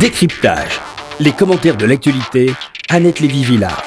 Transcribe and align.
Décryptage. 0.00 0.80
Les 1.20 1.32
commentaires 1.32 1.76
de 1.76 1.84
l'actualité, 1.86 2.54
Annette 2.88 3.20
Lévy-Villard. 3.20 3.82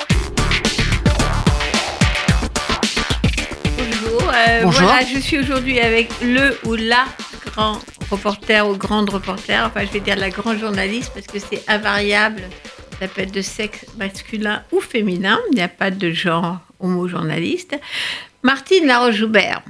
Bonjour. 3.78 4.32
euh, 4.34 4.60
Bonjour. 4.64 4.82
Voilà, 4.84 5.06
je 5.06 5.20
suis 5.20 5.40
aujourd'hui 5.40 5.80
avec 5.80 6.10
le 6.22 6.58
ou 6.66 6.76
la 6.76 7.06
grand 7.46 7.80
reporter 8.12 8.68
ou 8.68 8.78
grande 8.78 9.10
reporter. 9.10 9.66
Enfin, 9.66 9.86
je 9.86 9.92
vais 9.92 10.00
dire 10.00 10.16
la 10.16 10.30
grande 10.30 10.60
journaliste 10.60 11.12
parce 11.14 11.28
que 11.28 11.40
c'est 11.40 11.64
invariable. 11.68 12.44
Ça 13.00 13.08
peut 13.08 13.22
être 13.22 13.34
de 13.34 13.42
sexe 13.42 13.86
masculin 13.98 14.64
ou 14.72 14.80
féminin. 14.80 15.40
Il 15.52 15.56
n'y 15.56 15.62
a 15.64 15.68
pas 15.68 15.92
de 15.92 16.12
genre 16.12 16.60
homo-journaliste. 16.80 17.76
Martine 18.44 18.86
Laroche-Joubert. 18.86 19.62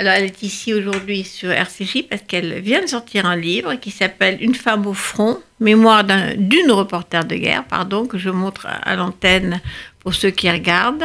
Alors, 0.00 0.14
elle 0.14 0.24
est 0.24 0.42
ici 0.42 0.72
aujourd'hui 0.72 1.24
sur 1.24 1.50
RCJ 1.50 2.04
parce 2.08 2.22
qu'elle 2.22 2.60
vient 2.60 2.80
de 2.80 2.86
sortir 2.86 3.26
un 3.26 3.36
livre 3.36 3.74
qui 3.74 3.90
s'appelle 3.90 4.38
Une 4.40 4.54
femme 4.54 4.86
au 4.86 4.94
front, 4.94 5.38
mémoire 5.60 6.04
d'un- 6.04 6.34
d'une 6.36 6.70
reporter 6.72 7.22
de 7.26 7.36
guerre, 7.36 7.64
pardon, 7.66 8.06
que 8.06 8.16
je 8.16 8.30
montre 8.30 8.66
à, 8.66 8.96
l'antenne 8.96 9.60
pour 9.98 10.14
ceux 10.14 10.30
qui 10.30 10.50
regardent, 10.50 11.04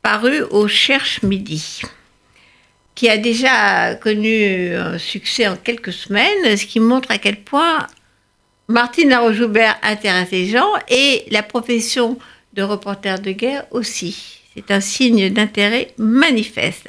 paru 0.00 0.42
au 0.50 0.68
Cherche 0.68 1.24
Midi, 1.24 1.82
qui 2.94 3.08
a 3.08 3.16
déjà 3.18 3.96
connu 3.96 4.76
un 4.76 4.96
succès 4.96 5.48
en 5.48 5.56
quelques 5.56 5.92
semaines, 5.92 6.56
ce 6.56 6.66
qui 6.66 6.78
montre 6.78 7.10
à 7.10 7.18
quel 7.18 7.40
point 7.42 7.84
Martine 8.68 9.08
Laroche-Joubert 9.08 9.76
intéresse 9.82 10.30
les 10.30 10.46
gens 10.46 10.70
et 10.88 11.24
la 11.32 11.42
profession 11.42 12.16
de 12.52 12.62
reporter 12.62 13.18
de 13.20 13.32
guerre 13.32 13.64
aussi. 13.72 14.39
C'est 14.60 14.74
un 14.74 14.80
signe 14.80 15.30
d'intérêt 15.30 15.94
manifeste. 15.96 16.88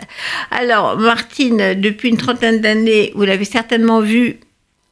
Alors, 0.49 0.97
Martine, 0.97 1.79
depuis 1.79 2.09
une 2.09 2.17
trentaine 2.17 2.59
d'années, 2.59 3.13
vous 3.15 3.23
l'avez 3.23 3.45
certainement 3.45 4.01
vu, 4.01 4.39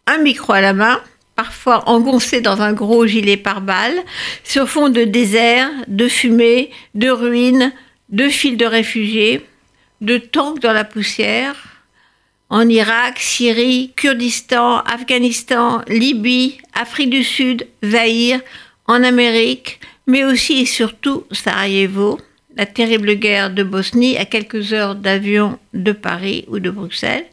un 0.08 0.20
micro 0.20 0.54
à 0.54 0.62
la 0.62 0.74
main, 0.74 1.02
parfois 1.36 1.90
engoncé 1.90 2.40
dans 2.40 2.62
un 2.62 2.72
gros 2.72 3.06
gilet 3.06 3.36
pare-balles, 3.36 4.00
sur 4.46 4.70
fond 4.70 4.88
de 4.88 5.04
désert, 5.04 5.70
de 5.88 6.08
fumée, 6.08 6.72
de 6.96 7.10
ruines, 7.10 7.74
de 8.10 8.30
files 8.30 8.58
de 8.58 8.66
réfugiés, 8.66 9.46
de 10.00 10.18
tanks 10.18 10.62
dans 10.62 10.74
la 10.74 10.86
poussière, 10.86 11.56
en 12.50 12.68
Irak, 12.70 13.20
Syrie, 13.20 13.92
Kurdistan, 13.96 14.80
Afghanistan, 14.80 15.82
Libye, 15.90 16.60
Afrique 16.74 17.10
du 17.10 17.26
Sud, 17.26 17.68
Zaïre, 17.84 18.40
en 18.88 19.04
Amérique, 19.04 19.82
mais 20.08 20.24
aussi 20.24 20.62
et 20.62 20.66
surtout 20.66 21.26
Sarajevo, 21.32 22.20
la 22.60 22.66
terrible 22.66 23.14
guerre 23.14 23.52
de 23.52 23.64
Bosnie 23.64 24.18
à 24.18 24.26
quelques 24.26 24.74
heures 24.74 24.94
d'avion 24.94 25.58
de 25.74 25.94
Paris 25.94 26.44
ou 26.50 26.60
de 26.60 26.70
Bruxelles, 26.70 27.26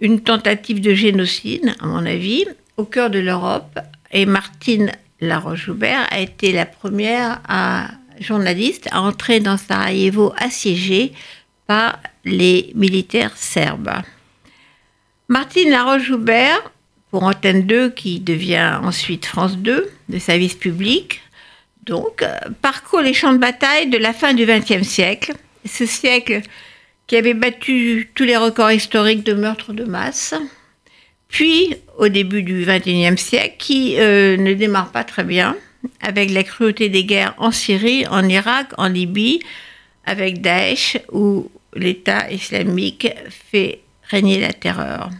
une 0.00 0.22
tentative 0.22 0.80
de 0.80 0.94
génocide, 0.94 1.74
à 1.80 1.86
mon 1.86 2.06
avis, 2.06 2.46
au 2.78 2.84
cœur 2.84 3.10
de 3.10 3.18
l'Europe. 3.18 3.78
Et 4.10 4.24
Martine 4.24 4.90
Laroche-Joubert 5.20 6.06
a 6.10 6.20
été 6.20 6.52
la 6.52 6.64
première 6.64 7.42
à, 7.46 7.88
journaliste 8.20 8.88
à 8.90 9.02
entrer 9.02 9.40
dans 9.40 9.58
Sarajevo 9.58 10.32
assiégé 10.38 11.12
par 11.66 11.98
les 12.24 12.72
militaires 12.74 13.36
serbes. 13.36 14.00
Martine 15.28 15.68
Laroche-Joubert, 15.68 16.72
pour 17.10 17.24
Antenne 17.24 17.66
2, 17.66 17.90
qui 17.90 18.18
devient 18.18 18.78
ensuite 18.82 19.26
France 19.26 19.58
2, 19.58 19.90
de 20.08 20.18
service 20.18 20.54
public, 20.54 21.20
donc, 21.88 22.22
euh, 22.22 22.38
parcourt 22.60 23.00
les 23.00 23.14
champs 23.14 23.32
de 23.32 23.38
bataille 23.38 23.88
de 23.88 23.98
la 23.98 24.12
fin 24.12 24.34
du 24.34 24.44
XXe 24.44 24.86
siècle, 24.86 25.32
ce 25.64 25.86
siècle 25.86 26.42
qui 27.06 27.16
avait 27.16 27.34
battu 27.34 28.10
tous 28.14 28.24
les 28.24 28.36
records 28.36 28.72
historiques 28.72 29.24
de 29.24 29.32
meurtres 29.32 29.72
de 29.72 29.84
masse, 29.84 30.34
puis 31.28 31.74
au 31.96 32.08
début 32.08 32.42
du 32.42 32.66
XXIe 32.66 33.16
siècle, 33.16 33.56
qui 33.58 33.98
euh, 33.98 34.36
ne 34.36 34.52
démarre 34.52 34.92
pas 34.92 35.04
très 35.04 35.24
bien, 35.24 35.56
avec 36.02 36.30
la 36.30 36.44
cruauté 36.44 36.90
des 36.90 37.04
guerres 37.04 37.34
en 37.38 37.50
Syrie, 37.50 38.06
en 38.06 38.28
Irak, 38.28 38.68
en 38.76 38.88
Libye, 38.88 39.40
avec 40.04 40.42
Daesh, 40.42 40.98
où 41.10 41.50
l'État 41.74 42.30
islamique 42.30 43.08
fait 43.50 43.80
régner 44.02 44.40
la 44.40 44.52
terreur. 44.52 45.10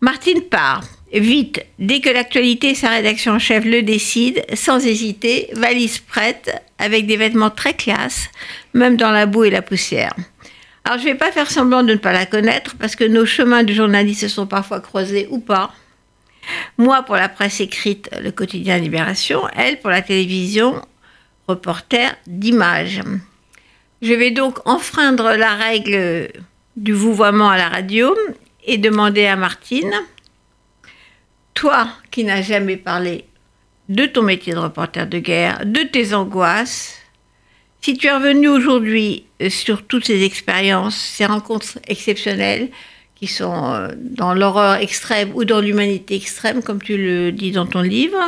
Martine 0.00 0.42
part, 0.42 0.84
vite, 1.20 1.64
dès 1.78 2.00
que 2.00 2.10
l'actualité 2.10 2.70
et 2.70 2.74
sa 2.74 2.88
rédaction 2.88 3.32
en 3.32 3.38
chef 3.38 3.64
le 3.64 3.82
décident, 3.82 4.42
sans 4.54 4.84
hésiter, 4.84 5.48
valise 5.52 5.98
prête, 5.98 6.62
avec 6.78 7.06
des 7.06 7.16
vêtements 7.16 7.50
très 7.50 7.74
classe, 7.74 8.28
même 8.72 8.96
dans 8.96 9.10
la 9.10 9.26
boue 9.26 9.44
et 9.44 9.50
la 9.50 9.62
poussière. 9.62 10.14
Alors 10.84 10.98
je 10.98 11.04
ne 11.06 11.12
vais 11.12 11.18
pas 11.18 11.32
faire 11.32 11.50
semblant 11.50 11.82
de 11.82 11.92
ne 11.92 11.98
pas 11.98 12.12
la 12.12 12.26
connaître, 12.26 12.76
parce 12.76 12.96
que 12.96 13.04
nos 13.04 13.26
chemins 13.26 13.62
de 13.62 13.72
journaliste 13.72 14.22
se 14.22 14.28
sont 14.28 14.46
parfois 14.46 14.80
croisés 14.80 15.26
ou 15.30 15.38
pas. 15.38 15.72
Moi 16.76 17.02
pour 17.02 17.16
la 17.16 17.28
presse 17.28 17.60
écrite, 17.60 18.10
le 18.20 18.30
quotidien 18.30 18.78
Libération, 18.78 19.42
elle 19.56 19.80
pour 19.80 19.90
la 19.90 20.02
télévision, 20.02 20.82
reporter 21.48 22.16
d'image. 22.26 23.00
Je 24.02 24.12
vais 24.12 24.30
donc 24.30 24.58
enfreindre 24.66 25.32
la 25.36 25.54
règle 25.54 26.28
du 26.76 26.92
vouvoiement 26.92 27.48
à 27.48 27.56
la 27.56 27.68
radio 27.68 28.14
et 28.66 28.76
demander 28.76 29.26
à 29.26 29.36
Martine, 29.36 29.94
toi 31.54 31.88
qui 32.10 32.24
n'as 32.24 32.42
jamais 32.42 32.76
parlé 32.76 33.24
de 33.88 34.06
ton 34.06 34.22
métier 34.22 34.52
de 34.52 34.58
reporter 34.58 35.06
de 35.06 35.18
guerre, 35.18 35.64
de 35.64 35.80
tes 35.80 36.14
angoisses, 36.14 36.98
si 37.80 37.96
tu 37.96 38.06
es 38.06 38.12
revenu 38.12 38.48
aujourd'hui 38.48 39.24
euh, 39.42 39.50
sur 39.50 39.86
toutes 39.86 40.06
ces 40.06 40.22
expériences, 40.22 40.96
ces 40.96 41.26
rencontres 41.26 41.78
exceptionnelles 41.86 42.70
qui 43.14 43.26
sont 43.26 43.72
euh, 43.74 43.88
dans 43.98 44.32
l'horreur 44.32 44.76
extrême 44.76 45.32
ou 45.34 45.44
dans 45.44 45.60
l'humanité 45.60 46.16
extrême, 46.16 46.62
comme 46.62 46.82
tu 46.82 46.96
le 46.96 47.30
dis 47.30 47.52
dans 47.52 47.66
ton 47.66 47.82
livre, 47.82 48.18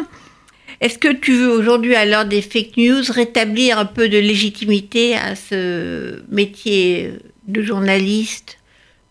est-ce 0.83 0.99
que 0.99 1.11
tu 1.11 1.33
veux 1.33 1.49
aujourd'hui, 1.49 1.95
à 1.95 2.05
l'heure 2.05 2.27
des 2.27 2.43
fake 2.43 2.77
news, 2.77 3.03
rétablir 3.09 3.79
un 3.79 3.87
peu 3.87 4.11
de 4.11 4.19
légitimité 4.19 5.17
à 5.17 5.35
ce 5.35 6.23
métier 6.31 7.15
de 7.49 7.63
journaliste, 7.63 8.59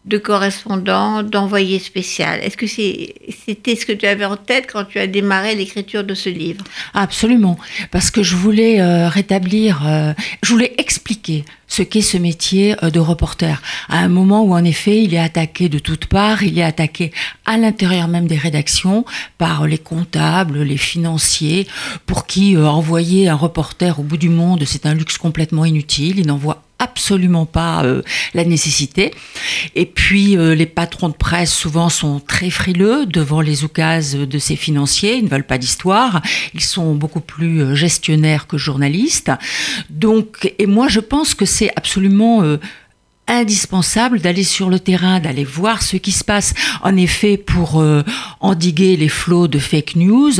de 0.05 0.17
correspondant, 0.19 1.23
d'envoyé 1.23 1.79
spécial. 1.79 2.39
Est-ce 2.43 2.57
que 2.57 2.67
c'était 2.67 3.75
ce 3.75 3.85
que 3.85 3.91
tu 3.91 4.05
avais 4.05 4.25
en 4.25 4.37
tête 4.37 4.67
quand 4.71 4.85
tu 4.85 4.99
as 4.99 5.07
démarré 5.07 5.55
l'écriture 5.55 6.03
de 6.03 6.13
ce 6.13 6.29
livre? 6.29 6.63
Absolument, 6.93 7.57
parce 7.91 8.11
que 8.11 8.21
je 8.21 8.35
voulais 8.35 8.81
euh, 8.81 9.09
rétablir, 9.09 9.83
euh, 9.87 10.13
je 10.43 10.51
voulais 10.51 10.75
expliquer 10.77 11.43
ce 11.75 11.83
qu'est 11.83 12.01
ce 12.01 12.17
métier 12.17 12.75
euh, 12.83 12.89
de 12.89 13.01
reporter. 13.01 13.61
À 13.89 13.99
un 13.99 14.07
moment 14.07 14.43
où 14.43 14.53
en 14.53 14.63
effet 14.63 15.03
il 15.03 15.13
est 15.13 15.19
attaqué 15.19 15.67
de 15.67 15.77
toutes 15.77 16.05
parts, 16.05 16.41
il 16.41 16.57
est 16.57 16.63
attaqué 16.63 17.11
à 17.45 17.57
l'intérieur 17.57 18.07
même 18.07 18.27
des 18.27 18.37
rédactions 18.37 19.03
par 19.37 19.67
les 19.67 19.77
comptables, 19.77 20.61
les 20.61 20.77
financiers, 20.77 21.67
pour 22.05 22.27
qui 22.27 22.55
euh, 22.55 22.65
envoyer 22.65 23.27
un 23.27 23.35
reporter 23.35 23.99
au 23.99 24.03
bout 24.03 24.17
du 24.17 24.29
monde 24.29 24.63
c'est 24.65 24.85
un 24.85 24.93
luxe 24.93 25.17
complètement 25.17 25.65
inutile. 25.65 26.19
Il 26.19 26.27
n'en 26.27 26.37
voit 26.37 26.61
absolument 26.77 27.45
pas 27.45 27.83
euh, 27.85 28.01
la 28.33 28.43
nécessité. 28.43 29.13
Et 29.75 29.85
puis 29.85 30.35
les 30.35 30.65
patrons 30.65 31.09
de 31.09 31.13
presse 31.13 31.53
souvent 31.53 31.89
sont 31.89 32.19
très 32.19 32.49
frileux 32.49 33.05
devant 33.05 33.41
les 33.41 33.63
oukases 33.63 34.15
de 34.15 34.39
ces 34.39 34.55
financiers, 34.55 35.15
ils 35.15 35.23
ne 35.25 35.29
veulent 35.29 35.45
pas 35.45 35.57
d'histoire, 35.57 36.21
ils 36.53 36.61
sont 36.61 36.93
beaucoup 36.95 37.21
plus 37.21 37.75
gestionnaires 37.75 38.47
que 38.47 38.57
journalistes. 38.57 39.31
Donc 39.89 40.53
et 40.59 40.67
moi 40.67 40.87
je 40.87 40.99
pense 40.99 41.33
que 41.33 41.45
c'est 41.45 41.64
absolument 41.75 42.43
euh, 42.43 42.57
indispensable 43.27 44.19
d'aller 44.19 44.43
sur 44.43 44.69
le 44.69 44.79
terrain, 44.79 45.19
d'aller 45.19 45.43
voir 45.43 45.81
ce 45.81 45.97
qui 45.97 46.11
se 46.11 46.23
passe, 46.23 46.53
en 46.83 46.95
effet, 46.95 47.37
pour 47.37 47.79
euh, 47.79 48.03
endiguer 48.39 48.97
les 48.97 49.09
flots 49.09 49.47
de 49.47 49.59
fake 49.59 49.95
news, 49.95 50.33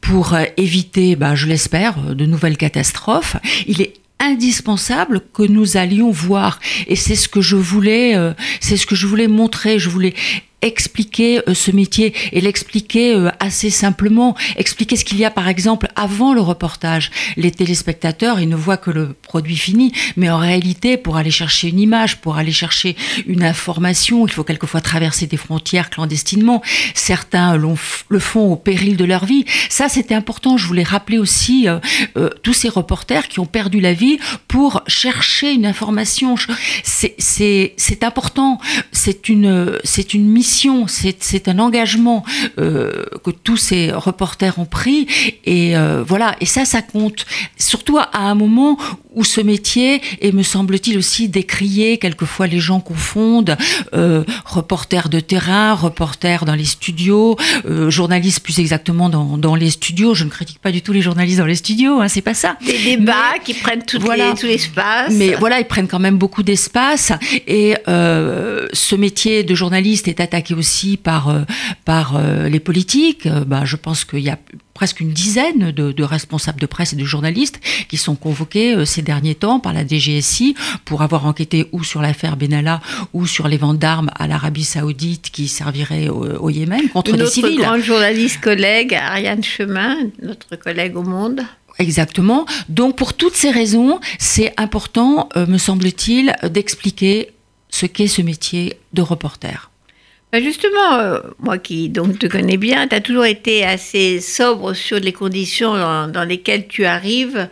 pour 0.00 0.34
euh, 0.34 0.44
éviter, 0.56 1.16
bah, 1.16 1.34
je 1.34 1.46
l'espère, 1.46 2.14
de 2.14 2.26
nouvelles 2.26 2.56
catastrophes. 2.56 3.36
Il 3.66 3.80
est 3.80 3.94
indispensable 4.18 5.20
que 5.32 5.42
nous 5.42 5.76
allions 5.76 6.10
voir 6.10 6.60
et 6.86 6.94
c'est 6.94 7.16
ce 7.16 7.28
que 7.28 7.40
je 7.40 7.56
voulais 7.56 8.14
c'est 8.60 8.76
ce 8.76 8.86
que 8.86 8.94
je 8.94 9.08
voulais 9.08 9.26
montrer 9.26 9.80
je 9.80 9.88
voulais 9.88 10.14
expliquer 10.62 11.40
euh, 11.48 11.54
ce 11.54 11.70
métier 11.70 12.14
et 12.32 12.40
l'expliquer 12.40 13.14
euh, 13.14 13.30
assez 13.40 13.70
simplement. 13.70 14.36
Expliquer 14.56 14.96
ce 14.96 15.04
qu'il 15.04 15.18
y 15.18 15.24
a 15.24 15.30
par 15.30 15.48
exemple 15.48 15.88
avant 15.96 16.32
le 16.32 16.40
reportage. 16.40 17.10
Les 17.36 17.50
téléspectateurs 17.50 18.40
ils 18.40 18.48
ne 18.48 18.56
voient 18.56 18.76
que 18.76 18.90
le 18.90 19.14
produit 19.22 19.56
fini 19.56 19.92
mais 20.16 20.30
en 20.30 20.38
réalité 20.38 20.96
pour 20.96 21.16
aller 21.16 21.30
chercher 21.30 21.68
une 21.68 21.80
image 21.80 22.20
pour 22.20 22.36
aller 22.36 22.52
chercher 22.52 22.96
une 23.26 23.42
information 23.42 24.26
il 24.26 24.32
faut 24.32 24.44
quelquefois 24.44 24.80
traverser 24.80 25.26
des 25.26 25.36
frontières 25.36 25.90
clandestinement. 25.90 26.62
Certains 26.94 27.56
le 27.56 28.18
font 28.18 28.52
au 28.52 28.56
péril 28.56 28.96
de 28.96 29.04
leur 29.04 29.24
vie. 29.24 29.44
Ça 29.68 29.88
c'était 29.88 30.14
important. 30.14 30.56
Je 30.56 30.66
voulais 30.66 30.82
rappeler 30.82 31.18
aussi 31.18 31.68
euh, 31.68 31.78
euh, 32.16 32.30
tous 32.42 32.52
ces 32.52 32.68
reporters 32.68 33.28
qui 33.28 33.40
ont 33.40 33.46
perdu 33.46 33.80
la 33.80 33.92
vie 33.92 34.18
pour 34.48 34.82
chercher 34.86 35.52
une 35.52 35.66
information. 35.66 36.36
C'est 36.84 38.04
important. 38.04 38.58
C'est 38.92 39.28
une, 39.28 39.78
c'est 39.84 40.14
une 40.14 40.28
mission 40.28 40.51
mission, 40.52 40.86
c'est 40.86 41.48
un 41.48 41.58
engagement 41.58 42.24
euh, 42.58 43.04
que 43.24 43.30
tous 43.30 43.56
ces 43.56 43.90
reporters 43.90 44.58
ont 44.58 44.66
pris. 44.66 45.06
Et 45.44 45.76
euh, 45.76 46.04
voilà, 46.06 46.36
et 46.40 46.46
ça, 46.46 46.64
ça 46.64 46.82
compte. 46.82 47.24
Surtout 47.56 47.98
à 47.98 48.18
un 48.18 48.34
moment 48.34 48.76
où 49.14 49.24
ce 49.24 49.42
métier 49.42 50.00
est, 50.20 50.32
me 50.32 50.42
semble-t-il, 50.42 50.96
aussi 50.98 51.28
décrié. 51.28 51.98
Quelquefois, 51.98 52.46
les 52.46 52.60
gens 52.60 52.80
confondent 52.80 53.56
euh, 53.94 54.24
reporter 54.44 55.08
de 55.08 55.20
terrain, 55.20 55.74
reporter 55.74 56.44
dans 56.46 56.54
les 56.54 56.64
studios, 56.64 57.36
euh, 57.66 57.90
journaliste 57.90 58.40
plus 58.40 58.58
exactement 58.58 59.08
dans, 59.10 59.36
dans, 59.36 59.54
les 59.54 59.70
studios. 59.70 60.14
Je 60.14 60.24
ne 60.24 60.30
critique 60.30 60.60
pas 60.60 60.72
du 60.72 60.80
tout 60.80 60.92
les 60.92 61.02
journalistes 61.02 61.38
dans 61.38 61.46
les 61.46 61.56
studios, 61.56 62.00
hein, 62.00 62.08
c'est 62.08 62.22
pas 62.22 62.34
ça. 62.34 62.56
Des 62.64 62.96
débats 62.96 63.38
qui 63.44 63.54
prennent 63.54 63.84
tout, 63.84 63.98
voilà, 64.00 64.34
l'espace. 64.42 65.12
Mais 65.12 65.34
voilà, 65.34 65.60
ils 65.60 65.66
prennent 65.66 65.88
quand 65.88 65.98
même 65.98 66.16
beaucoup 66.16 66.42
d'espace. 66.42 67.12
Et 67.46 67.74
ce 67.86 68.94
métier 68.96 69.44
de 69.44 69.54
journaliste 69.54 70.08
est 70.08 70.20
attaqué 70.20 70.41
aussi 70.50 70.96
par, 70.96 71.28
euh, 71.28 71.42
par 71.84 72.16
euh, 72.16 72.48
les 72.48 72.60
politiques. 72.60 73.28
Bah, 73.46 73.64
je 73.64 73.76
pense 73.76 74.04
qu'il 74.04 74.20
y 74.20 74.30
a 74.30 74.38
presque 74.74 75.00
une 75.00 75.12
dizaine 75.12 75.70
de, 75.70 76.02
responsables 76.02 76.60
de 76.60 76.66
presse 76.66 76.92
et 76.92 76.96
de 76.96 77.04
journalistes 77.04 77.60
qui 77.88 77.96
sont 77.96 78.16
convoqués 78.16 78.84
ces 78.84 79.02
derniers 79.02 79.34
temps 79.34 79.60
par 79.60 79.72
la 79.72 79.86
DGSI 79.86 80.54
pour 80.84 81.02
avoir 81.02 81.26
enquêté 81.26 81.68
ou 81.72 81.84
sur 81.84 82.02
l'affaire 82.02 82.36
Benalla 82.36 82.80
ou 83.12 83.26
sur 83.26 83.48
les 83.48 83.58
ventes 83.58 83.78
d'armes 83.78 84.10
à 84.14 84.26
l'Arabie 84.26 84.64
Saoudite 84.64 85.30
qui 85.30 85.46
serviraient 85.46 86.08
au, 86.08 86.50
Yémen 86.50 86.88
contre 86.88 87.16
des 87.16 87.26
civils. 87.26 87.56
Notre 87.56 87.62
grande 87.62 87.82
journaliste 87.82 88.40
collègue 88.40 88.94
Ariane 88.94 89.44
Chemin, 89.44 89.96
notre 90.22 90.56
collègue 90.56 90.96
au 90.96 91.02
Monde. 91.02 91.42
Exactement. 91.78 92.46
Donc 92.68 92.96
pour 92.96 93.14
toutes 93.14 93.36
ces 93.36 93.50
raisons, 93.50 94.00
c'est 94.18 94.52
important, 94.56 95.28
me 95.36 95.58
semble-t-il, 95.58 96.34
d'expliquer 96.50 97.28
ce 97.72 97.86
qu'est 97.86 98.06
ce 98.06 98.22
métier 98.22 98.78
de 98.92 99.02
reporter. 99.02 99.71
Bah, 100.32 100.40
justement, 100.40 100.94
euh, 100.94 101.20
moi 101.40 101.58
qui 101.58 101.90
donc 101.90 102.18
te 102.18 102.26
connais 102.26 102.56
bien, 102.56 102.88
tu 102.88 102.94
as 102.94 103.02
toujours 103.02 103.26
été 103.26 103.66
assez 103.66 104.18
sobre 104.22 104.72
sur 104.72 104.98
les 104.98 105.12
conditions 105.12 105.74
dans, 106.08 106.26
lesquelles 106.26 106.68
tu 106.68 106.86
arrives, 106.86 107.50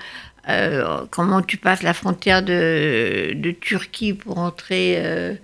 euh, 0.49 1.05
comment 1.11 1.43
tu 1.43 1.59
passes 1.59 1.83
la 1.83 1.93
frontière 1.93 2.43
de, 2.43 3.55
Turquie 3.61 4.15
pour 4.15 4.39
entrer 4.39 4.95
euh, 4.97 5.35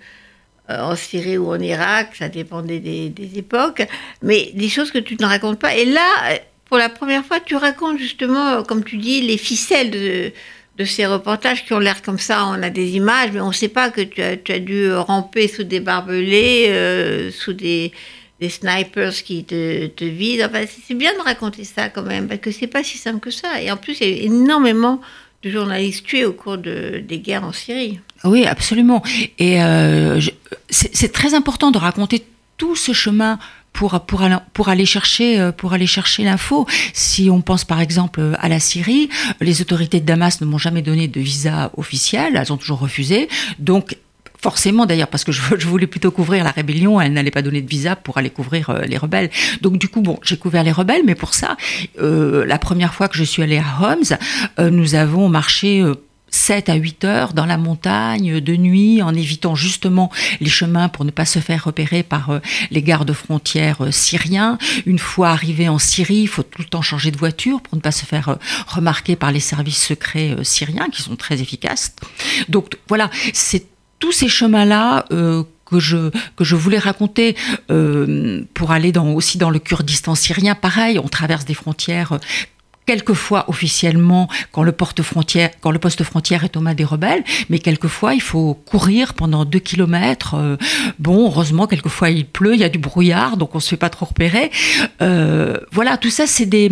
en 0.67 0.95
Syrie 0.95 1.37
ou 1.37 1.51
en 1.51 1.59
Irak, 1.59 2.15
ça 2.17 2.27
dépendait 2.27 2.79
des, 2.79 3.09
des, 3.09 3.37
époques, 3.37 3.83
mais 4.23 4.51
des 4.55 4.67
choses 4.67 4.89
que 4.89 4.97
tu 4.97 5.15
ne 5.19 5.25
racontes 5.27 5.59
pas. 5.59 5.75
Et 5.75 5.85
là, 5.85 6.39
pour 6.65 6.77
la 6.79 6.89
première 6.89 7.23
fois, 7.23 7.39
tu 7.39 7.55
racontes 7.55 7.99
justement, 7.99 8.63
comme 8.63 8.83
tu 8.83 8.97
dis, 8.97 9.21
les 9.21 9.37
ficelles 9.37 9.91
de 9.91 10.31
de 10.77 10.85
ces 10.85 11.05
reportages 11.05 11.65
qui 11.65 11.73
ont 11.73 11.79
l'air 11.79 12.01
comme 12.01 12.19
ça, 12.19 12.45
on 12.45 12.61
a 12.61 12.69
des 12.69 12.91
images, 12.91 13.31
mais 13.33 13.41
on 13.41 13.47
ne 13.47 13.53
sait 13.53 13.67
pas 13.67 13.89
que 13.89 14.01
tu 14.01 14.21
as, 14.21 14.37
tu 14.37 14.51
as, 14.51 14.59
dû 14.59 14.93
ramper 14.93 15.47
sous 15.47 15.63
des 15.63 15.79
barbelés, 15.79 16.67
euh, 16.69 17.31
sous 17.31 17.53
des, 17.53 17.91
des, 18.39 18.49
snipers 18.49 19.13
qui 19.13 19.43
te, 19.43 19.87
te 19.87 20.05
vident. 20.05 20.45
Enfin, 20.45 20.65
c'est 20.87 20.93
bien 20.93 21.13
de 21.13 21.23
raconter 21.23 21.63
ça 21.63 21.89
quand 21.89 22.03
même, 22.03 22.27
parce 22.27 22.41
que 22.41 22.51
c'est 22.51 22.67
pas 22.67 22.83
si 22.83 22.97
simple 22.99 23.19
que 23.19 23.31
ça. 23.31 23.59
Et 23.61 23.71
en 23.71 23.77
plus, 23.77 23.97
il 24.01 24.07
y 24.07 24.19
a 24.19 24.23
énormément 24.23 25.01
de 25.41 25.49
journalistes 25.49 26.05
tués 26.05 26.25
au 26.25 26.33
cours 26.33 26.59
de, 26.59 27.03
des 27.07 27.19
guerres 27.19 27.43
en 27.43 27.53
Syrie. 27.53 27.99
Oui, 28.23 28.45
absolument. 28.45 29.01
Et 29.39 29.61
euh, 29.63 30.19
c'est 30.69 31.11
très 31.11 31.33
important 31.33 31.71
de 31.71 31.79
raconter 31.79 32.23
tout 32.57 32.75
ce 32.75 32.91
chemin 32.91 33.39
pour, 33.77 33.99
pour, 34.01 34.23
pour 34.53 34.69
aller 34.69 34.87
chercher, 34.87 35.39
euh, 35.39 35.51
pour 35.51 35.73
aller 35.73 35.85
chercher 35.85 36.23
l'info. 36.23 36.65
Si 36.93 37.29
on 37.29 37.41
pense 37.41 37.63
par 37.63 37.79
exemple 37.79 38.35
à 38.39 38.49
la 38.49 38.59
Syrie, 38.59 39.07
les 39.39 39.61
autorités 39.61 39.99
de 39.99 40.05
Damas 40.05 40.41
ne 40.41 40.47
m'ont 40.47 40.57
jamais 40.57 40.81
donné 40.81 41.07
de 41.07 41.21
visa 41.21 41.71
officiel, 41.77 42.35
elles 42.35 42.51
ont 42.51 42.57
toujours 42.57 42.79
refusé. 42.79 43.29
Donc 43.59 43.95
forcément 44.41 44.87
d'ailleurs, 44.87 45.09
parce 45.09 45.23
que 45.23 45.31
je, 45.31 45.41
voulais 45.67 45.85
plutôt 45.85 46.09
couvrir 46.09 46.43
la 46.43 46.49
rébellion, 46.49 46.99
elle 46.99 47.13
n'allait 47.13 47.29
pas 47.29 47.43
donner 47.43 47.61
de 47.61 47.69
visa 47.69 47.95
pour 47.95 48.17
aller 48.17 48.31
couvrir 48.31 48.71
euh, 48.71 48.81
les 48.81 48.97
rebelles. 48.97 49.29
Donc 49.61 49.77
du 49.77 49.89
coup, 49.89 50.01
bon, 50.01 50.17
j'ai 50.23 50.37
couvert 50.37 50.63
les 50.63 50.71
rebelles, 50.71 51.03
mais 51.05 51.15
pour 51.15 51.35
ça, 51.35 51.55
euh, 52.01 52.47
la 52.47 52.57
première 52.57 52.95
fois 52.95 53.07
que 53.07 53.15
je 53.15 53.23
suis 53.23 53.43
allée 53.43 53.59
à 53.59 53.93
Homs, 53.93 54.71
nous 54.71 54.95
avons 54.95 55.29
marché 55.29 55.85
7 56.29 56.69
à 56.69 56.75
8 56.75 57.03
heures 57.05 57.33
dans 57.33 57.45
la 57.45 57.57
montagne 57.57 58.39
de 58.39 58.55
nuit 58.55 59.01
en 59.01 59.13
évitant 59.13 59.55
justement 59.55 60.11
les 60.39 60.49
chemins 60.49 60.89
pour 60.89 61.05
ne 61.05 61.11
pas 61.11 61.25
se 61.25 61.39
faire 61.39 61.63
repérer 61.63 62.03
par 62.03 62.29
euh, 62.29 62.39
les 62.71 62.81
gardes 62.81 63.13
frontières 63.13 63.85
euh, 63.85 63.91
syriens. 63.91 64.57
Une 64.85 64.99
fois 64.99 65.29
arrivé 65.29 65.69
en 65.69 65.79
Syrie, 65.79 66.17
il 66.17 66.27
faut 66.27 66.43
tout 66.43 66.61
le 66.61 66.67
temps 66.67 66.81
changer 66.81 67.11
de 67.11 67.17
voiture 67.17 67.61
pour 67.61 67.75
ne 67.75 67.81
pas 67.81 67.91
se 67.91 68.05
faire 68.05 68.29
euh, 68.29 68.35
remarquer 68.67 69.15
par 69.15 69.31
les 69.31 69.39
services 69.39 69.83
secrets 69.85 70.35
syriens 70.43 70.89
qui 70.91 71.01
sont 71.01 71.15
très 71.15 71.41
efficaces. 71.41 71.95
Donc 72.49 72.77
voilà, 72.87 73.09
c'est 73.33 73.65
tous 73.99 74.11
ces 74.11 74.27
chemins-là 74.27 75.05
que 75.09 75.79
je, 75.79 76.11
que 76.35 76.43
je 76.43 76.55
voulais 76.55 76.77
raconter 76.77 77.35
pour 78.53 78.71
aller 78.71 78.91
dans, 78.91 79.09
aussi 79.13 79.37
dans 79.37 79.49
le 79.49 79.59
Kurdistan 79.59 80.15
syrien. 80.15 80.55
Pareil, 80.55 80.99
on 80.99 81.07
traverse 81.07 81.45
des 81.45 81.53
frontières 81.53 82.19
quelquefois 82.87 83.45
officiellement 83.49 84.27
quand 84.51 84.63
le 84.63 84.71
poste 84.71 85.03
frontière 85.03 86.43
est 86.43 86.57
aux 86.57 86.61
mains 86.61 86.73
des 86.73 86.85
rebelles, 86.85 87.23
mais 87.49 87.59
quelquefois 87.59 88.15
il 88.15 88.21
faut 88.21 88.55
courir 88.65 89.13
pendant 89.13 89.45
deux 89.45 89.59
kilomètres. 89.59 90.35
Euh, 90.35 90.55
bon, 90.97 91.27
heureusement, 91.27 91.67
quelquefois 91.67 92.09
il 92.09 92.25
pleut, 92.25 92.55
il 92.55 92.61
y 92.61 92.63
a 92.63 92.69
du 92.69 92.79
brouillard, 92.79 93.37
donc 93.37 93.53
on 93.53 93.59
se 93.59 93.69
fait 93.69 93.77
pas 93.77 93.89
trop 93.89 94.05
repérer. 94.05 94.49
Euh, 95.01 95.57
voilà, 95.71 95.97
tout 95.97 96.09
ça, 96.09 96.25
c'est 96.25 96.45
des, 96.45 96.71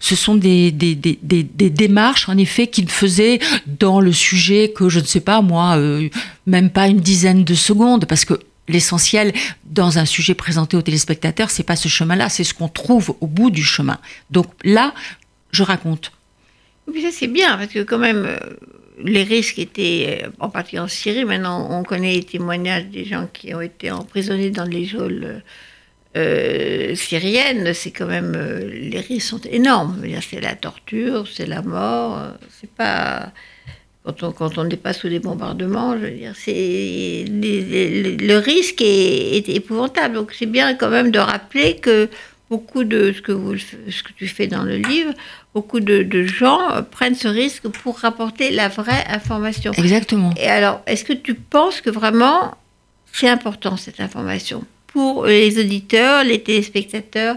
ce 0.00 0.16
sont 0.16 0.34
des, 0.34 0.72
des, 0.72 0.94
des, 0.94 1.18
des, 1.22 1.70
démarches 1.70 2.28
en 2.28 2.36
effet 2.36 2.66
qu'il 2.66 2.90
faisait 2.90 3.38
dans 3.66 4.00
le 4.00 4.12
sujet 4.12 4.72
que 4.74 4.88
je 4.88 4.98
ne 4.98 5.04
sais 5.04 5.20
pas 5.20 5.40
moi, 5.42 5.76
euh, 5.76 6.08
même 6.46 6.70
pas 6.70 6.88
une 6.88 7.00
dizaine 7.00 7.44
de 7.44 7.54
secondes, 7.54 8.06
parce 8.06 8.24
que 8.24 8.34
l'essentiel 8.68 9.32
dans 9.64 9.98
un 9.98 10.04
sujet 10.04 10.34
présenté 10.34 10.76
aux 10.76 10.82
téléspectateurs, 10.82 11.50
c'est 11.50 11.62
pas 11.62 11.76
ce 11.76 11.86
chemin-là, 11.86 12.28
c'est 12.28 12.42
ce 12.42 12.52
qu'on 12.52 12.68
trouve 12.68 13.14
au 13.20 13.28
bout 13.28 13.50
du 13.50 13.62
chemin. 13.62 13.98
Donc 14.30 14.46
là, 14.64 14.92
je 15.52 15.62
raconte. 15.62 16.12
Oui, 16.86 17.02
ça 17.02 17.10
c'est 17.10 17.26
bien, 17.26 17.56
parce 17.56 17.72
que 17.72 17.82
quand 17.82 17.98
même, 17.98 18.26
euh, 18.26 18.38
les 19.02 19.24
risques 19.24 19.58
étaient, 19.58 20.22
euh, 20.24 20.28
en 20.38 20.48
partie 20.48 20.78
en 20.78 20.88
Syrie, 20.88 21.24
maintenant 21.24 21.68
on 21.70 21.82
connaît 21.82 22.14
les 22.14 22.24
témoignages 22.24 22.86
des 22.86 23.04
gens 23.04 23.28
qui 23.32 23.54
ont 23.54 23.60
été 23.60 23.90
emprisonnés 23.90 24.50
dans 24.50 24.64
les 24.64 24.84
geôles 24.84 25.42
euh, 26.16 26.94
syriennes, 26.94 27.74
c'est 27.74 27.90
quand 27.90 28.06
même, 28.06 28.32
les 28.72 29.00
risques 29.00 29.28
sont 29.28 29.40
énormes. 29.50 30.00
C'est 30.22 30.40
la 30.40 30.54
torture, 30.54 31.26
c'est 31.28 31.46
la 31.46 31.62
mort, 31.62 32.20
c'est 32.60 32.70
pas... 32.70 33.32
Quand 34.04 34.22
on, 34.22 34.30
quand 34.30 34.56
n'est 34.64 34.76
pas 34.76 34.92
sous 34.92 35.08
des 35.08 35.18
bombardements, 35.18 35.98
je 35.98 36.04
veux 36.04 36.12
dire, 36.12 36.32
c'est 36.36 37.24
le 37.26 38.36
risque 38.38 38.80
est 38.80 39.48
épouvantable. 39.48 40.14
Donc 40.14 40.32
c'est 40.32 40.46
bien 40.46 40.76
quand 40.76 40.90
même 40.90 41.10
de 41.10 41.18
rappeler 41.18 41.74
que 41.78 42.08
beaucoup 42.50 42.84
de 42.84 43.12
ce 43.12 43.20
que, 43.20 43.32
vous, 43.32 43.56
ce 43.58 44.02
que 44.02 44.12
tu 44.16 44.28
fais 44.28 44.46
dans 44.46 44.62
le 44.62 44.76
livre, 44.76 45.12
beaucoup 45.54 45.80
de, 45.80 46.26
gens 46.26 46.60
prennent 46.90 47.14
ce 47.14 47.28
risque 47.28 47.68
pour 47.68 47.98
rapporter 47.98 48.50
la 48.50 48.68
vraie 48.68 49.04
information. 49.08 49.72
Exactement. 49.72 50.32
Et 50.36 50.48
alors, 50.48 50.80
est-ce 50.86 51.04
que 51.04 51.12
tu 51.12 51.34
penses 51.34 51.80
que 51.80 51.90
vraiment 51.90 52.54
c'est 53.12 53.28
important 53.28 53.76
cette 53.76 54.00
information? 54.00 54.64
Pour 54.86 55.26
les 55.26 55.58
auditeurs, 55.58 56.24
les 56.24 56.42
téléspectateurs 56.42 57.36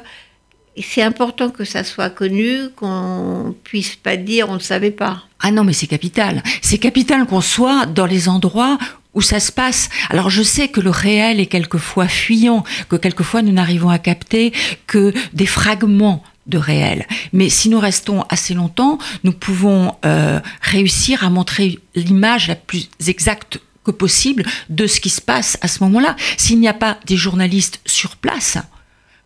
c'est 0.81 1.01
important 1.01 1.50
que 1.50 1.63
ça 1.63 1.83
soit 1.83 2.09
connu, 2.09 2.69
qu'on 2.75 3.56
puisse 3.63 3.95
pas 3.95 4.18
dire 4.18 4.49
on 4.49 4.56
ne 4.56 4.59
savait 4.59 4.92
pas? 4.92 5.23
Ah 5.39 5.51
non, 5.51 5.63
mais 5.63 5.73
c'est 5.73 5.87
capital. 5.87 6.44
C'est 6.61 6.78
capital 6.78 7.25
qu'on 7.25 7.42
soit 7.42 7.85
dans 7.85 8.06
les 8.06 8.30
endroits 8.30 8.78
où 9.19 9.21
ça 9.21 9.42
se 9.42 9.52
passe. 9.52 9.90
Alors 10.09 10.30
je 10.30 10.42
sais 10.42 10.69
que 10.69 10.80
le 10.80 10.90
réel 10.90 11.42
est 11.42 11.47
quelquefois 11.47 12.07
fuyant, 12.07 12.64
que 12.88 12.95
quelquefois 12.95 13.42
nous 13.42 13.52
n'arrivons 13.52 13.90
à 13.90 13.99
capter 13.99 14.54
que 14.88 15.14
des 15.33 15.45
fragments 15.45 16.23
de 16.47 16.57
réel. 16.57 17.06
Mais 17.33 17.49
si 17.49 17.68
nous 17.68 17.80
restons 17.80 18.23
assez 18.30 18.54
longtemps, 18.54 18.97
nous 19.26 19.33
pouvons 19.33 19.94
euh, 20.06 20.40
réussir 20.61 21.26
à 21.26 21.30
montrer 21.30 21.80
l'image 21.95 22.47
la 22.47 22.56
plus 22.56 22.90
exacte 23.06 23.59
que 23.83 23.92
possible 23.92 24.45
de 24.69 24.88
ce 24.88 25.02
qui 25.02 25.09
se 25.09 25.21
passe 25.21 25.57
à 25.61 25.68
ce 25.68 25.83
moment-là. 25.83 26.16
S'il 26.38 26.61
n'y 26.61 26.69
a 26.69 26.73
pas 26.73 26.97
des 27.06 27.18
journalistes 27.18 27.81
sur 27.85 28.16
place, 28.16 28.57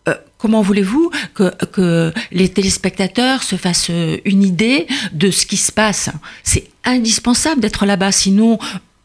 euh, 0.10 0.16
comment 0.40 0.64
voulez-vous 0.64 1.12
que, 1.36 1.54
que, 1.66 2.12
les 2.32 2.50
téléspectateurs 2.50 3.44
se 3.44 3.58
fassent 3.58 3.92
une 4.26 4.44
idée 4.44 4.88
de 5.14 5.30
ce 5.30 5.46
qui 5.46 5.58
se 5.58 5.72
passe? 5.72 6.10
C'est 6.42 6.68
indispensable 6.84 7.62
d'être 7.62 7.86
là-bas, 7.86 8.12
sinon 8.12 8.58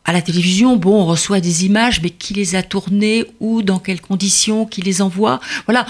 à 0.08 0.12
la 0.14 0.22
télévision, 0.22 0.76
bon, 0.76 1.02
on 1.02 1.04
reçoit 1.04 1.40
des 1.40 1.66
images, 1.66 2.00
mais 2.02 2.08
qui 2.08 2.32
les 2.32 2.56
a 2.56 2.62
tournées, 2.62 3.26
où, 3.40 3.60
dans 3.60 3.78
quelles 3.78 4.00
conditions, 4.00 4.64
qui 4.64 4.80
les 4.80 5.02
envoie? 5.02 5.38
Voilà. 5.66 5.84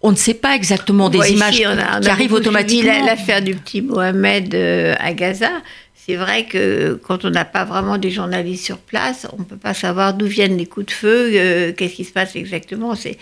On 0.00 0.10
ne 0.10 0.16
sait 0.16 0.32
pas 0.32 0.56
exactement 0.56 1.10
des 1.10 1.32
images 1.32 1.58
qui 1.58 1.64
arrivent 2.08 2.32
automatiquement. 2.32 3.04
L'affaire 3.04 3.42
du 3.42 3.54
petit 3.54 3.82
Mohamed 3.82 4.54
euh, 4.54 4.94
à 4.98 5.12
Gaza, 5.12 5.50
c'est 5.94 6.16
vrai 6.16 6.46
que 6.46 6.98
quand 7.06 7.26
on 7.26 7.30
n'a 7.30 7.44
pas 7.44 7.66
vraiment 7.66 7.98
des 7.98 8.10
journalistes 8.10 8.64
sur 8.64 8.78
place, 8.78 9.26
on 9.34 9.40
ne 9.40 9.44
peut 9.44 9.58
pas 9.58 9.74
savoir 9.74 10.14
d'où 10.14 10.24
viennent 10.24 10.56
les 10.56 10.66
coups 10.66 10.86
de 10.86 10.92
feu, 10.92 11.30
euh, 11.34 11.72
qu'est-ce 11.72 11.94
qui 11.94 12.04
se 12.04 12.12
passe 12.12 12.34
exactement. 12.34 12.94
C'est 12.94 13.18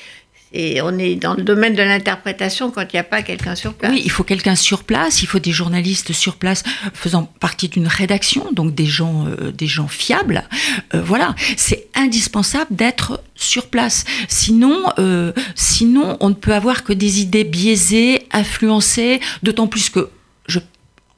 Et 0.52 0.82
on 0.82 0.98
est 0.98 1.14
dans 1.14 1.34
le 1.34 1.42
domaine 1.42 1.74
de 1.74 1.82
l'interprétation 1.82 2.70
quand 2.70 2.82
il 2.82 2.94
n'y 2.94 3.00
a 3.00 3.04
pas 3.04 3.22
quelqu'un 3.22 3.54
sur 3.54 3.74
place. 3.74 3.92
Oui, 3.92 4.02
il 4.04 4.10
faut 4.10 4.24
quelqu'un 4.24 4.56
sur 4.56 4.82
place, 4.82 5.22
il 5.22 5.26
faut 5.26 5.38
des 5.38 5.52
journalistes 5.52 6.12
sur 6.12 6.36
place 6.36 6.64
faisant 6.92 7.24
partie 7.24 7.68
d'une 7.68 7.86
rédaction, 7.86 8.50
donc 8.52 8.74
des 8.74 8.86
gens, 8.86 9.26
euh, 9.26 9.52
des 9.52 9.68
gens 9.68 9.86
fiables. 9.86 10.48
Euh, 10.94 11.02
voilà, 11.02 11.36
c'est 11.56 11.88
indispensable 11.94 12.74
d'être 12.74 13.22
sur 13.36 13.68
place. 13.68 14.04
Sinon, 14.28 14.82
euh, 14.98 15.32
sinon, 15.54 16.16
on 16.20 16.30
ne 16.30 16.34
peut 16.34 16.54
avoir 16.54 16.82
que 16.82 16.92
des 16.92 17.20
idées 17.20 17.44
biaisées, 17.44 18.26
influencées, 18.32 19.20
d'autant 19.42 19.68
plus 19.68 19.88
que 19.88 20.10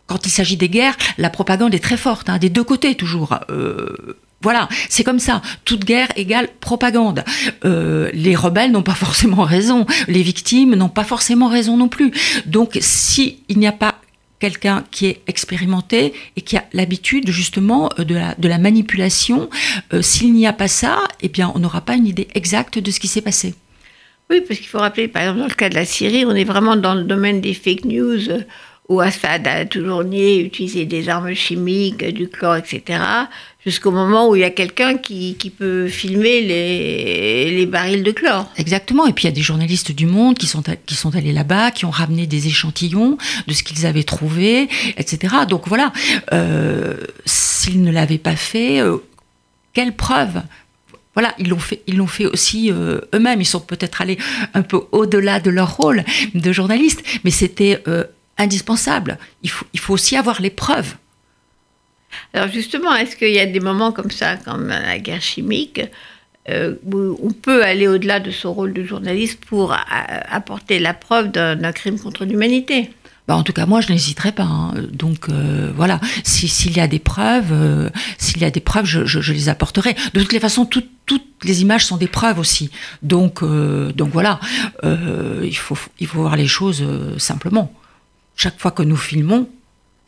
quand 0.08 0.26
il 0.26 0.30
s'agit 0.30 0.58
des 0.58 0.68
guerres, 0.68 0.96
la 1.16 1.30
propagande 1.30 1.74
est 1.74 1.82
très 1.82 1.96
forte, 1.96 2.28
hein, 2.28 2.36
des 2.36 2.50
deux 2.50 2.64
côtés 2.64 2.96
toujours. 2.96 3.38
Voilà, 4.42 4.68
c'est 4.88 5.04
comme 5.04 5.20
ça. 5.20 5.40
Toute 5.64 5.84
guerre 5.84 6.08
égale 6.16 6.49
propagande. 6.61 7.25
Euh, 7.64 8.11
les 8.12 8.34
rebelles 8.34 8.72
n'ont 8.72 8.82
pas 8.82 8.94
forcément 8.94 9.44
raison. 9.44 9.87
Les 10.08 10.22
victimes 10.22 10.75
n'ont 10.75 10.88
pas 10.88 11.04
forcément 11.04 11.49
raison 11.49 11.76
non 11.76 11.88
plus. 11.88 12.12
Donc, 12.46 12.76
s'il 12.80 13.37
n'y 13.50 13.68
a 13.68 13.72
pas 13.72 13.94
quelqu'un 14.40 14.84
qui 14.90 15.06
est 15.06 15.20
expérimenté 15.28 16.12
et 16.34 16.40
qui 16.40 16.56
a 16.56 16.64
l'habitude 16.72 17.30
justement 17.30 17.88
euh, 18.00 18.04
de 18.04 18.16
la, 18.16 18.34
de 18.34 18.49
la 18.49 18.58
manipulation, 18.58 19.49
euh, 19.94 20.02
s'il 20.02 20.32
n'y 20.34 20.49
a 20.49 20.52
pas 20.52 20.66
ça, 20.66 20.99
eh 21.20 21.28
bien, 21.28 21.52
on 21.54 21.61
n'aura 21.61 21.80
pas 21.80 21.94
une 21.94 22.08
idée 22.08 22.26
exacte 22.34 22.80
de 22.80 22.90
ce 22.90 22.99
qui 22.99 23.06
s'est 23.06 23.20
passé. 23.20 23.54
Oui, 24.28 24.40
parce 24.40 24.58
qu'il 24.58 24.68
faut 24.68 24.78
rappeler, 24.78 25.06
par 25.06 25.22
exemple, 25.22 25.40
dans 25.40 25.46
le 25.46 25.54
cas 25.54 25.68
de 25.68 25.76
la 25.76 25.84
Syrie, 25.84 26.25
on 26.26 26.34
est 26.34 26.44
vraiment 26.44 26.75
dans 26.75 26.94
le 26.94 27.04
domaine 27.04 27.40
des 27.40 27.54
fake 27.54 27.84
news 27.84 28.42
où 28.92 29.00
Assad 29.00 29.46
a 29.46 29.64
toujours 29.64 30.04
nié 30.04 30.40
utiliser 30.40 30.84
des 30.84 31.08
armes 31.08 31.34
chimiques, 31.34 32.04
du 32.04 32.28
chlore, 32.28 32.56
etc., 32.56 33.02
jusqu'au 33.64 33.90
moment 33.90 34.28
où 34.28 34.37
il 34.37 34.40
y 34.40 34.44
a 34.44 34.50
quelqu'un 34.50 34.99
qui, 34.99 35.37
peut 35.56 35.88
filmer 35.88 36.40
les, 36.40 37.66
barils 37.66 38.02
de 38.02 38.11
chlore. 38.11 38.50
Exactement, 38.56 39.06
et 39.06 39.12
puis 39.12 39.25
il 39.25 39.28
y 39.28 39.32
a 39.32 39.34
des 39.34 39.42
journalistes 39.42 39.92
du 39.92 40.06
monde 40.06 40.37
qui 40.37 40.46
sont, 40.46 40.62
qui 40.84 40.94
sont 40.94 41.14
allés 41.16 41.32
là-bas, 41.32 41.70
qui 41.70 41.84
ont 41.84 41.90
ramené 41.90 42.26
des 42.26 42.49
échantillons 42.49 43.16
de 43.46 43.52
ce 43.54 43.62
qu'ils 43.62 43.87
avaient 43.87 44.02
trouvé, 44.02 44.68
etc. 44.96 45.34
Donc 45.49 45.68
voilà, 45.68 45.92
euh, 46.32 46.94
s'ils 47.25 47.82
ne 47.82 47.90
l'avaient 47.92 48.18
pas 48.18 48.37
fait, 48.37 48.80
euh, 48.80 48.99
quelle 49.72 49.94
preuve? 49.94 50.42
Voilà, 51.14 51.34
ils 51.38 51.49
l'ont 51.49 51.58
fait, 51.58 51.82
ils 51.87 51.96
l'ont 51.96 52.06
fait 52.06 52.26
aussi 52.26 52.70
euh, 52.72 53.00
eux-mêmes. 53.14 53.40
Ils 53.40 53.46
sont 53.46 53.61
peut-être 53.61 54.00
allés 54.00 54.18
un 54.54 54.62
peu 54.62 54.80
au-delà 54.92 55.40
de 55.40 55.50
leur 55.50 55.76
rôle 55.76 56.04
de 56.34 56.52
journaliste, 56.52 57.02
mais 57.25 57.30
c'était 57.30 57.82
euh, 57.87 58.04
indispensable. 58.38 59.18
Il 59.42 59.50
faut, 59.50 59.66
il 59.72 59.80
faut 59.80 59.94
aussi 59.94 60.16
avoir 60.16 60.40
les 60.40 60.50
preuves. 60.50 60.94
Alors 62.34 62.48
justement, 62.48 62.94
est-ce 62.94 63.16
qu'il 63.16 63.32
y 63.32 63.38
a 63.38 63.46
des 63.46 63.60
moments 63.60 63.92
comme 63.92 64.10
ça, 64.10 64.36
comme 64.36 64.68
la 64.68 64.98
guerre 64.98 65.22
chimique, 65.22 65.80
euh, 66.48 66.74
où 66.92 67.16
on 67.22 67.30
peut 67.30 67.64
aller 67.64 67.86
au-delà 67.86 68.18
de 68.20 68.30
son 68.30 68.52
rôle 68.52 68.72
de 68.72 68.82
journaliste 68.84 69.44
pour 69.44 69.76
apporter 70.30 70.78
la 70.78 70.92
preuve 70.92 71.30
d'un 71.30 71.72
crime 71.72 71.98
contre 71.98 72.24
l'humanité? 72.24 72.90
Bah, 73.28 73.36
en 73.36 73.44
tout 73.44 73.52
cas, 73.52 73.66
moi, 73.66 73.80
je 73.80 73.92
n'hésiterai 73.92 74.32
pas. 74.32 74.42
Hein. 74.42 74.74
Donc 74.90 75.28
euh, 75.28 75.70
voilà, 75.76 76.00
s'il 76.24 76.76
y 76.76 76.80
a 76.80 76.88
des 76.88 76.98
preuves, 76.98 77.52
euh, 77.52 77.90
s'il 78.18 78.38
y 78.38 78.44
a 78.44 78.50
des 78.50 78.60
preuves, 78.60 78.86
je, 78.86 79.06
je, 79.06 79.32
les 79.32 79.48
apporterai. 79.48 79.94
De 80.14 80.20
toutes 80.20 80.32
les 80.32 80.40
façons, 80.40 80.66
toutes 80.66 80.88
les 81.44 81.62
images 81.62 81.86
sont 81.86 81.96
des 81.96 82.08
preuves 82.08 82.38
aussi. 82.38 82.70
Donc 83.02 83.44
donc 83.44 84.10
voilà, 84.10 84.40
il 84.82 85.56
faut 85.56 85.78
il 86.00 86.06
faut 86.06 86.20
voir 86.20 86.36
les 86.36 86.46
choses 86.46 86.84
simplement 87.18 87.72
chaque 88.42 88.58
fois 88.58 88.72
que 88.72 88.82
nous 88.82 88.96
filmons, 88.96 89.49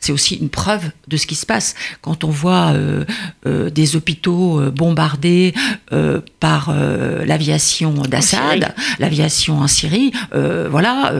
c'est 0.01 0.11
aussi 0.11 0.35
une 0.35 0.49
preuve 0.49 0.91
de 1.07 1.15
ce 1.15 1.25
qui 1.25 1.35
se 1.35 1.45
passe. 1.45 1.73
Quand 2.01 2.25
on 2.25 2.29
voit 2.29 2.73
euh, 2.73 3.05
euh, 3.45 3.69
des 3.69 3.95
hôpitaux 3.95 4.59
euh, 4.59 4.71
bombardés 4.71 5.53
par 6.41 6.73
l'aviation 7.25 7.93
d'Assad, 7.93 8.75
l'aviation 8.99 9.59
en 9.59 9.67
Syrie, 9.67 10.11
voilà, 10.33 11.13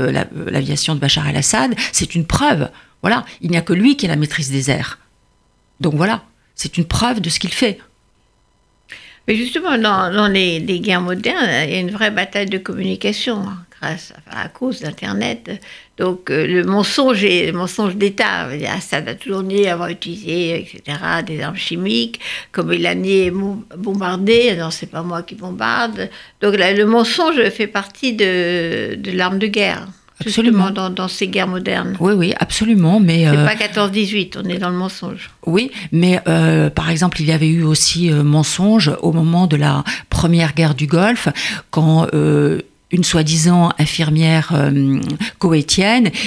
l'aviation 0.48 0.94
de 0.94 1.00
Bachar 1.00 1.28
el-Assad, 1.30 1.74
c'est 1.94 2.16
une 2.16 2.26
preuve. 2.26 2.70
Voilà, 3.02 3.26
il 3.42 3.50
n'y 3.50 3.58
a 3.58 3.62
que 3.62 3.74
lui 3.74 3.96
qui 3.96 4.06
a 4.06 4.10
la 4.10 4.18
maîtrise 4.18 4.52
des 4.52 4.70
airs. 4.70 5.00
Donc 5.80 5.96
voilà, 5.96 6.24
c'est 6.56 6.78
une 6.78 6.86
preuve 6.86 7.22
de 7.22 7.30
ce 7.30 7.40
qu'il 7.40 7.54
fait. 7.54 7.80
Mais 9.28 9.36
justement, 9.36 9.78
dans, 9.78 10.28
les, 10.28 10.60
les, 10.60 10.80
guerres 10.80 11.02
modernes, 11.02 11.50
il 11.68 11.74
y 11.74 11.78
a 11.78 11.80
une 11.80 11.92
vraie 11.92 12.12
bataille 12.12 12.46
de 12.46 12.60
communication. 12.60 13.48
À 13.82 14.48
cause 14.48 14.82
d'Internet. 14.82 15.52
Donc 15.98 16.30
euh, 16.30 16.48
le 16.48 16.64
mensonge 16.64 17.24
est 17.24 17.48
le 17.48 17.54
mensonge 17.54 17.96
d'État. 17.96 18.48
Assad 18.76 19.08
a 19.08 19.16
toujours 19.16 19.44
nié 19.44 19.70
avoir 19.70 19.90
utilisé, 19.90 20.60
etc., 20.60 20.98
des 21.26 21.42
armes 21.42 21.56
chimiques, 21.56 22.20
comme 22.52 22.74
il 22.74 22.86
a 22.88 22.96
nié 22.96 23.32
bombarder. 23.78 24.56
Non, 24.56 24.72
c'est 24.72 24.90
pas 24.90 25.04
moi 25.04 25.24
qui 25.24 25.36
bombarde. 25.36 26.10
Donc 26.42 26.56
le 26.58 26.84
mensonge 26.86 27.42
fait 27.50 27.68
partie 27.68 28.14
de, 28.14 28.96
de 28.96 29.12
l'arme 29.12 29.40
de 29.40 29.48
guerre. 29.48 29.88
Absolument. 30.22 30.72
Dans, 30.72 30.90
dans, 30.90 31.10
ces 31.10 31.28
guerres 31.28 31.50
modernes. 31.50 31.98
Oui, 32.00 32.14
oui, 32.14 32.34
absolument. 32.40 33.02
Mais 33.02 33.26
c'est 33.26 33.38
euh, 33.38 33.46
pas 33.46 33.56
14-18, 33.56 34.38
on 34.42 34.48
est 34.48 34.58
dans 34.58 34.70
le 34.70 34.78
mensonge. 34.78 35.30
Oui, 35.46 35.72
mais 35.92 36.22
euh, 36.30 36.70
par 36.70 36.90
exemple, 36.90 37.20
il 37.20 37.28
y 37.28 37.34
avait 37.34 37.50
eu 37.50 37.64
aussi 37.64 38.10
mensonge 38.10 38.94
au 39.02 39.12
moment 39.12 39.46
de 39.46 39.58
la 39.58 39.84
première 40.10 40.54
guerre 40.54 40.74
du 40.74 40.88
Golfe, 40.88 41.28
quand 41.70 42.08
une 42.96 43.04
soi-disant 43.04 43.72
infirmière 43.78 44.54
euh, 44.56 45.02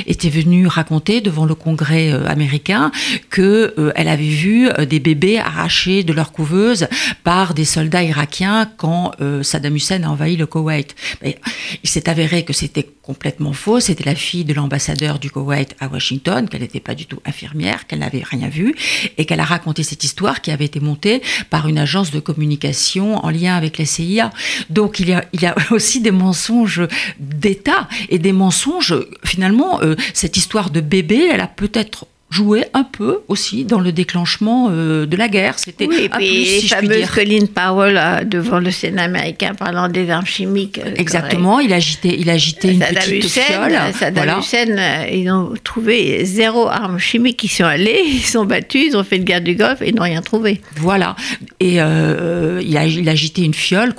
était 0.06 0.28
venue 0.28 0.66
raconter 0.66 1.20
devant 1.20 1.46
le 1.46 1.54
Congrès 1.54 2.12
euh, 2.12 2.26
américain 2.26 2.92
que 3.30 3.75
euh, 3.78 3.90
elle 3.96 4.08
avait 4.08 4.22
vu 4.22 4.68
des 4.88 5.00
bébés 5.00 5.38
arrachés 5.38 6.02
de 6.04 6.12
leur 6.12 6.30
couveuse 6.30 6.87
par 7.25 7.54
des 7.54 7.64
soldats 7.64 8.02
irakiens 8.02 8.70
quand 8.76 9.12
Saddam 9.42 9.75
Hussein 9.76 10.02
a 10.04 10.08
envahi 10.08 10.37
le 10.37 10.46
Koweït. 10.46 10.94
il 11.25 11.88
s'est 11.88 12.08
avéré 12.08 12.44
que 12.44 12.52
c'était 12.52 12.88
complètement 13.09 13.55
faux. 13.55 13.81
C'était 13.81 14.05
la 14.05 14.15
fille 14.15 14.45
de 14.45 14.53
l'ambassadeur 14.53 15.19
du 15.19 15.31
Koweït 15.31 15.75
à 15.81 15.88
Washington, 15.88 16.47
qu'elle 16.47 16.61
n'était 16.61 16.79
pas 16.79 16.95
du 16.95 17.07
tout 17.07 17.21
infirmière, 17.25 17.87
qu'elle 17.87 18.00
n'avait 18.00 18.23
rien 18.23 18.50
vu, 18.50 18.75
et 19.17 19.25
qu'elle 19.25 19.41
a 19.41 19.47
raconté 19.47 19.83
cette 19.83 20.05
histoire 20.05 20.43
qui 20.43 20.50
avait 20.50 20.67
été 20.67 20.79
montée 20.79 21.23
par 21.49 21.69
une 21.69 21.79
agence 21.79 22.11
de 22.11 22.21
communication 22.21 23.25
en 23.25 23.31
lien 23.31 23.57
avec 23.57 23.79
la 23.79 23.87
CIA. 23.87 24.31
Donc 24.69 25.00
il 25.00 25.09
y 25.09 25.15
a, 25.15 25.25
il 25.33 25.41
y 25.41 25.47
a 25.47 25.55
aussi 25.71 26.03
des 26.03 26.11
mensonges 26.11 26.83
d'État 27.19 27.88
et 28.11 28.19
des 28.19 28.33
mensonges. 28.33 28.95
Finalement, 29.25 29.81
euh, 29.81 29.97
cette 30.12 30.37
histoire 30.37 30.69
de 30.69 30.83
bébé, 30.83 31.31
elle 31.33 31.41
a 31.41 31.47
peut-être 31.47 32.07
jouait 32.30 32.68
un 32.75 32.85
peu 32.85 33.20
aussi 33.28 33.64
dans 33.64 33.80
le 33.80 33.90
déclenchement 33.90 34.68
euh, 34.70 35.06
de 35.06 35.16
la 35.16 35.28
guerre. 35.28 35.58
C'était 35.58 35.87
oui, 35.87 36.02
et 36.04 36.08
puis 36.11 36.44
les 36.44 36.68
fameuses 36.68 37.11
Colin 37.11 37.47
Powell 37.47 37.97
euh, 37.97 38.25
devant 38.25 38.58
le 38.58 38.70
Sénat 38.70 39.04
américain 39.04 39.54
parlant 39.54 39.88
des 39.88 40.11
armes 40.11 40.26
chimiques. 40.26 40.78
Euh, 40.78 40.94
Exactement, 40.97 41.58
il 41.61 41.73
agitait, 41.73 42.16
il 42.18 42.28
agitait 42.28 42.73
une 42.73 42.80
petite 42.80 43.25
Hussein, 43.25 43.40
fiole. 43.40 43.78
Saddam 43.94 44.40
Hussein, 44.40 45.06
ils 45.11 45.30
ont 45.30 45.54
trouvé 45.64 46.25
zéro 46.26 46.68
arme 46.68 46.99
chimique. 46.99 47.42
Ils 47.44 47.49
sont 47.49 47.64
allés, 47.64 48.02
ils 48.06 48.20
sont 48.20 48.44
battus, 48.44 48.88
ils 48.88 48.97
ont 48.97 49.04
fait 49.04 49.16
une 49.16 49.25
guerre 49.25 49.40
du 49.40 49.54
Golfe 49.54 49.80
et 49.80 49.88
ils 49.88 49.94
n'ont 49.94 50.02
rien 50.02 50.20
trouvé. 50.20 50.61
Voilà. 50.76 51.16
Et 51.61 51.75
il, 51.75 51.80
a, 51.80 52.87
il 52.87 53.08
agitait 53.08 53.42
une 53.42 53.54
fiole 53.54 53.94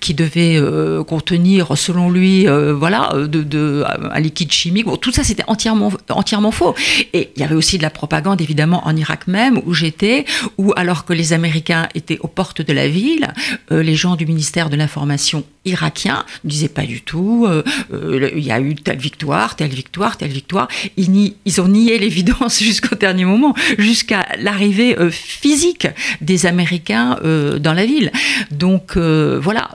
qui 0.00 0.14
devait 0.14 0.60
contenir, 1.06 1.78
selon 1.78 2.10
lui, 2.10 2.46
voilà, 2.46 3.12
de, 3.14 3.42
de, 3.42 3.84
un 3.86 4.20
liquide 4.20 4.50
chimique. 4.50 4.86
Bon, 4.86 4.96
tout 4.96 5.12
ça, 5.12 5.22
c'était 5.22 5.44
entièrement, 5.46 5.92
entièrement 6.08 6.50
faux. 6.50 6.74
Et 7.12 7.30
il 7.36 7.43
y 7.44 7.46
avait 7.46 7.54
aussi 7.54 7.78
de 7.78 7.82
la 7.82 7.90
propagande, 7.90 8.40
évidemment, 8.40 8.86
en 8.86 8.96
Irak 8.96 9.26
même, 9.26 9.60
où 9.64 9.74
j'étais, 9.74 10.24
où 10.58 10.72
alors 10.76 11.04
que 11.04 11.12
les 11.12 11.32
Américains 11.32 11.88
étaient 11.94 12.18
aux 12.20 12.28
portes 12.28 12.62
de 12.62 12.72
la 12.72 12.88
ville, 12.88 13.32
euh, 13.70 13.82
les 13.82 13.94
gens 13.94 14.16
du 14.16 14.26
ministère 14.26 14.70
de 14.70 14.76
l'Information 14.76 15.44
irakien 15.64 16.24
ne 16.44 16.50
disaient 16.50 16.68
pas 16.68 16.84
du 16.84 17.00
tout, 17.00 17.46
euh, 17.48 17.62
euh, 17.92 18.30
il 18.36 18.44
y 18.44 18.52
a 18.52 18.60
eu 18.60 18.74
telle 18.74 18.98
victoire, 18.98 19.56
telle 19.56 19.70
victoire, 19.70 20.16
telle 20.16 20.30
victoire. 20.30 20.68
Ils, 20.96 21.34
ils 21.44 21.60
ont 21.60 21.68
nié 21.68 21.98
l'évidence 22.04 22.62
jusqu'au 22.62 22.94
dernier 22.94 23.24
moment, 23.24 23.54
jusqu'à 23.78 24.26
l'arrivée 24.38 24.96
physique 25.10 25.86
des 26.20 26.46
Américains 26.46 27.18
dans 27.58 27.72
la 27.72 27.86
ville. 27.86 28.10
Donc 28.50 28.96
voilà, 28.96 29.70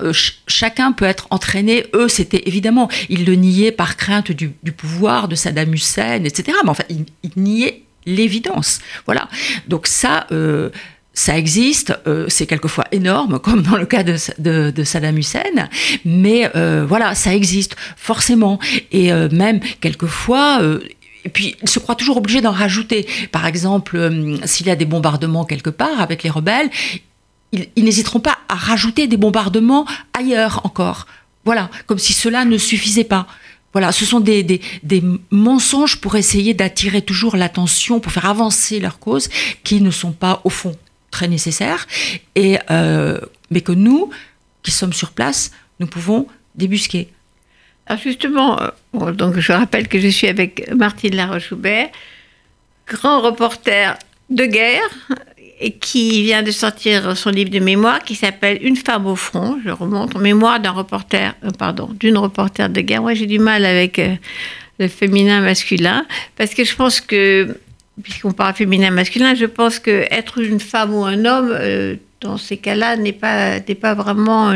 chacun 0.48 0.92
peut 0.92 1.06
être 1.06 1.28
entraîné. 1.32 1.86
Eux, 1.94 2.08
c'était 2.08 2.44
évidemment, 2.46 2.90
ils 3.10 3.26
le 3.26 3.36
niaient 3.36 3.72
par 3.72 3.98
crainte 3.98 4.32
du, 4.32 4.50
pouvoir 4.72 5.28
de 5.28 5.36
Saddam 5.36 5.74
Hussein, 5.74 6.24
etc. 6.24 6.58
Mais 6.64 6.70
enfin, 6.70 6.84
ils, 6.90 7.06
ils 7.24 7.42
niaient 7.42 7.59
l'évidence. 8.10 8.80
Voilà. 9.06 9.28
Donc 9.68 9.88
ça, 9.88 10.28
euh, 10.32 10.70
ça 11.14 11.38
existe, 11.38 11.94
euh, 12.08 12.26
c'est 12.30 12.46
quelquefois 12.46 12.86
énorme, 12.92 13.40
comme 13.44 13.62
dans 13.62 13.78
le 13.78 13.86
cas 13.86 14.04
de, 14.04 14.72
de, 14.72 14.84
Saddam 14.84 15.18
Hussein, 15.18 15.70
mais 16.06 16.50
euh, 16.56 16.86
voilà, 16.88 17.16
ça 17.16 17.34
existe 17.34 17.76
forcément. 17.96 18.60
Et 18.92 19.12
même 19.12 19.60
quelquefois, 19.82 20.62
et 21.26 21.30
puis, 21.30 21.56
ils 21.62 21.70
se 21.70 21.80
croient 21.80 21.96
toujours 21.96 22.18
obligés 22.18 22.42
d'en 22.42 22.52
rajouter. 22.52 23.06
Par 23.32 23.46
exemple, 23.46 24.40
s'il 24.46 24.68
y 24.68 24.72
a 24.72 24.76
des 24.76 24.86
bombardements 24.86 25.46
quelque 25.46 25.70
part 25.70 26.02
avec 26.02 26.24
les 26.24 26.30
rebelles, 26.30 26.70
ils, 27.52 27.68
ils 27.76 27.84
n'hésiteront 27.84 28.20
pas 28.20 28.38
à 28.48 28.56
rajouter 28.56 29.08
des 29.08 29.18
bombardements 29.18 29.86
ailleurs 30.14 30.62
encore. 30.64 31.08
Voilà, 31.46 31.70
comme 31.88 32.00
si 32.00 32.14
cela 32.14 32.46
ne 32.46 32.58
suffisait 32.58 33.04
pas. 33.04 33.28
Voilà, 33.72 33.92
ce 33.92 34.06
sont 34.06 34.20
des, 34.20 34.44
des, 34.44 35.04
mensonges 35.30 36.02
pour 36.02 36.16
essayer 36.16 36.54
d'attirer 36.54 37.02
toujours 37.02 37.36
l'attention, 37.36 38.00
pour 38.00 38.12
faire 38.12 38.26
avancer 38.26 38.80
leur 38.80 39.00
cause, 39.00 39.30
qui 39.64 39.82
ne 39.82 39.92
sont 39.92 40.12
pas, 40.12 40.42
au 40.44 40.50
fond, 40.50 40.76
très 41.12 41.28
nécessaires, 41.28 41.88
et, 42.36 42.58
euh, 42.72 43.20
mais 43.52 43.62
que 43.62 43.72
nous, 43.72 44.10
qui 44.64 44.72
sommes 44.72 44.94
sur 44.94 45.12
place, 45.12 45.52
nous 45.80 45.88
pouvons 45.88 46.28
débusquer. 46.56 47.10
Alors 47.86 48.02
justement, 48.02 48.60
donc 48.94 49.40
je 49.40 49.52
rappelle 49.52 49.88
que 49.88 50.00
je 50.00 50.08
suis 50.08 50.28
avec 50.28 50.72
Martine 50.76 51.16
Laroche-Houbert, 51.16 51.90
grand 52.88 53.22
reporter 53.22 53.98
de 54.30 54.46
guerre, 54.46 54.90
qui 55.80 56.24
vient 56.24 56.44
de 56.44 56.52
sortir 56.52 57.18
son 57.18 57.30
livre 57.30 57.50
de 57.50 57.60
mémoire 57.60 58.00
qui 58.04 58.16
s'appelle 58.16 58.60
Une 58.62 58.76
femme 58.76 59.06
au 59.06 59.16
front. 59.16 59.60
Je 59.66 59.70
remonte 59.70 60.16
mémoire 60.16 60.60
d'un 60.60 60.72
reporter, 60.72 61.36
pardon, 61.58 61.90
d'une 62.00 62.18
reporter 62.18 62.70
de 62.70 62.82
guerre. 62.82 63.02
Moi, 63.02 63.14
j'ai 63.14 63.26
du 63.26 63.40
mal 63.40 63.66
avec 63.66 64.00
le 64.80 64.88
féminin 64.88 65.42
masculin 65.42 66.06
parce 66.38 66.54
que 66.54 66.64
je 66.64 66.76
pense 66.76 67.02
que 67.02 67.58
puisqu'on 68.02 68.32
parle 68.32 68.54
féminin 68.54 68.92
masculin, 68.92 69.36
je 69.36 69.46
pense 69.46 69.80
que 69.80 70.06
être 70.12 70.40
une 70.40 70.60
femme 70.60 70.94
ou 70.94 71.04
un 71.04 71.26
homme 71.26 71.52
euh, 71.52 71.96
dans 72.22 72.38
ces 72.38 72.58
cas-là 72.58 72.96
n'est 72.96 73.14
pas 73.14 73.60
pas 73.60 73.94
vraiment 73.94 74.52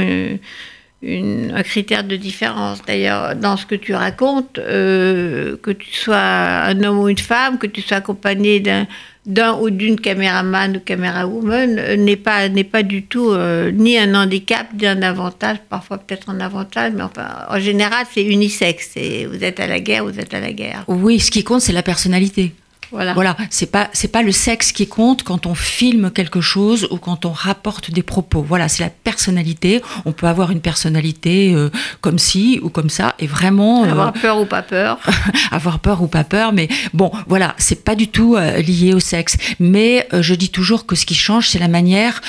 euh, 1.03 1.49
un 1.53 1.63
critère 1.63 2.03
de 2.03 2.15
différence. 2.15 2.81
D'ailleurs, 2.85 3.35
dans 3.35 3.57
ce 3.57 3.65
que 3.65 3.75
tu 3.75 3.93
racontes, 3.93 4.57
euh, 4.59 5.57
que 5.61 5.71
tu 5.71 5.93
sois 5.93 6.17
un 6.17 6.81
homme 6.83 6.99
ou 6.99 7.09
une 7.09 7.17
femme, 7.17 7.57
que 7.57 7.67
tu 7.67 7.81
sois 7.81 7.97
accompagné 7.97 8.59
d'un 8.59 9.53
ou 9.59 9.69
d'une 9.69 9.99
caméraman 9.99 10.77
ou 10.77 10.79
camérawoman 10.79 11.95
n'est 11.95 12.17
pas 12.17 12.49
n'est 12.49 12.65
pas 12.65 12.83
du 12.83 13.03
tout 13.03 13.33
ni 13.73 13.97
un 13.97 14.15
handicap 14.15 14.67
ni 14.77 14.85
un 14.85 15.01
avantage 15.01 15.57
parfois 15.69 15.97
peut-être 15.97 16.29
un 16.29 16.41
avantage 16.41 16.91
mais 16.93 17.03
en 17.03 17.59
général 17.59 18.05
c'est 18.13 18.23
unisexe. 18.23 18.97
Vous 19.31 19.41
êtes 19.43 19.61
à 19.61 19.67
la 19.67 19.79
guerre 19.79 20.03
vous 20.03 20.19
êtes 20.19 20.33
à 20.33 20.41
la 20.41 20.51
guerre. 20.51 20.83
Oui 20.89 21.21
ce 21.21 21.31
qui 21.31 21.45
compte 21.45 21.61
c'est 21.61 21.71
la 21.71 21.83
personnalité 21.83 22.53
voilà. 22.93 23.13
Voilà, 23.13 23.35
c'est 23.49 23.71
pas 23.71 23.89
c'est 23.91 24.07
pas 24.07 24.21
le 24.21 24.31
sexe 24.31 24.71
qui 24.71 24.87
compte 24.87 25.23
quand 25.23 25.47
on 25.47 25.55
filme 25.55 26.11
quelque 26.11 26.41
chose 26.41 26.87
ou 26.91 26.97
quand 26.97 27.25
on 27.25 27.31
rapporte 27.31 27.91
des 27.91 28.03
propos. 28.03 28.41
Voilà, 28.41 28.69
c'est 28.69 28.83
la 28.83 28.89
personnalité. 28.89 29.81
On 30.05 30.11
peut 30.11 30.27
avoir 30.27 30.51
une 30.51 30.61
personnalité 30.61 31.53
euh, 31.55 31.69
comme 32.01 32.19
ci 32.19 32.59
ou 32.61 32.69
comme 32.69 32.89
ça 32.89 33.15
et 33.17 33.25
vraiment 33.25 33.83
euh, 33.83 33.91
avoir 33.91 34.13
peur 34.13 34.39
ou 34.39 34.45
pas 34.45 34.61
peur. 34.61 34.99
avoir 35.51 35.79
peur 35.79 36.03
ou 36.03 36.07
pas 36.07 36.23
peur, 36.23 36.53
mais 36.53 36.69
bon, 36.93 37.11
voilà, 37.27 37.55
c'est 37.57 37.83
pas 37.83 37.95
du 37.95 38.07
tout 38.07 38.35
euh, 38.35 38.57
lié 38.57 38.93
au 38.93 38.99
sexe. 38.99 39.37
Mais 39.59 40.07
je 40.13 40.35
dis 40.35 40.49
toujours 40.49 40.85
que 40.85 40.95
ce 40.95 41.05
qui 41.05 41.15
change, 41.15 41.49
c'est 41.49 41.59
la 41.59 41.67
manière 41.67 42.21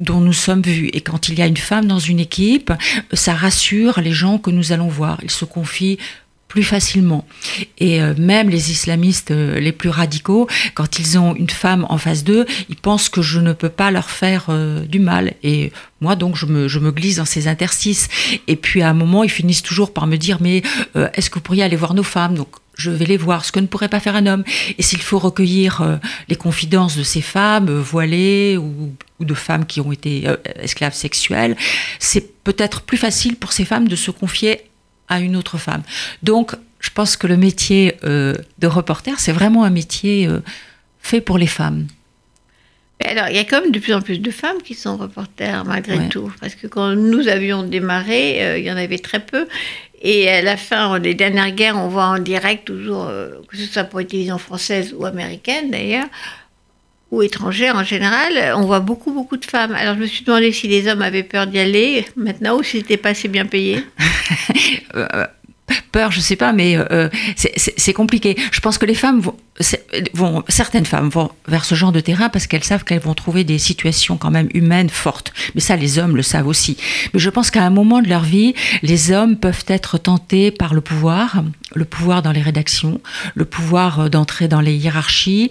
dont 0.00 0.20
nous 0.20 0.32
sommes 0.32 0.62
vus. 0.62 0.90
Et 0.92 1.00
quand 1.00 1.28
il 1.28 1.38
y 1.38 1.42
a 1.42 1.46
une 1.46 1.56
femme 1.56 1.86
dans 1.86 1.98
une 1.98 2.20
équipe, 2.20 2.72
ça 3.12 3.34
rassure 3.34 4.00
les 4.00 4.12
gens 4.12 4.38
que 4.38 4.50
nous 4.50 4.72
allons 4.72 4.88
voir. 4.88 5.18
Ils 5.22 5.30
se 5.30 5.44
confient 5.44 5.98
plus 6.54 6.62
facilement. 6.62 7.26
Et 7.78 8.00
euh, 8.00 8.14
même 8.16 8.48
les 8.48 8.70
islamistes 8.70 9.32
euh, 9.32 9.58
les 9.58 9.72
plus 9.72 9.88
radicaux, 9.88 10.46
quand 10.74 11.00
ils 11.00 11.18
ont 11.18 11.34
une 11.34 11.50
femme 11.50 11.84
en 11.88 11.98
face 11.98 12.22
d'eux, 12.22 12.46
ils 12.68 12.76
pensent 12.76 13.08
que 13.08 13.22
je 13.22 13.40
ne 13.40 13.52
peux 13.52 13.68
pas 13.68 13.90
leur 13.90 14.08
faire 14.08 14.44
euh, 14.50 14.84
du 14.84 15.00
mal. 15.00 15.34
Et 15.42 15.72
moi, 16.00 16.14
donc, 16.14 16.36
je 16.36 16.46
me, 16.46 16.90
glisse 16.92 17.16
dans 17.16 17.24
ces 17.24 17.48
interstices. 17.48 18.08
Et 18.46 18.54
puis, 18.54 18.82
à 18.82 18.90
un 18.90 18.94
moment, 18.94 19.24
ils 19.24 19.32
finissent 19.32 19.64
toujours 19.64 19.92
par 19.92 20.06
me 20.06 20.16
dire, 20.16 20.38
mais 20.40 20.62
est-ce 21.14 21.28
que 21.28 21.34
vous 21.34 21.40
pourriez 21.40 21.64
aller 21.64 21.74
voir 21.74 21.94
nos 21.94 22.04
femmes? 22.04 22.36
Donc, 22.36 22.50
je 22.76 22.92
vais 22.92 23.06
les 23.06 23.16
voir, 23.16 23.44
ce 23.44 23.50
que 23.50 23.58
ne 23.58 23.66
pourrait 23.66 23.88
pas 23.88 23.98
faire 23.98 24.14
un 24.14 24.26
homme. 24.26 24.44
Et 24.78 24.82
s'il 24.82 25.02
faut 25.02 25.18
recueillir 25.18 25.98
les 26.28 26.36
confidences 26.36 26.96
de 26.96 27.02
ces 27.02 27.22
femmes 27.22 27.70
voilées 27.80 28.56
ou, 28.58 28.94
de 29.18 29.34
femmes 29.34 29.64
qui 29.64 29.80
ont 29.80 29.90
été 29.90 30.28
esclaves 30.56 30.94
sexuelles, 30.94 31.56
c'est 31.98 32.44
peut-être 32.44 32.82
plus 32.82 32.98
facile 32.98 33.36
pour 33.36 33.52
ces 33.52 33.64
femmes 33.64 33.88
de 33.88 33.96
se 33.96 34.10
confier 34.12 34.60
à 35.08 35.20
une 35.20 35.36
autre 35.36 35.58
femme. 35.58 35.82
Donc, 36.22 36.54
je 36.80 36.90
pense 36.90 37.16
que 37.16 37.26
le 37.26 37.36
métier 37.36 37.96
euh, 38.04 38.34
de 38.58 38.66
reporter, 38.66 39.18
c'est 39.18 39.32
vraiment 39.32 39.64
un 39.64 39.70
métier 39.70 40.26
euh, 40.26 40.40
fait 41.00 41.20
pour 41.20 41.38
les 41.38 41.46
femmes. 41.46 41.86
Alors, 43.04 43.28
il 43.28 43.36
y 43.36 43.38
a 43.38 43.44
quand 43.44 43.60
même 43.60 43.72
de 43.72 43.78
plus 43.78 43.92
en 43.92 44.00
plus 44.00 44.18
de 44.18 44.30
femmes 44.30 44.62
qui 44.62 44.74
sont 44.74 44.96
reporters 44.96 45.64
malgré 45.64 46.08
tout. 46.08 46.32
Parce 46.40 46.54
que 46.54 46.66
quand 46.66 46.94
nous 46.94 47.28
avions 47.28 47.62
démarré, 47.62 48.42
euh, 48.42 48.58
il 48.58 48.64
y 48.64 48.70
en 48.70 48.76
avait 48.76 48.98
très 48.98 49.20
peu. 49.20 49.46
Et 50.02 50.28
à 50.28 50.42
la 50.42 50.56
fin 50.58 51.00
des 51.00 51.14
dernières 51.14 51.52
guerres, 51.52 51.78
on 51.78 51.88
voit 51.88 52.04
en 52.04 52.18
direct 52.18 52.66
toujours, 52.66 53.10
que 53.48 53.56
ce 53.56 53.64
soit 53.64 53.84
pour 53.84 54.00
les 54.00 54.06
télévisions 54.06 54.36
françaises 54.36 54.94
ou 54.94 55.06
américaines 55.06 55.70
d'ailleurs, 55.70 56.08
ou 57.14 57.22
étrangères 57.22 57.76
en 57.76 57.84
général, 57.84 58.54
on 58.56 58.62
voit 58.62 58.80
beaucoup, 58.80 59.12
beaucoup 59.12 59.36
de 59.36 59.44
femmes. 59.44 59.74
Alors 59.74 59.94
je 59.94 60.00
me 60.00 60.06
suis 60.06 60.24
demandé 60.24 60.52
si 60.52 60.68
les 60.68 60.88
hommes 60.88 61.02
avaient 61.02 61.22
peur 61.22 61.46
d'y 61.46 61.58
aller 61.58 62.04
maintenant 62.16 62.58
ou 62.58 62.62
si 62.62 62.78
c'était 62.78 62.96
pas 62.96 63.10
assez 63.10 63.28
bien 63.28 63.46
payé. 63.46 63.84
Euh, 65.74 65.80
peur, 65.92 66.10
je 66.10 66.20
sais 66.20 66.36
pas, 66.36 66.52
mais 66.52 66.76
euh, 66.76 67.08
c'est 67.36 67.92
compliqué. 67.92 68.36
Je 68.50 68.60
pense 68.60 68.78
que 68.78 68.86
les 68.86 68.94
femmes 68.94 69.20
vont, 69.20 70.44
certaines 70.48 70.86
femmes 70.86 71.08
vont 71.08 71.30
vers 71.46 71.64
ce 71.64 71.74
genre 71.74 71.92
de 71.92 72.00
terrain 72.00 72.28
parce 72.28 72.46
qu'elles 72.46 72.64
savent 72.64 72.84
qu'elles 72.84 73.00
vont 73.00 73.14
trouver 73.14 73.44
des 73.44 73.58
situations 73.58 74.16
quand 74.16 74.30
même 74.30 74.48
humaines 74.54 74.90
fortes. 74.90 75.32
Mais 75.54 75.60
ça, 75.60 75.76
les 75.76 75.98
hommes 75.98 76.16
le 76.16 76.22
savent 76.22 76.48
aussi. 76.48 76.76
Mais 77.12 77.20
je 77.20 77.30
pense 77.30 77.50
qu'à 77.50 77.62
un 77.62 77.70
moment 77.70 78.02
de 78.02 78.08
leur 78.08 78.24
vie, 78.24 78.54
les 78.82 79.12
hommes 79.12 79.36
peuvent 79.36 79.64
être 79.68 79.98
tentés 79.98 80.50
par 80.50 80.74
le 80.74 80.80
pouvoir, 80.80 81.44
le 81.74 81.84
pouvoir 81.84 82.22
dans 82.22 82.32
les 82.32 82.42
rédactions, 82.42 83.00
le 83.34 83.44
pouvoir 83.44 84.00
euh, 84.00 84.08
d'entrer 84.08 84.48
dans 84.48 84.60
les 84.60 84.74
hiérarchies. 84.74 85.50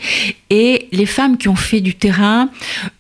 Et 0.50 0.88
les 0.92 1.06
femmes 1.06 1.38
qui 1.38 1.48
ont 1.48 1.56
fait 1.56 1.82
du 1.82 1.96
terrain 1.96 2.50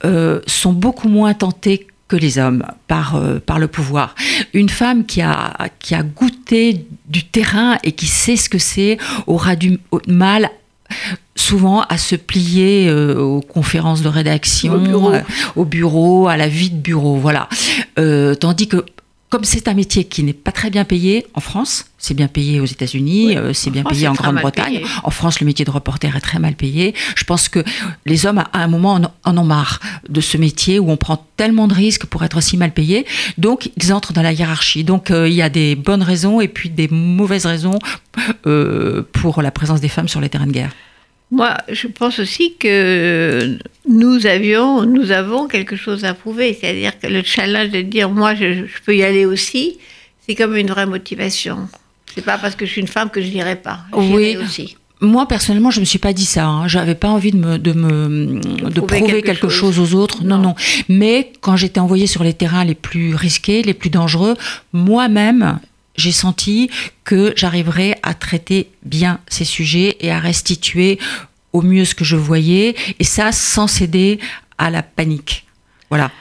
euh, 0.06 0.42
sont 0.48 0.74
beaucoup 0.74 1.10
moins 1.10 1.34
tentées 1.34 1.88
que 2.13 2.17
les 2.19 2.38
hommes 2.38 2.63
par, 2.88 3.15
euh, 3.15 3.39
par 3.39 3.58
le 3.58 3.67
pouvoir. 3.67 4.13
Une 4.54 4.69
femme 4.69 5.04
qui 5.06 5.23
a, 5.23 5.56
qui 5.80 5.95
a 5.95 6.04
goûté 6.04 6.86
du 7.08 7.23
terrain 7.23 7.80
et 7.84 7.93
qui 7.93 8.06
sait 8.06 8.36
ce 8.36 8.49
que 8.49 8.60
c'est 8.60 8.99
aura 9.26 9.56
du 9.56 9.80
mal 10.08 10.52
souvent 11.36 11.82
à 11.82 11.97
se 11.97 12.15
plier 12.15 12.88
euh, 12.88 13.17
aux 13.19 13.41
conférences 13.41 14.04
de 14.04 14.10
rédaction, 14.10 14.73
au 15.56 15.65
bureau. 15.65 16.28
à 16.28 16.38
la 16.38 16.47
vie 16.47 16.69
de 16.69 16.78
bureau, 16.78 17.15
voilà. 17.15 17.49
Euh, 17.97 18.36
tandis 18.36 18.67
que 18.67 18.86
comme 19.34 19.46
c'est 19.46 19.67
un 19.67 19.74
métier 19.74 20.04
qui 20.04 20.22
n'est 20.22 20.32
pas 20.32 20.52
très 20.52 20.69
bien 20.69 20.86
payé 20.86 21.26
en 21.34 21.39
France, 21.39 21.86
c'est 21.98 22.13
bien 22.13 22.28
payé 22.28 22.60
aux 22.60 22.67
États-Unis, 22.67 23.36
euh, 23.36 23.52
c'est 23.52 23.72
bien 23.72 23.84
payé 23.84 24.08
en 24.08 24.13
Grande-Bretagne. 24.13 24.84
En 25.04 25.10
France, 25.10 25.39
le 25.39 25.48
métier 25.48 25.65
de 25.65 25.72
reporter 25.72 26.15
est 26.15 26.19
très 26.19 26.38
mal 26.38 26.54
payé. 26.54 26.93
Je 27.15 27.24
pense 27.24 27.50
que 27.50 27.63
les 28.06 28.28
hommes, 28.28 28.38
à 28.38 28.63
un 28.63 28.67
moment, 28.67 29.02
en 29.24 29.38
ont 29.39 29.43
marre 29.43 29.80
de 30.08 30.22
ce 30.22 30.38
métier 30.38 30.78
où 30.78 30.91
on 30.91 30.98
prend 30.98 31.26
tellement 31.36 31.67
de 31.67 31.74
risques 31.74 32.06
pour 32.06 32.24
être 32.24 32.41
si 32.41 32.58
mal 32.58 32.74
payé. 32.74 33.08
Donc, 33.39 33.72
ils 33.76 33.91
entrent 33.91 34.13
dans 34.13 34.22
la 34.22 34.34
hiérarchie. 34.34 34.84
Donc, 34.84 35.10
euh, 35.10 35.28
il 35.28 35.34
y 35.34 35.41
a 35.41 35.50
des 35.50 35.74
bonnes 35.74 36.04
raisons 36.04 36.39
et 36.39 36.48
puis 36.48 36.69
des 36.69 36.88
mauvaises 36.88 37.48
raisons 37.48 37.80
euh, 38.46 39.02
pour 39.13 39.41
la 39.41 39.50
présence 39.50 39.82
des 39.82 39.89
femmes 39.89 40.08
sur 40.08 40.22
les 40.22 40.30
terrains 40.30 40.46
de 40.46 40.52
guerre. 40.52 40.74
Moi, 41.34 41.58
je 41.67 41.88
pense 41.88 42.19
aussi 42.19 42.54
que 42.60 43.58
nous 43.89 44.28
avions, 44.28 44.84
nous 44.84 45.10
avons 45.10 45.48
quelque 45.48 45.76
chose 45.76 46.06
à 46.06 46.13
prouver. 46.13 46.54
C'est-à-dire 46.54 47.00
que 47.00 47.08
le 47.08 47.24
challenge 47.24 47.72
de 47.72 47.82
dire 47.82 48.12
moi, 48.12 48.36
je, 48.36 48.65
peux 48.86 48.96
y 48.96 49.02
aller 49.04 49.26
aussi, 49.26 49.80
c'est 50.22 50.36
comme 50.36 50.56
une 50.56 50.67
vraie 50.67 50.86
motivation. 50.86 51.67
C'est 52.13 52.24
pas 52.24 52.38
parce 52.38 52.56
que 52.56 52.67
je 52.67 52.72
suis 52.72 52.82
une 52.82 52.88
femme 52.88 53.10
que 53.10 53.19
je 53.19 53.30
n'irai 53.30 53.56
pas. 53.56 53.80
Oui. 53.93 54.38
Aussi. 54.38 54.78
Moi, 55.02 55.28
personnellement, 55.28 55.72
je 55.72 55.78
ne 55.78 55.82
me 55.82 55.86
suis 55.86 55.98
pas 55.98 56.13
dit 56.13 56.24
ça. 56.24 56.46
Hein. 56.46 56.67
J'avais 56.67 56.93
pas 56.93 57.08
envie 57.10 57.32
de 57.32 57.38
me, 57.38 57.58
de 57.58 57.74
me 57.74 58.39
de, 58.69 58.80
prouver 58.80 59.24
quelque, 59.24 59.50
chose. 59.50 59.80
aux 59.80 59.96
autres. 59.96 60.24
Non, 60.24 60.38
non. 60.38 60.54
Mais 60.88 61.34
quand 61.41 61.56
j'étais 61.56 61.80
envoyée 61.80 62.06
sur 62.06 62.24
les 62.24 62.36
terrains 62.36 62.63
les 62.63 62.76
plus 62.76 63.15
risqués, 63.15 63.63
les 63.63 63.74
plus 63.74 63.89
dangereux, 63.89 64.36
moi-même, 64.72 65.60
j'ai 65.96 66.12
senti 66.12 66.70
que 67.04 67.34
j'arriverais 67.36 67.96
à 68.04 68.14
traiter 68.14 68.70
bien 68.84 69.20
ces 69.28 69.46
sujets 69.46 69.98
et 70.00 70.12
à 70.12 70.20
restituer 70.20 71.00
au 71.52 71.62
mieux 71.62 71.86
ce 71.86 71.96
que 71.96 72.04
je 72.04 72.16
voyais, 72.16 72.76
et 73.00 73.04
ça 73.04 73.32
sans 73.32 73.68
céder 73.68 74.20
à 74.58 74.70
la 74.72 74.82
panique. 74.82 75.46
Voilà. 75.90 76.12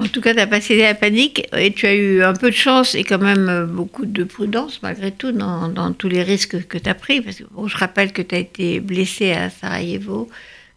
En 0.00 0.06
tout 0.06 0.20
cas, 0.20 0.30
tu 0.30 0.36
n'as 0.36 0.46
pas 0.46 0.60
cédé 0.60 0.84
à 0.84 0.88
la 0.88 0.94
panique 0.94 1.48
et 1.56 1.72
tu 1.72 1.86
as 1.86 1.94
eu 1.94 2.22
un 2.22 2.34
peu 2.34 2.50
de 2.50 2.54
chance 2.54 2.94
et 2.94 3.02
quand 3.02 3.18
même 3.18 3.66
beaucoup 3.72 4.06
de 4.06 4.22
prudence 4.22 4.80
malgré 4.82 5.10
tout 5.10 5.32
dans, 5.32 5.68
dans 5.68 5.92
tous 5.92 6.08
les 6.08 6.22
risques 6.22 6.68
que 6.68 6.78
tu 6.78 6.88
as 6.88 6.94
pris. 6.94 7.20
Parce 7.20 7.38
que 7.38 7.44
je 7.66 7.76
rappelle 7.76 8.12
que 8.12 8.22
tu 8.22 8.34
as 8.34 8.38
été 8.38 8.78
blessé 8.78 9.32
à 9.32 9.50
Sarajevo 9.50 10.28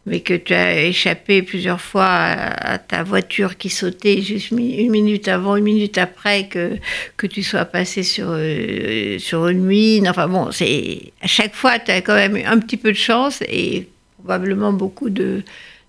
mais 0.05 0.21
que 0.21 0.33
tu 0.33 0.53
as 0.53 0.83
échappé 0.83 1.43
plusieurs 1.43 1.79
fois 1.79 2.07
à, 2.07 2.79
ta 2.79 3.03
voiture 3.03 3.57
qui 3.57 3.69
sautait 3.69 4.21
juste 4.21 4.51
une 4.51 4.89
minute 4.89 5.27
avant, 5.27 5.55
une 5.55 5.63
minute 5.63 5.97
après 5.97 6.47
que, 6.47 6.77
que 7.17 7.27
tu 7.27 7.43
sois 7.43 7.65
passé 7.65 8.01
sur, 8.01 8.27
euh, 8.29 9.19
sur 9.19 9.47
une 9.47 9.63
mine. 9.63 10.09
Enfin 10.09 10.27
bon, 10.27 10.51
c'est 10.51 11.13
à 11.21 11.27
chaque 11.27 11.53
fois, 11.53 11.77
tu 11.77 11.91
as 11.91 12.01
quand 12.01 12.15
même 12.15 12.39
un 12.45 12.57
petit 12.57 12.77
peu 12.77 12.91
de 12.91 12.97
chance 12.97 13.41
et 13.47 13.87
probablement 14.17 14.73
beaucoup 14.73 15.09
de, 15.09 15.43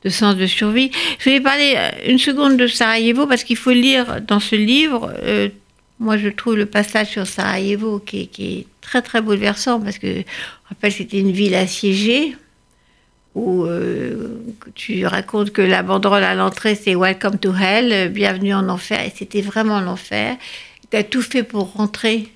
de 0.05 0.09
sens 0.11 0.37
de 0.37 0.47
survie. 0.47 0.91
Je 1.19 1.31
vais 1.31 1.41
parler 1.41 1.75
euh, 1.77 2.11
une 2.11 2.19
seconde 2.19 2.59
de 2.59 2.67
Sarajevo 2.67 3.27
parce 3.27 3.45
qu'il 3.45 3.57
faut 3.57 3.71
lire 3.71 4.21
dans 4.21 4.41
ce 4.41 4.57
livre. 4.57 5.11
Euh, 5.23 5.49
moi, 6.01 6.19
je 6.19 6.29
trouve 6.29 6.57
le 6.57 6.67
passage 6.67 7.09
sur 7.09 7.27
Sarajevo 7.27 7.99
qui 7.99 8.23
est, 8.23 8.27
qui 8.27 8.59
est 8.59 8.67
très 8.83 9.01
très 9.01 9.23
bouleversant 9.23 9.81
parce 9.81 9.99
que, 9.99 10.19
je 10.19 10.23
rappelle, 10.69 10.93
c'était 10.93 11.21
une 11.21 11.33
ville 11.33 11.55
assiégée 11.55 12.35
où 13.35 13.65
euh, 13.65 14.43
tu 14.75 15.07
racontes 15.07 15.53
que 15.53 15.63
la 15.63 15.83
banderole 15.83 16.25
à 16.25 16.35
l'entrée 16.35 16.75
c'est 16.75 16.95
Welcome 16.95 17.39
to 17.39 17.55
Hell, 17.55 18.11
bienvenue 18.11 18.55
en 18.55 18.69
enfer, 18.69 19.01
et 19.05 19.13
c'était 19.15 19.41
vraiment 19.41 19.81
l'enfer. 19.81 20.37
Tu 20.91 20.97
as 20.97 21.05
tout 21.05 21.23
fait 21.23 21.43
pour 21.43 21.73
rentrer 21.73 22.29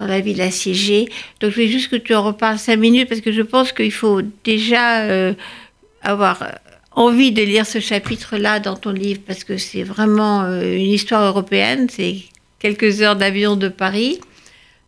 dans 0.00 0.06
la 0.06 0.20
ville 0.20 0.40
assiégée. 0.40 1.08
Donc 1.40 1.52
je 1.52 1.60
veux 1.62 1.66
juste 1.68 1.90
que 1.90 1.96
tu 1.96 2.14
en 2.14 2.22
reparles 2.22 2.58
cinq 2.58 2.78
minutes 2.78 3.08
parce 3.08 3.20
que 3.20 3.32
je 3.32 3.42
pense 3.42 3.72
qu'il 3.72 3.92
faut 3.92 4.22
déjà 4.42 5.02
euh, 5.02 5.34
avoir 6.02 6.42
envie 6.92 7.32
de 7.32 7.42
lire 7.42 7.66
ce 7.66 7.80
chapitre-là 7.80 8.60
dans 8.60 8.76
ton 8.76 8.90
livre 8.90 9.20
parce 9.26 9.44
que 9.44 9.56
c'est 9.56 9.82
vraiment 9.82 10.42
euh, 10.42 10.74
une 10.74 10.90
histoire 10.90 11.24
européenne, 11.24 11.88
c'est 11.90 12.16
quelques 12.58 13.02
heures 13.02 13.16
d'avion 13.16 13.56
de 13.56 13.68
Paris. 13.68 14.20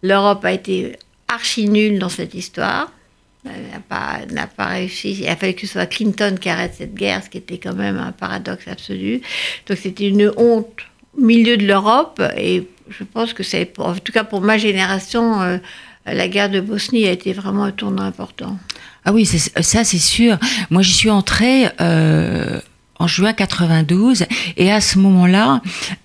L'Europe 0.03 0.45
a 0.45 0.53
été 0.53 0.97
archi 1.29 1.69
nulle 1.69 1.99
dans 1.99 2.09
cette 2.09 2.35
histoire. 2.35 2.93
N'a 3.47 3.81
pas, 3.81 4.21
n'a 4.31 4.47
pas 4.47 4.67
réussi. 4.67 5.17
Il 5.21 5.29
a 5.29 5.37
fallu 5.37 5.55
que 5.55 5.63
ce 5.63 5.75
soit 5.75 5.87
Clinton 5.87 6.37
qui 6.41 6.49
arrête 6.49 6.75
cette 6.77 6.95
guerre, 6.95 7.23
ce 7.23 7.31
qui 7.31 7.39
était 7.39 7.59
quand 7.59 7.75
même 7.75 7.99
un 7.99 8.13
paradoxe 8.13 8.67
absolu. 8.69 9.21
Donc 9.67 9.79
c'était 9.79 10.09
une 10.09 10.33
honte 10.37 10.83
au 11.17 11.21
milieu 11.21 11.57
de 11.57 11.67
l'Europe. 11.67 12.23
Et 12.37 12.67
je 12.89 13.05
pense 13.05 13.33
que 13.33 13.43
c'est, 13.43 13.79
en 13.79 13.95
tout 13.95 14.13
cas 14.13 14.25
pour 14.25 14.41
ma 14.41 14.59
génération, 14.59 15.41
euh, 15.43 15.59
la 16.07 16.29
guerre 16.29 16.51
de 16.51 16.61
Bosnie 16.61 17.07
a 17.07 17.13
été 17.13 17.33
vraiment 17.33 17.65
un 17.65 17.73
tournant 17.73 18.03
important. 18.03 18.59
Ah 19.05 19.13
oui, 19.13 19.27
c'est, 19.27 19.63
ça 19.63 19.85
c'est 19.85 19.99
sûr. 19.99 20.39
Moi 20.71 20.83
j'y 20.83 20.93
suis 20.93 21.11
entrée. 21.11 21.69
Euh, 21.81 22.61
en 22.99 23.07
juin 23.07 23.33
92 23.33 24.25
et 24.57 24.73
à 24.73 24.81
ce 24.81 24.99
moment-là, 24.99 25.61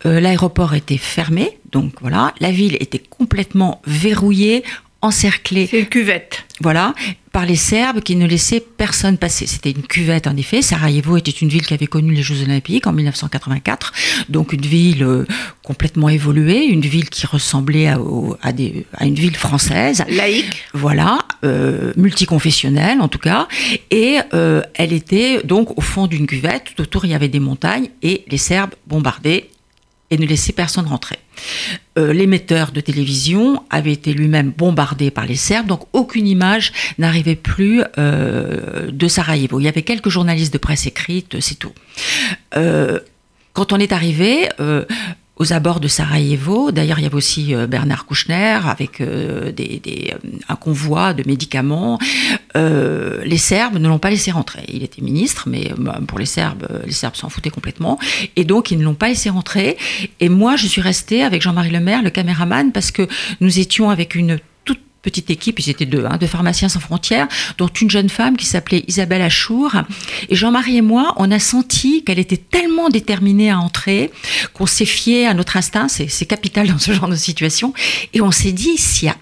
euh, 0.06 0.20
l'aéroport 0.20 0.74
était 0.74 0.98
fermé, 0.98 1.58
donc 1.72 1.94
voilà, 2.02 2.34
la 2.40 2.52
ville 2.52 2.76
était 2.80 3.00
complètement 3.00 3.82
verrouillée, 3.86 4.64
encerclée. 5.02 5.68
C'est 5.68 5.80
une 5.80 5.88
cuvette. 5.88 6.44
Voilà, 6.60 6.94
par 7.32 7.46
les 7.46 7.56
Serbes 7.56 8.02
qui 8.02 8.16
ne 8.16 8.28
laissaient 8.28 8.60
personne 8.60 9.18
passer. 9.18 9.48
C'était 9.48 9.72
une 9.72 9.84
cuvette 9.84 10.28
en 10.28 10.36
effet. 10.36 10.62
Sarajevo 10.62 11.18
était 11.18 11.32
une 11.32 11.50
ville 11.50 11.66
qui 11.66 11.74
avait 11.74 11.88
connu 11.88 12.14
les 12.14 12.24
Jeux 12.24 12.44
Olympiques 12.44 12.88
en 12.88 12.94
1984, 12.94 13.94
donc 14.30 14.54
une 14.54 14.66
ville 14.66 15.04
euh, 15.04 15.26
complètement 15.64 16.10
évoluée, 16.10 16.66
une 16.66 16.82
ville 16.82 17.10
qui 17.10 17.26
ressemblait 17.26 17.88
à, 17.88 17.98
à, 18.42 18.52
des, 18.52 18.86
à 18.94 19.06
une 19.06 19.16
ville 19.16 19.36
française. 19.36 20.04
Laïque. 20.10 20.64
Voilà, 20.74 21.20
euh, 21.44 21.94
multiconfessionnelle 21.96 23.00
en 23.02 23.08
tout 23.08 23.20
cas. 23.20 23.48
Et 23.92 24.18
euh, 24.34 24.62
elle 24.76 24.94
était 24.94 25.42
donc 25.44 25.78
au 25.78 25.82
fond 25.82 26.08
d'une 26.08 26.28
cuvette. 26.28 26.64
Tout 26.76 26.82
autour 26.82 27.06
il 27.06 27.12
y 27.12 27.14
avait 27.14 27.30
des 27.30 27.40
montagnes 27.40 27.90
et 28.02 28.26
les 28.28 28.38
Serbes 28.38 28.76
bombardaient 28.88 29.50
et 30.10 30.18
ne 30.18 30.26
laissaient 30.26 30.52
personne 30.54 30.86
rentrer. 30.86 31.18
Euh, 31.98 32.14
l'émetteur 32.14 32.72
de 32.72 32.80
télévision 32.82 33.64
avait 33.70 33.92
été 33.92 34.14
lui-même 34.14 34.52
bombardé 34.52 35.12
par 35.12 35.26
les 35.26 35.36
Serbes, 35.36 35.68
donc 35.68 35.82
aucune 35.94 36.28
image 36.28 36.72
n'arrivait 36.98 37.36
plus 37.36 37.84
euh, 37.98 38.90
de 38.92 39.08
Sarajevo. 39.08 39.60
Il 39.60 39.64
y 39.64 39.68
avait 39.68 39.82
quelques 39.82 40.10
journalistes 40.10 40.54
de 40.54 40.58
presse 40.58 40.88
écrite, 40.88 41.40
c'est 41.40 41.60
tout. 41.60 41.74
Euh, 42.56 43.00
quand 43.54 43.74
on 43.74 43.78
est 43.78 43.92
arrivé, 43.92 44.48
aux 45.42 45.54
abords 45.54 45.80
de 45.80 45.88
Sarajevo. 45.88 46.72
D'ailleurs, 46.72 47.00
il 47.00 47.02
y 47.02 47.06
avait 47.08 47.16
aussi 47.16 47.56
euh, 47.56 47.66
Bernard 47.66 48.06
Kouchner 48.06 48.60
avec 48.64 49.02
euh, 49.02 49.52
euh, 49.60 50.18
un 50.48 50.56
convoi 50.56 51.14
de 51.14 51.24
médicaments. 51.26 51.98
les 52.54 53.38
Serbes 53.38 53.80
ne 53.80 53.88
l'ont 53.88 53.98
pas 53.98 54.12
laissé 54.12 54.30
rentrer. 54.30 54.64
Il 54.72 54.84
était 54.84 55.02
ministre, 55.02 55.48
mais 55.48 55.72
pour 56.08 56.20
les 56.20 56.28
Serbes, 56.28 56.68
les 56.86 56.92
Serbes 56.92 57.16
s'en 57.16 57.30
foutaient 57.30 57.50
complètement. 57.50 57.98
Et 58.36 58.44
donc, 58.44 58.70
ils 58.70 58.78
ne 58.78 58.84
l'ont 58.84 58.94
pas 58.94 59.08
laissé 59.08 59.32
rentrer. 59.32 59.78
Et 60.20 60.30
moi, 60.30 60.58
je 60.58 60.68
suis 60.68 60.82
restée 60.82 61.24
avec 61.24 61.42
Jean-Marie 61.42 61.72
Lemaire, 61.72 62.04
le 62.04 62.12
caméraman, 62.12 62.72
parce 62.72 62.92
que 62.92 63.08
nous 63.40 63.58
étions 63.58 63.90
avec 63.90 64.14
une 64.14 64.38
petite 65.02 65.30
équipe, 65.30 65.60
ils 65.60 65.70
étaient 65.70 65.86
deux, 65.86 66.06
hein, 66.06 66.18
de 66.18 66.28
pharmaciens 66.28 66.70
sans 66.70 66.80
frontières, 66.80 67.28
dont 67.58 67.68
une 67.68 67.90
jeune 67.90 68.10
femme 68.10 68.38
qui 68.38 68.46
s'appelait 68.46 68.84
Isabelle 68.88 69.22
Achour. 69.22 69.76
Et 70.30 70.36
Jean-Marie 70.36 70.78
et 70.78 70.82
moi, 70.82 71.14
on 71.18 71.32
a 71.32 71.40
senti 71.40 72.04
qu'elle 72.04 72.20
était 72.20 72.38
tellement 72.38 72.90
déterminée 72.90 73.50
à 73.50 73.60
entrer 73.60 74.12
qu'on 74.54 74.66
s'est 74.66 74.86
fié 74.86 75.28
à 75.28 75.34
notre 75.34 75.58
instinct, 75.58 75.88
c'est 75.88 76.26
capital 76.26 76.68
dans 76.68 76.80
ce 76.80 76.94
genre 76.94 77.10
de 77.10 77.16
situation, 77.16 77.74
et 78.14 78.22
on 78.22 78.32
s'est 78.32 78.52
dit, 78.52 78.78
s'il 78.78 79.08
y 79.08 79.10
a 79.10 79.18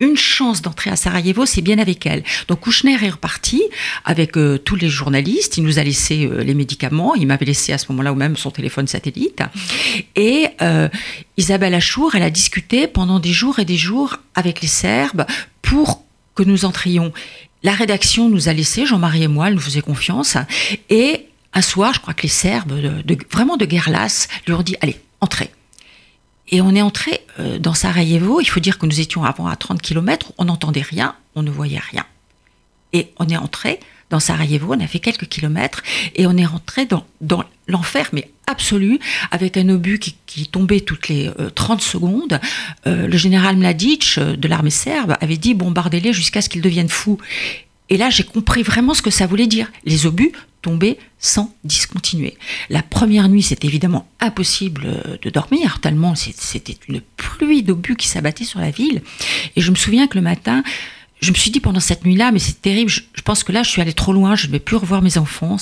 une 0.00 0.16
chance 0.16 0.62
d'entrer 0.62 0.90
à 0.90 0.96
Sarajevo, 0.96 1.46
c'est 1.46 1.60
bien 1.60 1.78
avec 1.78 2.06
elle. 2.06 2.24
Donc 2.48 2.60
Kouchner 2.60 2.96
est 3.02 3.10
reparti 3.10 3.62
avec 4.04 4.36
euh, 4.36 4.58
tous 4.58 4.76
les 4.76 4.88
journalistes. 4.88 5.58
Il 5.58 5.64
nous 5.64 5.78
a 5.78 5.84
laissé 5.84 6.26
euh, 6.26 6.42
les 6.42 6.54
médicaments. 6.54 7.14
Il 7.14 7.26
m'avait 7.26 7.46
laissé 7.46 7.72
à 7.72 7.78
ce 7.78 7.86
moment-là 7.90 8.12
ou 8.12 8.16
même 8.16 8.36
son 8.36 8.50
téléphone 8.50 8.86
satellite. 8.86 9.42
Et 10.16 10.48
euh, 10.62 10.88
Isabelle 11.36 11.74
Achour, 11.74 12.14
elle 12.14 12.22
a 12.22 12.30
discuté 12.30 12.86
pendant 12.86 13.20
des 13.20 13.32
jours 13.32 13.58
et 13.58 13.64
des 13.64 13.76
jours 13.76 14.16
avec 14.34 14.62
les 14.62 14.68
Serbes 14.68 15.26
pour 15.62 16.02
que 16.34 16.42
nous 16.42 16.64
entrions. 16.64 17.12
La 17.62 17.72
rédaction 17.72 18.30
nous 18.30 18.48
a 18.48 18.54
laissé, 18.54 18.86
Jean-Marie 18.86 19.24
et 19.24 19.28
moi, 19.28 19.48
elle 19.48 19.54
nous 19.54 19.60
faisait 19.60 19.82
confiance. 19.82 20.38
Et 20.88 21.26
un 21.52 21.62
soir, 21.62 21.92
je 21.92 22.00
crois 22.00 22.14
que 22.14 22.22
les 22.22 22.28
Serbes, 22.28 22.72
vraiment 23.30 23.58
de 23.58 23.66
guerre 23.66 23.90
lasse, 23.90 24.28
lui 24.46 24.54
ont 24.54 24.62
dit, 24.62 24.76
allez, 24.80 24.96
entrez. 25.20 25.50
Et 26.50 26.60
on 26.60 26.74
est 26.74 26.82
entré 26.82 27.20
euh, 27.38 27.58
dans 27.58 27.74
Sarajevo. 27.74 28.40
Il 28.40 28.46
faut 28.46 28.60
dire 28.60 28.78
que 28.78 28.86
nous 28.86 29.00
étions 29.00 29.24
avant 29.24 29.46
à 29.46 29.56
30 29.56 29.80
km. 29.80 30.32
On 30.38 30.46
n'entendait 30.46 30.82
rien, 30.82 31.14
on 31.34 31.42
ne 31.42 31.50
voyait 31.50 31.78
rien. 31.78 32.04
Et 32.92 33.12
on 33.18 33.28
est 33.28 33.36
entré 33.36 33.78
dans 34.10 34.18
Sarajevo. 34.18 34.74
On 34.74 34.80
a 34.80 34.86
fait 34.88 34.98
quelques 34.98 35.26
kilomètres 35.26 35.82
et 36.16 36.26
on 36.26 36.36
est 36.36 36.44
rentré 36.44 36.86
dans, 36.86 37.04
l'enfer, 37.68 38.08
mais 38.12 38.28
absolu, 38.48 38.98
avec 39.30 39.56
un 39.56 39.68
obus 39.68 40.00
qui, 40.00 40.46
tombait 40.48 40.80
toutes 40.80 41.08
les 41.08 41.30
30 41.54 41.78
euh, 41.78 41.82
secondes. 41.82 42.40
Euh, 42.88 43.06
le 43.06 43.16
général 43.16 43.56
Mladic 43.56 44.18
de 44.18 44.48
l'armée 44.48 44.70
serbe 44.70 45.16
avait 45.20 45.36
dit 45.36 45.54
bombardez-les 45.54 46.12
jusqu'à 46.12 46.42
ce 46.42 46.48
qu'ils 46.48 46.62
deviennent 46.62 46.88
fous. 46.88 47.18
Et 47.90 47.96
là, 47.96 48.10
j'ai 48.10 48.24
compris 48.24 48.62
vraiment 48.62 48.94
ce 48.94 49.02
que 49.02 49.10
ça 49.10 49.26
voulait 49.26 49.46
dire. 49.46 49.70
Les 49.84 50.06
obus 50.06 50.32
tomber 50.62 50.98
sans 51.18 51.54
discontinuer. 51.64 52.36
La 52.68 52.82
première 52.82 53.28
nuit, 53.28 53.42
c'était 53.42 53.66
évidemment 53.68 54.08
impossible 54.20 54.82
euh, 54.86 55.16
de 55.22 55.30
dormir, 55.30 55.80
tellement 55.80 56.14
c'était 56.14 56.76
une 56.88 57.00
pluie 57.16 57.62
d'obus 57.62 57.96
qui 57.96 58.08
s'abattait 58.08 58.44
sur 58.44 58.60
la 58.60 58.70
ville. 58.70 59.02
Et 59.56 59.60
je 59.60 59.70
me 59.70 59.76
souviens 59.76 60.06
que 60.06 60.16
le 60.16 60.22
matin, 60.22 60.62
je 61.20 61.30
me 61.30 61.36
suis 61.36 61.50
dit 61.50 61.60
pendant 61.60 61.80
cette 61.80 62.04
nuit-là, 62.04 62.32
mais 62.32 62.38
c'est 62.38 62.62
terrible, 62.62 62.90
je, 62.90 63.02
pense 63.22 63.44
que 63.44 63.52
là, 63.52 63.62
je 63.62 63.70
suis 63.70 63.82
allée 63.82 63.92
trop 63.92 64.12
loin, 64.12 64.34
je 64.34 64.46
ne 64.46 64.52
vais 64.52 64.58
plus 64.58 64.76
revoir 64.76 65.02
mes 65.02 65.18
enfants. 65.18 65.56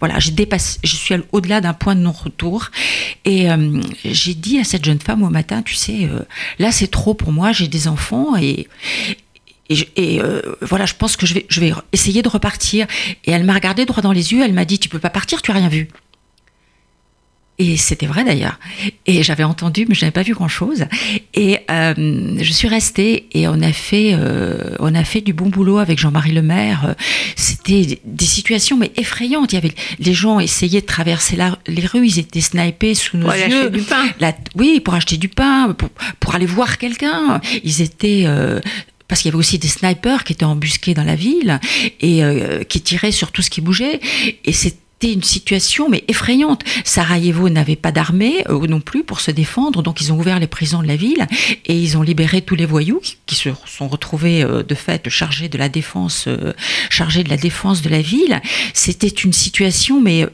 Voilà, 0.00 0.18
dépassé, 0.32 0.78
je 0.82 0.96
suis 0.96 1.14
au-delà 1.32 1.60
d'un 1.60 1.74
point 1.74 1.94
de 1.94 2.00
non-retour. 2.00 2.70
Et 3.24 3.50
euh, 3.50 3.80
j'ai 4.04 4.34
dit 4.34 4.58
à 4.58 4.64
cette 4.64 4.84
jeune 4.84 5.00
femme 5.00 5.22
au 5.22 5.30
matin, 5.30 5.62
tu 5.62 5.74
sais, 5.74 6.04
euh, 6.04 6.20
là, 6.58 6.72
c'est 6.72 6.88
trop 6.88 7.14
pour 7.14 7.32
moi, 7.32 7.52
j'ai 7.52 7.68
des 7.68 7.86
enfants 7.86 8.36
et, 8.36 8.66
et, 9.70 10.20
euh, 10.20 10.42
voilà, 10.62 10.84
je 10.84 10.94
pense 10.94 11.16
que 11.16 11.26
je 11.26 11.34
vais, 11.34 11.46
je 11.48 11.60
vais 11.60 11.72
essayer 11.92 12.22
de 12.22 12.28
repartir. 12.28 12.86
Et 13.24 13.30
elle 13.30 13.44
m'a 13.44 13.54
regardé 13.54 13.84
droit 13.86 14.02
dans 14.02 14.12
les 14.12 14.32
yeux, 14.32 14.42
elle 14.44 14.52
m'a 14.52 14.64
dit, 14.64 14.78
tu 14.78 14.88
peux 14.88 14.98
pas 14.98 15.10
partir, 15.10 15.42
tu 15.42 15.50
as 15.50 15.54
rien 15.54 15.68
vu. 15.68 15.88
Et 17.62 17.76
c'était 17.76 18.06
vrai 18.06 18.24
d'ailleurs. 18.24 18.58
Et 19.04 19.22
j'avais 19.22 19.44
entendu, 19.44 19.84
mais 19.86 19.94
je 19.94 20.00
n'avais 20.00 20.12
pas 20.12 20.22
vu 20.22 20.32
grand-chose. 20.32 20.86
Et 21.34 21.58
euh, 21.70 22.34
je 22.40 22.52
suis 22.54 22.68
restée 22.68 23.28
et 23.32 23.48
on 23.48 23.60
a 23.60 23.72
fait, 23.72 24.12
euh, 24.14 24.76
on 24.78 24.94
a 24.94 25.04
fait 25.04 25.20
du 25.20 25.34
bon 25.34 25.50
boulot 25.50 25.76
avec 25.76 25.98
Jean-Marie 25.98 26.32
Lemaire. 26.32 26.94
C'était 27.36 28.00
des 28.02 28.24
situations 28.24 28.78
mais 28.78 28.90
effrayantes. 28.96 29.52
Il 29.52 29.56
y 29.56 29.58
avait 29.58 29.74
les 29.98 30.14
gens 30.14 30.40
essayaient 30.40 30.80
de 30.80 30.86
traverser 30.86 31.36
les 31.66 31.84
rues, 31.84 32.06
ils 32.06 32.18
étaient 32.18 32.40
snipés 32.40 32.94
sous 32.94 33.18
nos 33.18 33.26
pour 33.26 33.34
yeux. 33.34 33.44
Acheter 33.44 33.70
du 33.70 33.82
pain. 33.82 34.34
oui, 34.56 34.80
pour 34.80 34.94
acheter 34.94 35.18
du 35.18 35.28
pain, 35.28 35.74
pour, 35.76 35.90
pour 36.18 36.34
aller 36.34 36.46
voir 36.46 36.78
quelqu'un. 36.78 37.42
Ils 37.62 37.82
étaient 37.82 38.24
parce 39.10 39.22
qu'il 39.22 39.28
y 39.28 39.32
avait 39.32 39.38
aussi 39.40 39.58
des 39.58 39.68
snipers 39.68 40.22
qui 40.22 40.32
étaient 40.32 40.44
embusqués 40.44 40.94
dans 40.94 41.02
la 41.02 41.16
ville 41.16 41.58
et 42.00 42.24
euh, 42.24 42.62
qui 42.62 42.80
tiraient 42.80 43.10
sur 43.10 43.32
tout 43.32 43.42
ce 43.42 43.50
qui 43.50 43.60
bougeait. 43.60 44.00
Et 44.44 44.52
c'est 44.52 44.76
c'était 45.00 45.14
une 45.14 45.22
situation 45.22 45.88
mais 45.88 46.04
effrayante. 46.08 46.62
Sarajevo 46.84 47.48
n'avait 47.48 47.76
pas 47.76 47.90
d'armée 47.90 48.44
euh, 48.50 48.66
non 48.66 48.80
plus 48.80 49.02
pour 49.02 49.20
se 49.20 49.30
défendre, 49.30 49.82
donc 49.82 50.02
ils 50.02 50.12
ont 50.12 50.18
ouvert 50.18 50.38
les 50.38 50.46
prisons 50.46 50.82
de 50.82 50.88
la 50.88 50.96
ville 50.96 51.26
et 51.64 51.74
ils 51.74 51.96
ont 51.96 52.02
libéré 52.02 52.42
tous 52.42 52.54
les 52.54 52.66
voyous 52.66 53.00
qui, 53.24 53.34
se 53.34 53.48
sont 53.64 53.88
retrouvés 53.88 54.42
euh, 54.42 54.62
de 54.62 54.74
fait 54.74 55.08
chargés 55.08 55.48
de 55.48 55.56
la 55.56 55.70
défense, 55.70 56.26
euh, 56.26 56.52
chargés 56.90 57.24
de 57.24 57.30
la 57.30 57.38
défense 57.38 57.80
de 57.80 57.88
la 57.88 58.02
ville. 58.02 58.42
C'était 58.74 59.08
une 59.08 59.32
situation 59.32 60.02
mais 60.02 60.26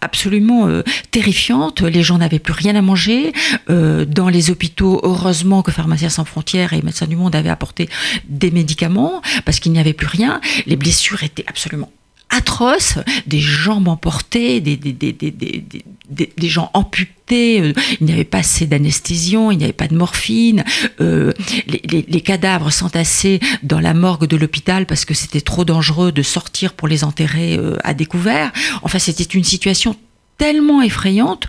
absolument 0.00 0.68
terrifiante. 1.10 1.80
Les 1.80 2.02
gens 2.02 2.18
n'avaient 2.18 2.38
plus 2.38 2.52
rien 2.52 2.76
à 2.76 2.82
manger 2.82 3.32
dans 3.68 4.28
les 4.28 4.50
hôpitaux. 4.50 5.00
Heureusement 5.02 5.62
que 5.62 5.70
Pharmaciens 5.70 6.10
sans 6.10 6.24
frontières 6.24 6.72
et 6.72 6.82
Médecins 6.82 7.06
du 7.06 7.16
Monde 7.16 7.34
avaient 7.34 7.48
apporté 7.48 7.88
des 8.28 8.50
médicaments 8.50 9.22
parce 9.44 9.60
qu'il 9.60 9.72
n'y 9.72 9.78
avait 9.78 9.92
plus 9.92 10.06
rien. 10.08 10.40
Les 10.66 10.76
blessures 10.76 11.22
étaient 11.22 11.44
absolument 11.46 11.90
atroces, 12.34 12.98
des 13.26 13.40
jambes 13.40 13.88
emportées, 13.88 14.60
des, 14.60 14.76
des, 14.76 14.92
des, 14.92 16.32
des 16.36 16.48
gens 16.48 16.70
amputés, 16.74 17.60
euh, 17.60 17.72
il 18.00 18.06
n'y 18.06 18.12
avait 18.12 18.24
pas 18.24 18.38
assez 18.38 18.66
d'anesthésion, 18.66 19.50
il 19.50 19.58
n'y 19.58 19.64
avait 19.64 19.72
pas 19.72 19.88
de 19.88 19.96
morphine, 19.96 20.64
euh, 21.00 21.32
les, 21.66 22.04
les, 22.06 22.20
cadavres 22.20 22.70
s'entassaient 22.70 23.40
dans 23.62 23.80
la 23.80 23.94
morgue 23.94 24.26
de 24.26 24.36
l'hôpital 24.36 24.86
parce 24.86 25.04
que 25.04 25.14
c'était 25.14 25.40
trop 25.40 25.64
dangereux 25.64 26.12
de 26.12 26.22
sortir 26.22 26.74
pour 26.74 26.88
les 26.88 27.04
enterrer 27.04 27.56
euh, 27.56 27.76
à 27.84 27.94
découvert. 27.94 28.52
Enfin, 28.82 28.98
c'était 28.98 29.24
une 29.24 29.44
situation 29.44 29.96
tellement 30.36 30.82
effrayante 30.82 31.46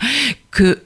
que 0.52 0.82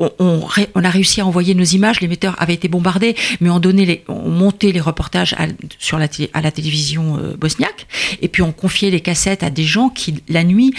on, 0.00 0.40
a 0.84 0.90
réussi 0.90 1.20
à 1.20 1.26
envoyer 1.26 1.54
nos 1.54 1.64
images, 1.64 2.00
l'émetteur 2.00 2.36
avait 2.38 2.54
été 2.54 2.68
bombardé, 2.68 3.16
mais 3.40 3.50
on, 3.50 3.58
donnait 3.58 3.84
les, 3.84 4.04
on 4.08 4.30
montait 4.30 4.72
les 4.72 4.80
reportages 4.80 5.34
à, 5.34 5.46
sur 5.78 5.98
la, 5.98 6.06
à 6.32 6.40
la 6.40 6.50
télévision 6.50 7.16
euh, 7.18 7.36
bosniaque, 7.36 7.86
et 8.22 8.28
puis 8.28 8.42
on 8.42 8.52
confiait 8.52 8.90
les 8.90 9.00
cassettes 9.00 9.42
à 9.42 9.50
des 9.50 9.64
gens 9.64 9.88
qui, 9.88 10.22
la 10.28 10.44
nuit, 10.44 10.72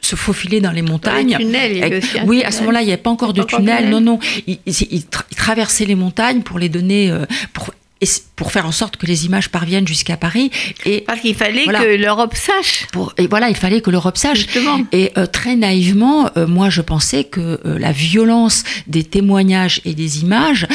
se 0.00 0.14
faufilaient 0.14 0.60
dans 0.60 0.70
les 0.70 0.82
montagnes. 0.82 1.36
tunnels, 1.36 2.00
oui, 2.24 2.44
à 2.44 2.52
ce 2.52 2.60
moment-là, 2.60 2.82
il 2.82 2.86
n'y 2.86 2.92
avait 2.92 3.02
pas 3.02 3.10
encore 3.10 3.32
de 3.32 3.42
tunnel. 3.42 3.90
Non, 3.90 4.00
non, 4.00 4.18
ils, 4.46 5.04
traversaient 5.36 5.86
les 5.86 5.96
montagnes 5.96 6.42
pour 6.42 6.58
les 6.58 6.68
donner, 6.68 7.10
euh, 7.10 7.24
pour 7.52 7.72
et 8.00 8.06
pour 8.36 8.52
faire 8.52 8.66
en 8.66 8.72
sorte 8.72 8.96
que 8.96 9.06
les 9.06 9.26
images 9.26 9.48
parviennent 9.48 9.88
jusqu'à 9.88 10.16
Paris. 10.16 10.50
Et 10.86 11.00
parce 11.00 11.20
qu'il 11.20 11.34
fallait 11.34 11.64
que 11.64 11.96
l'Europe 11.96 12.34
sache. 12.36 12.86
Pour, 12.92 13.12
et 13.18 13.26
voilà, 13.26 13.48
il 13.48 13.56
fallait 13.56 13.80
que 13.80 13.90
l'Europe 13.90 14.16
sache. 14.16 14.38
Justement. 14.38 14.80
Et 14.92 15.10
euh, 15.16 15.26
très 15.26 15.56
naïvement, 15.56 16.30
euh, 16.36 16.46
moi, 16.46 16.70
je 16.70 16.80
pensais 16.80 17.24
que 17.24 17.40
euh, 17.40 17.78
la 17.78 17.90
violence 17.90 18.62
des 18.86 19.02
témoignages 19.02 19.80
et 19.84 19.94
des 19.94 20.20
images 20.22 20.68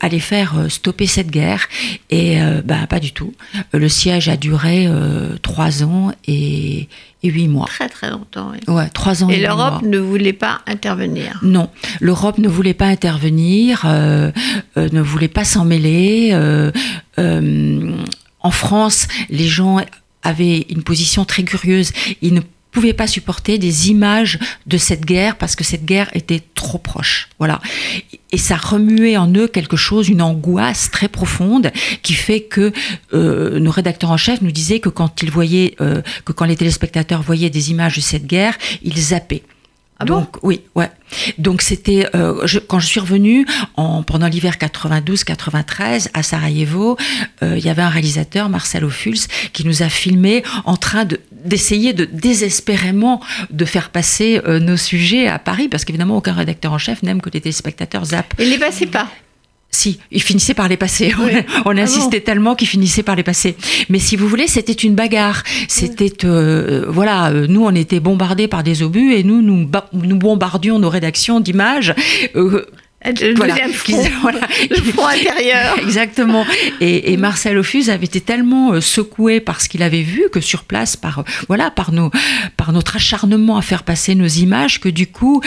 allait 0.00 0.18
faire 0.18 0.66
stopper 0.68 1.06
cette 1.06 1.30
guerre. 1.30 1.68
Et 2.10 2.38
ben, 2.64 2.86
pas 2.86 3.00
du 3.00 3.12
tout. 3.12 3.32
le 3.72 3.88
siège 3.88 4.28
a 4.28 4.36
duré 4.36 4.88
trois 5.42 5.82
ans 5.82 6.12
et, 6.26 6.88
huit 7.22 7.48
mois. 7.48 7.66
Très 7.66 7.88
très 7.88 8.10
longtemps. 8.10 8.52
Oui. 8.52 8.74
Ouais, 8.74 8.88
trois 8.90 9.24
ans. 9.24 9.28
Et, 9.30 9.34
et 9.34 9.40
l'Europe 9.40 9.82
ne 9.82 9.98
voulait 9.98 10.32
pas 10.32 10.60
intervenir. 10.66 11.40
Non, 11.42 11.70
l'Europe 12.00 12.38
ne 12.38 12.48
voulait 12.48 12.74
pas 12.74 12.86
intervenir, 12.86 13.84
ne 13.84 15.00
voulait 15.00 15.28
pas 15.28 15.44
s'en 15.44 15.64
mêler. 15.64 16.30
Euh, 16.32 16.70
en 18.40 18.50
France, 18.50 19.08
les 19.28 19.48
gens 19.48 19.80
avaient 20.22 20.66
une 20.70 20.82
position 20.82 21.24
très 21.24 21.42
curieuse. 21.42 21.92
Ils 22.22 22.34
ne 22.34 22.40
pouvaient 22.76 22.92
pas 22.92 23.06
supporter 23.06 23.56
des 23.56 23.88
images 23.88 24.38
de 24.66 24.76
cette 24.76 25.06
guerre 25.06 25.36
parce 25.38 25.56
que 25.56 25.64
cette 25.64 25.86
guerre 25.86 26.10
était 26.12 26.42
trop 26.54 26.76
proche. 26.76 27.30
Voilà. 27.38 27.58
Et 28.32 28.36
ça 28.36 28.56
remuait 28.56 29.16
en 29.16 29.32
eux 29.32 29.48
quelque 29.48 29.78
chose, 29.78 30.10
une 30.10 30.20
angoisse 30.20 30.90
très 30.90 31.08
profonde 31.08 31.72
qui 32.02 32.12
fait 32.12 32.42
que 32.42 32.74
euh, 33.14 33.58
nos 33.60 33.70
rédacteurs 33.70 34.10
en 34.10 34.18
chef 34.18 34.42
nous 34.42 34.52
disaient 34.52 34.80
que 34.80 34.90
quand 34.90 35.22
ils 35.22 35.30
voyaient, 35.30 35.74
euh, 35.80 36.02
que 36.26 36.32
quand 36.32 36.44
les 36.44 36.56
téléspectateurs 36.56 37.22
voyaient 37.22 37.48
des 37.48 37.70
images 37.70 37.96
de 37.96 38.02
cette 38.02 38.26
guerre, 38.26 38.58
ils 38.82 39.00
zappaient. 39.00 39.42
Ah 39.98 40.04
Donc 40.04 40.36
oui, 40.42 40.60
ouais. 40.74 40.90
Donc 41.38 41.62
c'était 41.62 42.06
euh, 42.14 42.46
quand 42.68 42.80
je 42.80 42.86
suis 42.86 43.00
revenue 43.00 43.46
en, 43.76 44.02
pendant 44.02 44.26
l'hiver 44.26 44.56
92-93 44.60 46.08
à 46.12 46.22
Sarajevo, 46.22 46.98
euh, 47.42 47.56
il 47.56 47.64
y 47.64 47.70
avait 47.70 47.82
un 47.82 47.88
réalisateur 47.88 48.50
Marcel 48.50 48.84
Ophuls 48.84 49.20
qui 49.54 49.66
nous 49.66 49.82
a 49.82 49.88
filmé 49.88 50.42
en 50.64 50.76
train 50.76 51.04
de 51.04 51.20
d'essayer 51.32 51.92
de 51.92 52.04
désespérément 52.04 53.20
de 53.50 53.64
faire 53.64 53.90
passer 53.90 54.40
euh, 54.46 54.58
nos 54.58 54.76
sujets 54.76 55.28
à 55.28 55.38
Paris 55.38 55.68
parce 55.68 55.84
qu'évidemment 55.84 56.16
aucun 56.16 56.32
rédacteur 56.32 56.72
en 56.72 56.78
chef 56.78 57.02
n'aime 57.02 57.22
que 57.22 57.30
les 57.30 57.40
téléspectateurs 57.40 58.04
zappent. 58.06 58.34
Il 58.38 58.50
les 58.50 58.58
passait 58.58 58.86
pas. 58.86 59.08
Si, 59.76 60.00
il 60.10 60.22
finissait 60.22 60.54
par 60.54 60.68
les 60.68 60.78
passer. 60.78 61.12
On, 61.66 61.76
ah 61.76 61.82
insistait 61.82 62.22
tellement 62.22 62.54
qu'il 62.54 62.66
finissait 62.66 63.02
par 63.02 63.14
les 63.14 63.22
passer. 63.22 63.56
Mais 63.90 63.98
si 63.98 64.16
vous 64.16 64.26
voulez, 64.26 64.46
c'était 64.46 64.72
une 64.72 64.94
bagarre. 64.94 65.42
C'était, 65.68 66.24
euh, 66.24 66.86
voilà, 66.88 67.28
euh, 67.28 67.46
nous, 67.46 67.62
on 67.62 67.74
était 67.74 68.00
bombardés 68.00 68.48
par 68.48 68.62
des 68.62 68.82
obus 68.82 69.12
et 69.12 69.22
nous, 69.22 69.42
nous, 69.42 69.68
nous 69.92 70.16
bombardions 70.16 70.78
nos 70.78 70.88
rédactions 70.88 71.40
d'images. 71.40 71.94
Euh, 72.36 72.64
le 73.04 73.34
voilà, 73.34 73.54
front, 73.68 74.02
voilà. 74.22 74.40
le 74.70 74.76
front 74.76 75.08
intérieur. 75.08 75.76
Exactement. 75.82 76.46
Et, 76.80 77.12
et, 77.12 77.18
Marcel 77.18 77.58
Ophuze 77.58 77.90
avait 77.90 78.06
été 78.06 78.22
tellement 78.22 78.80
secoué 78.80 79.40
par 79.40 79.60
ce 79.60 79.68
qu'il 79.68 79.82
avait 79.82 80.00
vu 80.00 80.24
que 80.32 80.40
sur 80.40 80.64
place, 80.64 80.96
par 80.96 81.22
voilà, 81.48 81.70
par 81.70 81.92
nos, 81.92 82.10
par 82.56 82.72
notre 82.72 82.96
acharnement 82.96 83.58
à 83.58 83.62
faire 83.62 83.82
passer 83.82 84.14
nos 84.14 84.26
images, 84.26 84.80
que 84.80 84.88
du 84.88 85.06
coup, 85.06 85.42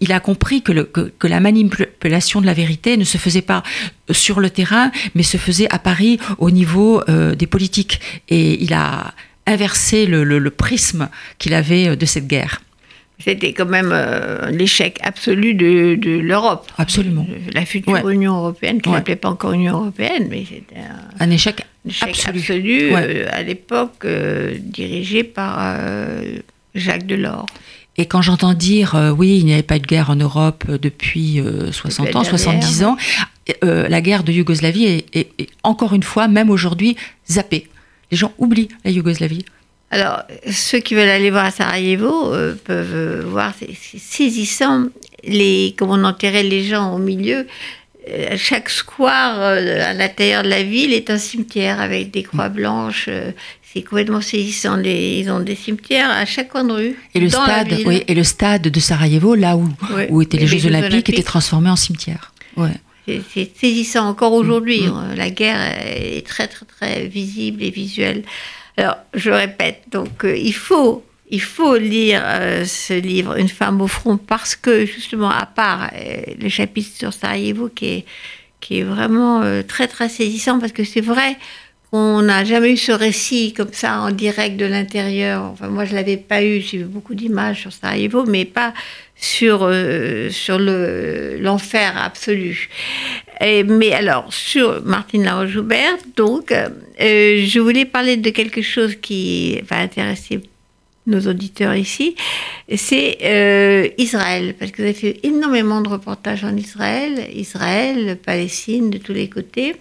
il, 0.00 0.12
a 0.12 0.20
compris 0.20 0.62
que, 0.62 0.72
que, 0.82 1.26
la 1.26 1.40
manipulation 1.40 2.40
de 2.40 2.46
la 2.46 2.54
vérité 2.54 2.96
ne 2.96 3.04
se 3.04 3.18
faisait 3.18 3.42
pas 3.42 3.62
sur 4.10 4.40
le 4.40 4.50
terrain, 4.50 4.90
mais 5.14 5.22
se 5.22 5.36
faisait 5.36 5.72
à 5.72 5.78
Paris 5.78 6.18
au 6.38 6.50
niveau 6.50 7.02
euh, 7.08 7.34
des 7.34 7.46
politiques. 7.46 8.00
Et 8.28 8.62
il 8.62 8.72
a 8.74 9.14
inversé 9.46 10.06
le, 10.06 10.50
prisme 10.50 11.08
qu'il 11.38 11.54
avait 11.54 11.88
euh, 11.88 11.96
de 11.96 12.06
cette 12.06 12.26
guerre. 12.26 12.62
C'était 13.18 13.52
quand 13.52 13.66
même 13.66 13.90
euh, 13.92 14.50
l'échec 14.50 14.98
absolu 15.02 15.54
de, 15.54 16.18
l'Europe. 16.20 16.70
Absolument. 16.78 17.26
La 17.52 17.64
future 17.64 18.08
Union 18.08 18.36
européenne, 18.36 18.80
qui 18.80 18.90
n'appelait 18.90 19.16
pas 19.16 19.28
encore 19.28 19.52
Union 19.52 19.80
européenne, 19.80 20.26
mais 20.28 20.44
c'était 20.48 20.82
un, 21.20 21.30
échec, 21.30 21.64
absolu, 22.00 22.94
à 22.94 23.42
l'époque 23.42 24.06
dirigé 24.58 25.22
par 25.22 25.76
Jacques 26.74 27.06
Delors. 27.06 27.46
Et 27.98 28.06
quand 28.06 28.22
j'entends 28.22 28.54
dire, 28.54 28.94
euh, 28.94 29.10
oui, 29.10 29.38
il 29.38 29.44
n'y 29.44 29.52
avait 29.52 29.62
pas 29.62 29.78
de 29.78 29.86
guerre 29.86 30.10
en 30.10 30.16
Europe 30.16 30.64
euh, 30.68 30.78
depuis 30.78 31.42
60 31.70 32.08
euh, 32.08 32.18
ans, 32.18 32.24
70 32.24 32.84
ans, 32.84 32.96
la 33.62 34.00
guerre 34.00 34.22
de 34.22 34.32
Yougoslavie 34.32 35.04
est, 35.12 35.28
encore 35.62 35.94
une 35.94 36.02
fois, 36.02 36.28
même 36.28 36.48
aujourd'hui, 36.48 36.96
zappée. 37.30 37.68
Les 38.10 38.16
gens 38.16 38.32
oublient 38.38 38.68
la 38.84 38.90
Yougoslavie. 38.90 39.44
Alors, 39.90 40.22
ceux 40.50 40.78
qui 40.78 40.94
veulent 40.94 41.08
aller 41.08 41.30
voir 41.30 41.46
à 41.46 41.50
Sarajevo 41.50 42.32
peuvent 42.64 43.26
voir, 43.26 43.52
c'est 43.58 43.98
saisissant, 43.98 44.86
les, 45.24 45.74
comme 45.76 45.90
on 45.90 46.04
enterrait 46.04 46.44
les 46.44 46.64
gens 46.64 46.94
au 46.94 46.98
milieu. 46.98 47.46
Chaque 48.36 48.70
square 48.70 49.40
à 49.40 49.92
l'intérieur 49.92 50.44
de 50.44 50.48
la 50.48 50.62
ville 50.62 50.92
est 50.92 51.10
un 51.10 51.18
cimetière 51.18 51.80
avec 51.80 52.10
des 52.10 52.22
croix 52.22 52.48
blanches 52.48 53.10
c'est 53.72 53.82
complètement 53.82 54.20
saisissant. 54.20 54.78
ils 54.82 55.30
ont 55.30 55.40
des 55.40 55.54
cimetières 55.54 56.10
à 56.10 56.24
chaque 56.24 56.48
coin 56.50 56.64
de 56.64 56.72
rue. 56.72 56.96
Et 57.14 57.20
le, 57.20 57.28
stade, 57.28 57.74
oui, 57.86 58.02
et 58.06 58.14
le 58.14 58.24
stade 58.24 58.62
de 58.62 58.80
Sarajevo, 58.80 59.34
là 59.34 59.56
où, 59.56 59.68
où 60.10 60.22
étaient 60.22 60.36
les, 60.36 60.46
Jeux, 60.46 60.66
Olympiques, 60.66 61.08
était 61.08 61.22
transformé 61.22 61.70
en 61.70 61.76
cimetière. 61.76 62.32
Ouais. 62.56 62.72
C'est 63.06 63.50
saisissant 63.56 64.08
encore 64.08 64.32
aujourd'hui. 64.32 64.82
Mm, 64.82 65.12
mm. 65.12 65.14
La 65.16 65.30
guerre 65.30 65.60
est 65.86 66.26
très, 66.26 66.48
très, 66.48 66.66
très 66.66 67.06
visible 67.06 67.62
et 67.62 67.70
visuelle. 67.70 68.22
Alors, 68.76 68.96
je 69.14 69.30
répète, 69.30 69.84
donc 69.90 70.24
euh, 70.24 70.36
il 70.36 70.54
faut 70.54 71.04
il 71.30 71.40
faut 71.40 71.78
lire 71.78 72.20
euh, 72.24 72.66
ce 72.66 72.92
livre, 72.92 73.38
Une 73.38 73.48
femme 73.48 73.80
au 73.80 73.86
front, 73.86 74.18
parce 74.18 74.54
que 74.54 74.84
justement, 74.84 75.30
à 75.30 75.46
part 75.46 75.90
euh, 75.94 76.22
le 76.38 76.48
chapitre 76.50 76.94
sur 76.94 77.14
Sarajevo 77.14 77.70
qui 77.70 77.86
est, 77.86 78.04
qui 78.60 78.80
est 78.80 78.82
vraiment 78.82 79.42
très 79.66 79.88
très 79.88 80.10
saisissant, 80.10 80.58
parce 80.58 80.72
que 80.72 80.84
c'est 80.84 81.00
vrai, 81.00 81.38
on 81.92 82.22
n'a 82.22 82.42
jamais 82.44 82.72
eu 82.72 82.76
ce 82.78 82.92
récit 82.92 83.52
comme 83.52 83.72
ça 83.72 84.00
en 84.00 84.10
direct 84.10 84.56
de 84.56 84.64
l'intérieur. 84.64 85.44
Enfin, 85.44 85.68
moi, 85.68 85.84
je 85.84 85.94
l'avais 85.94 86.16
pas 86.16 86.42
eu. 86.42 86.60
J'ai 86.60 86.78
vu 86.78 86.84
beaucoup 86.84 87.14
d'images 87.14 87.60
sur 87.60 87.72
Sarajevo, 87.72 88.24
mais 88.24 88.46
pas 88.46 88.72
sur 89.14 89.60
euh, 89.62 90.30
sur 90.30 90.58
le 90.58 91.36
l'enfer 91.38 91.92
absolu. 91.96 92.70
Mais 93.40 93.92
alors 93.92 94.32
sur 94.32 94.82
Martine 94.84 95.24
Laroche-Joubert, 95.24 95.98
donc, 96.16 96.52
euh, 96.52 96.68
je 96.98 97.58
voulais 97.60 97.84
parler 97.84 98.16
de 98.16 98.30
quelque 98.30 98.62
chose 98.62 98.96
qui 98.96 99.60
va 99.68 99.78
intéresser 99.78 100.40
nos 101.06 101.20
auditeurs 101.28 101.74
ici, 101.74 102.14
c'est 102.76 103.18
euh, 103.22 103.88
Israël, 103.98 104.54
parce 104.58 104.70
que 104.70 104.76
vous 104.78 104.84
avez 104.84 104.94
fait 104.94 105.20
énormément 105.24 105.80
de 105.80 105.88
reportages 105.88 106.44
en 106.44 106.56
Israël, 106.56 107.26
Israël, 107.34 108.16
Palestine, 108.24 108.90
de 108.90 108.98
tous 108.98 109.12
les 109.12 109.28
côtés 109.28 109.74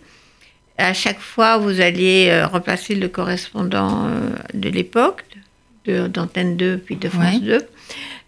à 0.82 0.94
chaque 0.94 1.20
fois, 1.20 1.58
vous 1.58 1.80
alliez 1.80 2.30
euh, 2.32 2.48
remplacer 2.48 2.96
le 2.96 3.08
correspondant 3.08 4.08
euh, 4.08 4.30
de 4.54 4.70
l'époque, 4.70 5.24
d'Antenne 5.86 6.58
2 6.58 6.78
puis 6.78 6.96
de 6.96 7.10
France 7.10 7.42
2. 7.42 7.62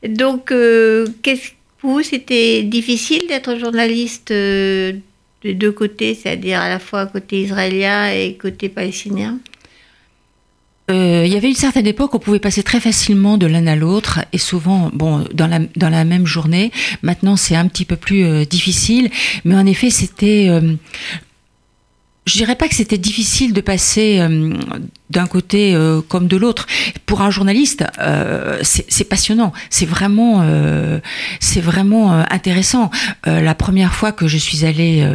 Donc, 0.09 0.51
euh, 0.51 1.05
qu'est-ce 1.21 1.51
pour 1.79 1.91
vous, 1.91 2.03
c'était 2.03 2.63
difficile 2.63 3.27
d'être 3.27 3.57
journaliste 3.59 4.31
de 4.31 5.01
deux 5.43 5.71
côtés, 5.73 6.15
c'est-à-dire 6.15 6.61
à 6.61 6.69
la 6.69 6.79
fois 6.79 7.05
côté 7.07 7.41
israélien 7.41 8.09
et 8.09 8.35
côté 8.35 8.69
palestinien? 8.69 9.37
Il 10.89 11.27
y 11.27 11.35
avait 11.35 11.49
une 11.49 11.55
certaine 11.55 11.87
époque 11.87 12.13
où 12.13 12.17
on 12.17 12.19
pouvait 12.19 12.39
passer 12.39 12.63
très 12.63 12.79
facilement 12.79 13.37
de 13.37 13.47
l'un 13.47 13.67
à 13.67 13.75
l'autre 13.75 14.19
et 14.31 14.37
souvent 14.37 14.91
bon 14.93 15.25
dans 15.33 15.47
la 15.47 15.59
dans 15.75 15.89
la 15.89 16.05
même 16.05 16.25
journée. 16.25 16.71
Maintenant 17.01 17.35
c'est 17.35 17.55
un 17.55 17.67
petit 17.67 17.85
peu 17.85 17.95
plus 17.95 18.45
difficile, 18.45 19.09
mais 19.43 19.55
en 19.55 19.65
effet 19.65 19.89
c'était 19.89 20.49
je 22.25 22.37
dirais 22.37 22.55
pas 22.55 22.67
que 22.67 22.75
c'était 22.75 22.97
difficile 22.97 23.53
de 23.53 23.61
passer 23.61 24.19
euh, 24.19 24.53
d'un 25.13 25.27
côté 25.27 25.73
euh, 25.75 26.01
comme 26.01 26.27
de 26.27 26.35
l'autre. 26.35 26.67
Pour 27.05 27.21
un 27.21 27.29
journaliste, 27.29 27.85
euh, 27.99 28.59
c'est 28.63 29.07
passionnant. 29.07 29.53
C'est 29.69 29.85
vraiment, 29.85 30.41
euh, 30.41 30.99
c'est 31.39 31.61
vraiment 31.61 32.11
intéressant. 32.31 32.89
la 33.25 33.55
première 33.55 33.93
fois 33.93 34.11
que 34.11 34.27
je 34.27 34.37
suis 34.37 34.65
allée, 34.65 35.07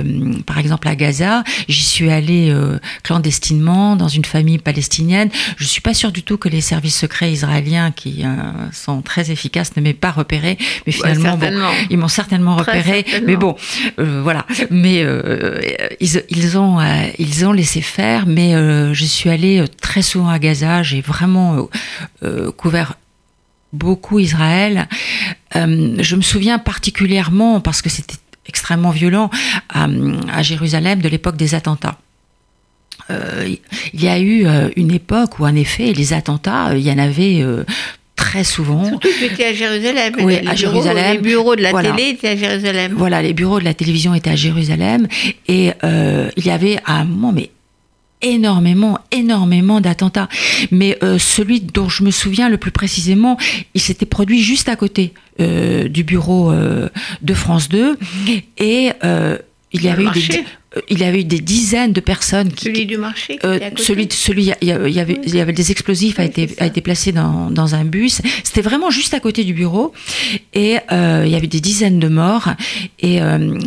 par 0.47 0.59
exemple 0.59 0.87
à 0.89 0.95
Gaza, 0.95 1.43
j'y 1.69 1.85
suis 1.85 2.11
allée 2.11 2.55
clandestinement 3.03 3.97
dans 3.97 4.09
une 4.09 4.25
famille 4.25 4.59
palestinienne. 4.59 5.31
Je 5.57 5.65
suis 5.65 5.81
pas 5.81 5.95
sûre 5.95 6.13
du 6.13 6.23
tout 6.23 6.39
que 6.39 6.49
les 6.49 6.61
services 6.61 6.97
secrets 6.97 7.33
israéliens, 7.33 7.91
qui 7.91 8.25
sont 8.73 9.03
très 9.03 9.31
efficaces, 9.31 9.77
ne 9.77 9.83
m'aient 9.83 9.93
pas 9.93 10.13
repéré. 10.13 10.57
Mais 10.87 10.93
finalement, 10.93 11.37
bon, 11.37 11.53
ils 11.91 11.99
m'ont 11.99 12.09
certainement 12.09 12.57
repéré. 12.57 13.05
Mais 13.27 13.37
bon, 13.37 13.57
voilà. 13.97 14.47
Mais 14.71 15.05
ils, 16.01 16.23
ils 16.29 16.59
ont, 16.59 16.79
ils 17.19 17.45
ont 17.45 17.53
laissé 17.53 17.81
faire. 17.81 18.27
Mais 18.27 18.53
je 18.95 19.05
suis 19.05 19.31
allée 19.31 19.65
très 19.81 19.88
souvent 20.03 20.29
à 20.29 20.39
Gaza, 20.39 20.83
j'ai 20.83 21.01
vraiment 21.01 21.57
euh, 21.57 21.63
euh, 22.23 22.53
couvert 22.53 22.95
beaucoup 23.73 24.19
Israël. 24.19 24.89
Euh, 25.57 25.97
je 25.99 26.17
me 26.17 26.23
souviens 26.23 26.59
particulièrement, 26.59 27.61
parce 27.61 27.83
que 27.83 27.89
c'était 27.91 28.17
extrêmement 28.47 28.91
violent, 28.91 29.31
à, 29.69 30.43
Jérusalem 30.43 31.01
de 31.01 31.09
l'époque 31.09 31.37
des 31.37 31.55
attentats. 31.55 31.99
il 33.11 33.59
y 33.95 34.09
a 34.09 34.19
eu 34.19 34.47
une 34.77 34.91
époque 34.91 35.39
où, 35.39 35.45
en 35.47 35.55
effet, 35.55 35.93
les 35.93 36.13
attentats, 36.15 36.75
il 36.75 36.81
y 36.81 36.91
en 36.91 36.99
avait 36.99 37.45
très 38.19 38.45
souvent. 38.45 38.85
Surtout 38.85 39.09
que 39.09 39.19
tu 39.19 39.25
étais 39.33 39.47
à 39.47 39.55
Jérusalem. 39.55 40.15
Oui, 40.21 40.33
les 40.33 40.39
à 40.39 40.41
bureaux- 40.41 40.57
Jérusalem. 40.57 41.13
Les 41.13 41.19
bureaux 41.19 41.57
de 41.57 41.63
la 41.63 41.71
Voilà. 41.71 41.93
télé 41.93 42.11
étaient 42.11 42.29
à 42.29 42.37
Jérusalem. 42.37 42.95
Voilà, 42.97 43.23
les 43.23 43.33
bureaux 43.33 43.61
de 43.61 43.65
la 43.65 43.75
télévision 43.75 44.15
étaient 44.15 44.31
à 44.31 44.37
Jérusalem 44.37 45.07
et 45.47 45.73
euh, 45.85 46.29
il 46.37 46.45
y 46.45 46.51
avait 46.51 46.79
à 46.85 46.97
un 46.97 47.05
moment, 47.05 47.33
mais 47.33 47.51
énormément, 48.23 48.99
énormément 49.13 49.81
d'attentats. 49.81 50.29
Mais 50.71 50.99
euh, 51.03 51.19
celui 51.19 51.61
dont 51.61 51.89
je 51.89 52.03
me 52.03 52.11
souviens 52.11 52.49
le 52.49 52.57
plus 52.57 52.73
précisément, 52.73 53.39
il 53.75 53.81
s'était 53.81 54.07
produit 54.07 54.43
juste 54.43 54.69
à 54.69 54.77
côté 54.77 55.13
euh, 55.41 55.89
du 55.89 56.03
bureau 56.03 56.51
euh, 56.51 56.89
de 57.23 57.35
France 57.35 57.69
2 57.69 57.97
et 58.59 58.91
euh, 59.05 59.39
il 59.73 59.85
y 59.85 59.89
avait 59.89 60.03
eu 60.03 60.11
des, 60.11 60.45
il 60.91 60.99
y 60.99 61.05
avait 61.05 61.21
eu 61.23 61.25
des 61.25 61.41
dizaines 61.41 61.93
de 61.95 62.01
personnes 62.01 62.53
qui, 62.53 62.67
Celui 62.67 62.85
du 62.85 62.99
marché 62.99 63.39
euh, 63.45 63.59
celui, 63.79 64.07
celui, 64.11 64.53
il 64.61 64.69
y, 64.69 64.73
a- 64.73 64.75
avait, 65.01 65.19
il 65.25 65.35
y 65.35 65.41
avait 65.41 65.55
des 65.55 65.71
explosifs 65.71 66.19
a 66.19 66.23
Oui, 66.25 66.29
été, 66.29 66.47
c'est 66.49 66.55
ça. 66.57 66.65
a 66.65 66.67
été 66.67 66.81
placé 66.83 67.11
dans, 67.13 67.51
dans 67.51 67.75
un 67.75 67.85
bus. 67.87 68.21
C'était 68.45 68.61
vraiment 68.61 68.91
juste 68.91 69.15
à 69.15 69.21
côté 69.21 69.45
du 69.45 69.55
bureau 69.55 69.95
et 70.53 70.77
euh, 70.93 71.23
il 71.25 71.33
y 71.33 71.37
avait 71.37 71.47
des 71.47 71.61
dizaines 71.61 71.99
de 71.99 72.09
morts. 72.09 72.51
Et 73.01 73.23
euh, 73.23 73.59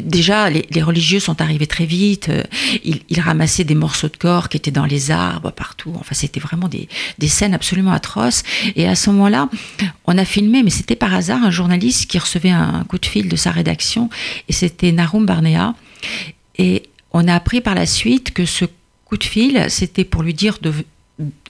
déjà, 0.00 0.48
les, 0.48 0.64
les 0.70 0.82
religieux 0.82 1.18
sont 1.18 1.40
arrivés 1.42 1.66
très 1.66 1.86
vite. 1.86 2.28
Euh, 2.28 2.42
Ils, 2.84 3.00
ils 3.08 3.20
ramassaient 3.20 3.64
des 3.64 3.74
morceaux 3.74 4.08
de 4.08 4.16
corps 4.16 4.48
qui 4.48 4.56
étaient 4.56 4.70
dans 4.70 4.86
les 4.86 5.10
arbres 5.10 5.50
partout. 5.50 5.92
Enfin, 5.98 6.14
c'était 6.14 6.40
vraiment 6.40 6.68
des, 6.68 6.88
des 7.18 7.28
scènes 7.28 7.54
absolument 7.54 7.92
atroces. 7.92 8.44
Et 8.76 8.86
à 8.86 8.94
ce 8.94 9.10
moment-là, 9.10 9.48
on 10.06 10.16
a 10.18 10.24
filmé, 10.24 10.62
mais 10.62 10.70
c'était 10.70 10.96
par 10.96 11.12
hasard 11.14 11.42
un 11.42 11.50
journaliste 11.50 12.06
qui 12.08 12.18
recevait 12.18 12.50
un 12.50 12.84
coup 12.88 12.98
de 12.98 13.06
fil 13.06 13.28
de 13.28 13.36
sa 13.36 13.50
rédaction 13.50 14.08
et 14.48 14.52
c'était 14.52 14.92
Narum 14.92 15.26
Barnea. 15.26 15.74
Et 16.58 16.84
on 17.12 17.26
a 17.28 17.34
appris 17.34 17.60
par 17.60 17.74
la 17.74 17.86
suite 17.86 18.32
que 18.32 18.44
ce 18.46 18.64
coup 19.04 19.16
de 19.16 19.24
fil, 19.24 19.64
c'était 19.68 20.04
pour 20.04 20.22
lui 20.22 20.34
dire 20.34 20.58
de. 20.60 20.72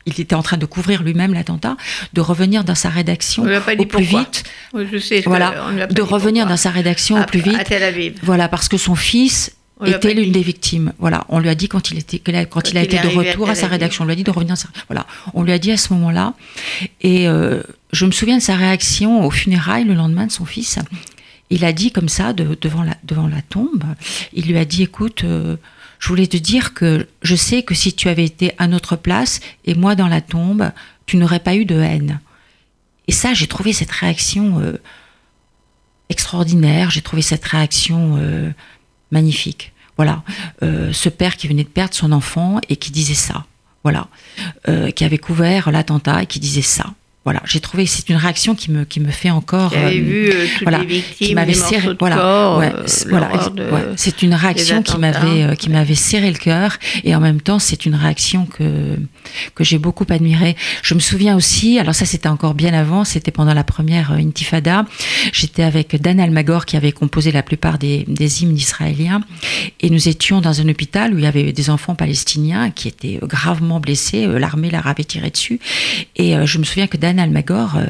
Il 0.06 0.20
était 0.20 0.34
en 0.34 0.42
train 0.42 0.58
de 0.58 0.66
couvrir 0.66 1.02
lui-même 1.02 1.32
l'attentat, 1.32 1.78
de 2.12 2.20
revenir 2.20 2.62
dans 2.62 2.74
sa 2.74 2.90
rédaction 2.90 3.42
au 3.44 3.84
plus 3.86 4.04
vite, 4.04 4.44
Oui, 4.74 4.86
je 4.92 4.98
sais. 4.98 5.22
voilà, 5.24 5.54
de 5.90 6.02
revenir 6.02 6.46
dans 6.46 6.58
sa 6.58 6.68
rédaction 6.68 7.16
au 7.16 7.20
À- 7.20 7.24
plus 7.24 7.40
vite, 7.40 7.56
À 7.58 7.64
Tel 7.64 7.82
Aviv. 7.82 8.12
voilà, 8.22 8.48
parce 8.48 8.68
que 8.68 8.76
son 8.76 8.94
fils 8.94 9.56
On 9.80 9.86
était 9.86 10.12
l'une 10.12 10.30
des 10.30 10.42
victimes. 10.42 10.92
Voilà, 10.98 11.24
on 11.30 11.38
lui 11.38 11.48
a 11.48 11.54
dit 11.54 11.68
quand 11.68 11.90
il 11.90 11.96
était, 11.98 12.18
quand, 12.18 12.32
Quand 12.50 12.70
il 12.70 12.76
a 12.76 12.82
il 12.82 12.84
été 12.84 12.98
de 12.98 13.06
à 13.06 13.10
retour 13.10 13.48
à, 13.48 13.54
sa 13.54 13.66
rédaction, 13.66 14.04
on 14.04 14.06
lui 14.06 14.12
a 14.12 14.16
dit 14.16 14.24
de 14.24 14.30
revenir. 14.30 14.50
Dans 14.50 14.56
sa, 14.56 14.68
voilà, 14.90 15.06
on 15.32 15.42
lui 15.42 15.52
a 15.52 15.58
dit 15.58 15.72
à 15.72 15.78
ce 15.78 15.94
moment-là, 15.94 16.34
et 17.00 17.26
euh, 17.26 17.62
je 17.94 18.04
me 18.04 18.10
souviens 18.10 18.36
de 18.36 18.42
sa 18.42 18.56
réaction 18.56 19.24
aux 19.24 19.30
funérailles 19.30 19.84
le 19.84 19.94
lendemain 19.94 20.26
de 20.26 20.32
son 20.32 20.44
fils. 20.44 20.78
Il 21.50 21.64
a 21.64 21.72
dit 21.72 21.92
comme 21.92 22.08
ça 22.08 22.32
de- 22.32 22.58
devant 22.62 23.28
la 23.28 23.42
tombe, 23.42 23.84
il 24.32 24.46
lui 24.46 24.58
a 24.58 24.64
dit 24.64 24.82
écoute. 24.82 25.24
euh, 25.24 25.56
je 26.00 26.08
voulais 26.08 26.26
te 26.26 26.36
dire 26.36 26.74
que 26.74 27.06
je 27.22 27.34
sais 27.34 27.62
que 27.62 27.74
si 27.74 27.94
tu 27.94 28.08
avais 28.10 28.24
été 28.24 28.52
à 28.58 28.66
notre 28.66 28.94
place 28.96 29.40
et 29.64 29.74
moi 29.74 29.94
dans 29.94 30.08
la 30.08 30.20
tombe, 30.20 30.70
tu 31.06 31.16
n'aurais 31.16 31.38
pas 31.40 31.54
eu 31.54 31.64
de 31.64 31.78
haine. 31.80 32.20
Et 33.08 33.12
ça, 33.12 33.32
j'ai 33.32 33.46
trouvé 33.46 33.72
cette 33.72 33.90
réaction 33.92 34.58
euh, 34.60 34.76
extraordinaire. 36.10 36.90
J'ai 36.90 37.00
trouvé 37.00 37.22
cette 37.22 37.44
réaction 37.44 38.16
euh, 38.18 38.50
magnifique. 39.10 39.72
Voilà, 39.96 40.24
ce 40.60 41.08
père 41.08 41.36
qui 41.36 41.46
venait 41.46 41.62
de 41.62 41.68
perdre 41.68 41.94
son 41.94 42.10
enfant 42.10 42.60
et 42.68 42.74
qui 42.76 42.90
disait 42.90 43.14
ça. 43.14 43.46
Voilà, 43.84 44.08
qui 44.96 45.04
avait 45.04 45.18
couvert 45.18 45.70
l'attentat 45.70 46.24
et 46.24 46.26
qui 46.26 46.40
disait 46.40 46.62
ça. 46.62 46.94
Voilà, 47.24 47.40
j'ai 47.46 47.60
trouvé 47.60 47.86
c'est 47.86 48.10
une 48.10 48.16
réaction 48.16 48.54
qui 48.54 48.70
me 48.70 48.84
qui 48.84 49.00
me 49.00 49.10
fait 49.10 49.30
encore. 49.30 49.72
Euh, 49.74 49.88
vu 49.88 50.28
euh, 50.30 50.46
toutes 50.58 50.62
voilà, 50.68 50.78
les 50.84 51.00
qui 51.00 51.34
m'avait 51.34 51.54
serré 51.54 51.88
de 51.88 51.96
voilà 51.98 52.16
corps, 52.16 52.58
ouais, 52.58 52.72
euh, 52.74 52.84
voilà 53.08 53.28
de- 53.56 53.62
ouais, 53.70 53.80
c'est 53.96 54.20
une 54.22 54.34
réaction 54.34 54.82
qui 54.82 54.98
m'avait 54.98 55.42
euh, 55.44 55.54
qui 55.54 55.70
m'avait 55.70 55.94
serré 55.94 56.30
le 56.30 56.36
cœur 56.36 56.76
et 57.02 57.14
en 57.16 57.20
même 57.20 57.40
temps 57.40 57.58
c'est 57.58 57.86
une 57.86 57.94
réaction 57.94 58.44
que 58.44 58.98
que 59.54 59.64
j'ai 59.64 59.78
beaucoup 59.78 60.04
admirée 60.10 60.54
je 60.82 60.92
me 60.92 61.00
souviens 61.00 61.34
aussi 61.34 61.78
alors 61.78 61.94
ça 61.94 62.04
c'était 62.04 62.28
encore 62.28 62.52
bien 62.52 62.74
avant 62.74 63.04
c'était 63.04 63.30
pendant 63.30 63.54
la 63.54 63.64
première 63.64 64.12
intifada 64.12 64.84
j'étais 65.32 65.62
avec 65.62 65.98
Dan 66.02 66.20
Almagor 66.20 66.66
qui 66.66 66.76
avait 66.76 66.92
composé 66.92 67.32
la 67.32 67.42
plupart 67.42 67.78
des, 67.78 68.04
des 68.06 68.42
hymnes 68.42 68.56
israéliens 68.56 69.22
et 69.80 69.88
nous 69.88 70.08
étions 70.10 70.42
dans 70.42 70.60
un 70.60 70.68
hôpital 70.68 71.14
où 71.14 71.18
il 71.18 71.24
y 71.24 71.26
avait 71.26 71.52
des 71.54 71.70
enfants 71.70 71.94
palestiniens 71.94 72.70
qui 72.70 72.88
étaient 72.88 73.18
gravement 73.22 73.80
blessés 73.80 74.26
l'armée 74.26 74.70
leur 74.70 74.86
avait 74.86 75.04
tiré 75.04 75.30
dessus 75.30 75.58
et 76.16 76.34
je 76.44 76.58
me 76.58 76.64
souviens 76.64 76.86
que 76.86 76.98
Dan 76.98 77.13
Almagor 77.18 77.76
euh, 77.76 77.86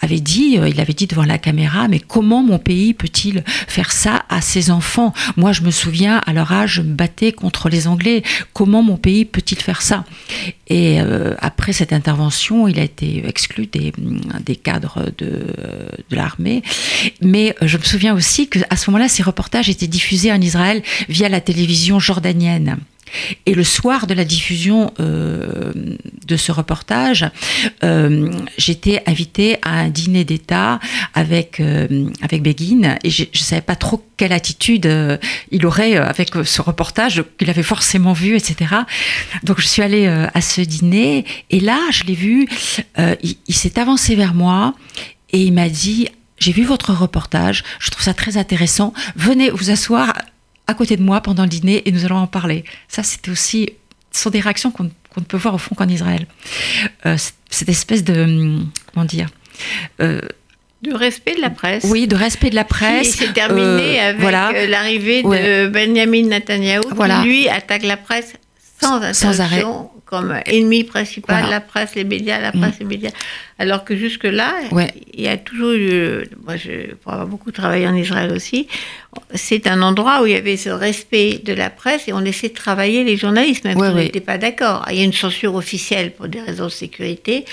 avait 0.00 0.20
dit, 0.20 0.58
euh, 0.58 0.68
il 0.68 0.80
avait 0.80 0.92
dit 0.92 1.06
devant 1.06 1.24
la 1.24 1.38
caméra, 1.38 1.88
mais 1.88 2.00
comment 2.00 2.42
mon 2.42 2.58
pays 2.58 2.94
peut-il 2.94 3.42
faire 3.46 3.92
ça 3.92 4.24
à 4.28 4.40
ses 4.40 4.70
enfants? 4.70 5.12
Moi, 5.36 5.52
je 5.52 5.62
me 5.62 5.70
souviens, 5.70 6.20
à 6.26 6.32
leur 6.32 6.52
âge, 6.52 6.74
je 6.74 6.82
me 6.82 6.94
battais 6.94 7.32
contre 7.32 7.68
les 7.68 7.88
Anglais. 7.88 8.22
Comment 8.52 8.82
mon 8.82 8.96
pays 8.96 9.24
peut-il 9.24 9.58
faire 9.58 9.82
ça? 9.82 10.04
Et 10.68 11.00
euh, 11.00 11.34
après 11.40 11.72
cette 11.72 11.92
intervention, 11.92 12.68
il 12.68 12.78
a 12.78 12.82
été 12.82 13.26
exclu 13.26 13.66
des, 13.66 13.92
des 14.44 14.56
cadres 14.56 15.12
de, 15.18 15.46
de 16.10 16.16
l'armée. 16.16 16.62
Mais 17.20 17.54
je 17.62 17.78
me 17.78 17.82
souviens 17.82 18.14
aussi 18.14 18.48
qu'à 18.48 18.76
ce 18.76 18.90
moment-là, 18.90 19.08
ces 19.08 19.22
reportages 19.22 19.68
étaient 19.68 19.86
diffusés 19.86 20.32
en 20.32 20.40
Israël 20.40 20.82
via 21.08 21.28
la 21.28 21.40
télévision 21.40 21.98
jordanienne. 21.98 22.78
Et 23.46 23.54
le 23.54 23.64
soir 23.64 24.06
de 24.06 24.14
la 24.14 24.24
diffusion 24.24 24.92
euh, 25.00 25.72
de 26.26 26.36
ce 26.36 26.52
reportage, 26.52 27.26
euh, 27.84 28.30
j'étais 28.58 29.02
invitée 29.06 29.58
à 29.62 29.80
un 29.80 29.88
dîner 29.88 30.24
d'État 30.24 30.80
avec 31.14 31.60
euh, 31.60 32.10
avec 32.22 32.42
Begin 32.42 32.96
et 33.04 33.10
je 33.10 33.24
ne 33.24 33.38
savais 33.38 33.62
pas 33.62 33.76
trop 33.76 34.04
quelle 34.16 34.32
attitude 34.32 34.86
euh, 34.86 35.18
il 35.50 35.66
aurait 35.66 35.96
avec 35.96 36.30
ce 36.44 36.62
reportage 36.62 37.22
qu'il 37.38 37.50
avait 37.50 37.62
forcément 37.62 38.12
vu, 38.12 38.36
etc. 38.36 38.74
Donc 39.44 39.60
je 39.60 39.66
suis 39.66 39.82
allée 39.82 40.06
à 40.06 40.40
ce 40.40 40.60
dîner 40.60 41.24
et 41.50 41.60
là 41.60 41.78
je 41.90 42.04
l'ai 42.04 42.14
vu, 42.14 42.48
il 43.22 43.54
s'est 43.54 43.78
avancé 43.78 44.14
vers 44.14 44.34
moi 44.34 44.74
et 45.32 45.42
il 45.42 45.52
m'a 45.52 45.68
dit 45.68 46.08
j'ai 46.38 46.52
vu 46.52 46.64
votre 46.64 46.92
reportage, 46.92 47.64
je 47.78 47.90
trouve 47.90 48.04
ça 48.04 48.14
très 48.14 48.36
intéressant. 48.36 48.92
Venez 49.16 49.50
vous 49.50 49.70
asseoir 49.70 50.12
à 50.66 50.74
côté 50.74 50.96
de 50.96 51.02
moi 51.02 51.20
pendant 51.20 51.42
le 51.44 51.48
dîner 51.48 51.82
et 51.88 51.92
nous 51.92 52.04
allons 52.04 52.16
en 52.16 52.26
parler. 52.26 52.64
Ça, 52.88 53.02
c'était 53.02 53.30
aussi, 53.30 53.70
ce 54.12 54.22
sont 54.22 54.30
des 54.30 54.40
réactions 54.40 54.70
qu'on 54.70 54.84
ne 54.84 55.24
peut 55.24 55.36
voir 55.36 55.54
au 55.54 55.58
fond 55.58 55.74
qu'en 55.74 55.88
Israël. 55.88 56.26
Euh, 57.06 57.16
cette 57.50 57.68
espèce 57.68 58.02
de, 58.04 58.58
comment 58.92 59.06
dire, 59.06 59.28
euh, 60.00 60.20
De 60.82 60.92
respect 60.94 61.34
de 61.36 61.40
la 61.40 61.50
presse. 61.50 61.84
oui, 61.88 62.06
de 62.06 62.16
respect 62.16 62.50
de 62.50 62.54
la 62.56 62.64
presse. 62.64 63.08
Et 63.08 63.26
c'est 63.26 63.32
terminé 63.32 64.00
euh, 64.00 64.08
avec 64.10 64.20
voilà. 64.20 64.66
l'arrivée 64.66 65.22
de 65.22 65.28
Ouais. 65.28 65.68
Benjamin 65.68 66.24
Netanyahu, 66.26 66.80
Voilà. 66.94 67.20
qui 67.22 67.28
lui 67.28 67.48
attaque 67.48 67.82
la 67.84 67.96
presse 67.96 68.34
sans 68.80 69.12
Sans 69.12 69.40
arrêt. 69.40 69.64
comme 70.04 70.38
ennemi 70.46 70.84
principal, 70.84 71.40
Voilà. 71.40 71.56
la 71.56 71.60
presse, 71.60 71.94
les 71.96 72.04
médias, 72.04 72.40
la 72.40 72.52
Mm. 72.52 72.60
presse, 72.60 72.74
les 72.78 72.86
médias. 72.86 73.10
Alors 73.58 73.84
que 73.84 73.96
jusque-là, 73.96 74.52
Ouais. 74.70 74.92
il 75.14 75.22
y 75.22 75.28
a 75.28 75.36
toujours 75.36 75.72
eu, 75.72 76.24
moi 76.44 76.56
je, 76.56 76.94
pour 77.02 77.12
avoir 77.12 77.26
beaucoup 77.26 77.50
travaillé 77.50 77.88
en 77.88 77.94
Israël 77.96 78.30
aussi, 78.32 78.68
c'est 79.34 79.66
un 79.66 79.82
endroit 79.82 80.22
où 80.22 80.26
il 80.26 80.32
y 80.32 80.36
avait 80.36 80.56
ce 80.56 80.68
respect 80.70 81.40
de 81.42 81.52
la 81.54 81.70
presse 81.70 82.06
et 82.06 82.12
on 82.12 82.20
laissait 82.20 82.50
travailler 82.50 83.02
les 83.02 83.16
journalistes, 83.16 83.64
même 83.64 83.78
Ouais, 83.78 83.88
si 83.88 83.92
on 83.94 83.96
n'était 83.96 84.20
pas 84.20 84.38
d'accord. 84.38 84.86
Il 84.90 84.98
y 84.98 85.00
a 85.00 85.04
une 85.04 85.12
censure 85.12 85.54
officielle 85.56 86.12
pour 86.12 86.28
des 86.28 86.40
raisons 86.40 86.66
de 86.66 86.70
sécurité 86.70 87.44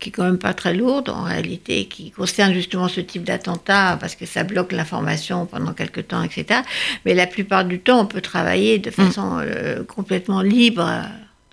qui 0.00 0.08
est 0.08 0.12
quand 0.12 0.24
même 0.24 0.38
pas 0.38 0.54
très 0.54 0.72
lourde 0.74 1.10
en 1.10 1.22
réalité, 1.24 1.84
qui 1.84 2.10
concerne 2.10 2.54
justement 2.54 2.88
ce 2.88 3.00
type 3.00 3.22
d'attentat 3.24 3.98
parce 4.00 4.16
que 4.16 4.24
ça 4.26 4.42
bloque 4.44 4.72
l'information 4.72 5.44
pendant 5.46 5.72
quelque 5.74 6.00
temps, 6.00 6.22
etc. 6.22 6.60
Mais 7.04 7.14
la 7.14 7.26
plupart 7.26 7.64
du 7.66 7.78
temps, 7.80 8.00
on 8.00 8.06
peut 8.06 8.22
travailler 8.22 8.78
de 8.78 8.90
façon 8.90 9.38
euh, 9.40 9.84
complètement 9.84 10.40
libre 10.40 11.02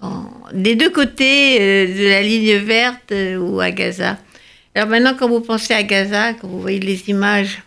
dans- 0.02 0.32
des 0.54 0.76
deux 0.76 0.90
côtés 0.90 1.58
euh, 1.60 1.88
de 1.88 2.08
la 2.10 2.22
ligne 2.22 2.56
verte 2.58 3.12
euh, 3.12 3.38
ou 3.38 3.60
à 3.60 3.70
Gaza. 3.72 4.18
Alors 4.76 4.88
maintenant, 4.90 5.14
quand 5.18 5.28
vous 5.28 5.42
pensez 5.42 5.74
à 5.74 5.84
Gaza, 5.84 6.34
quand 6.34 6.48
vous 6.48 6.62
voyez 6.62 6.80
les 6.80 7.10
images, 7.10 7.62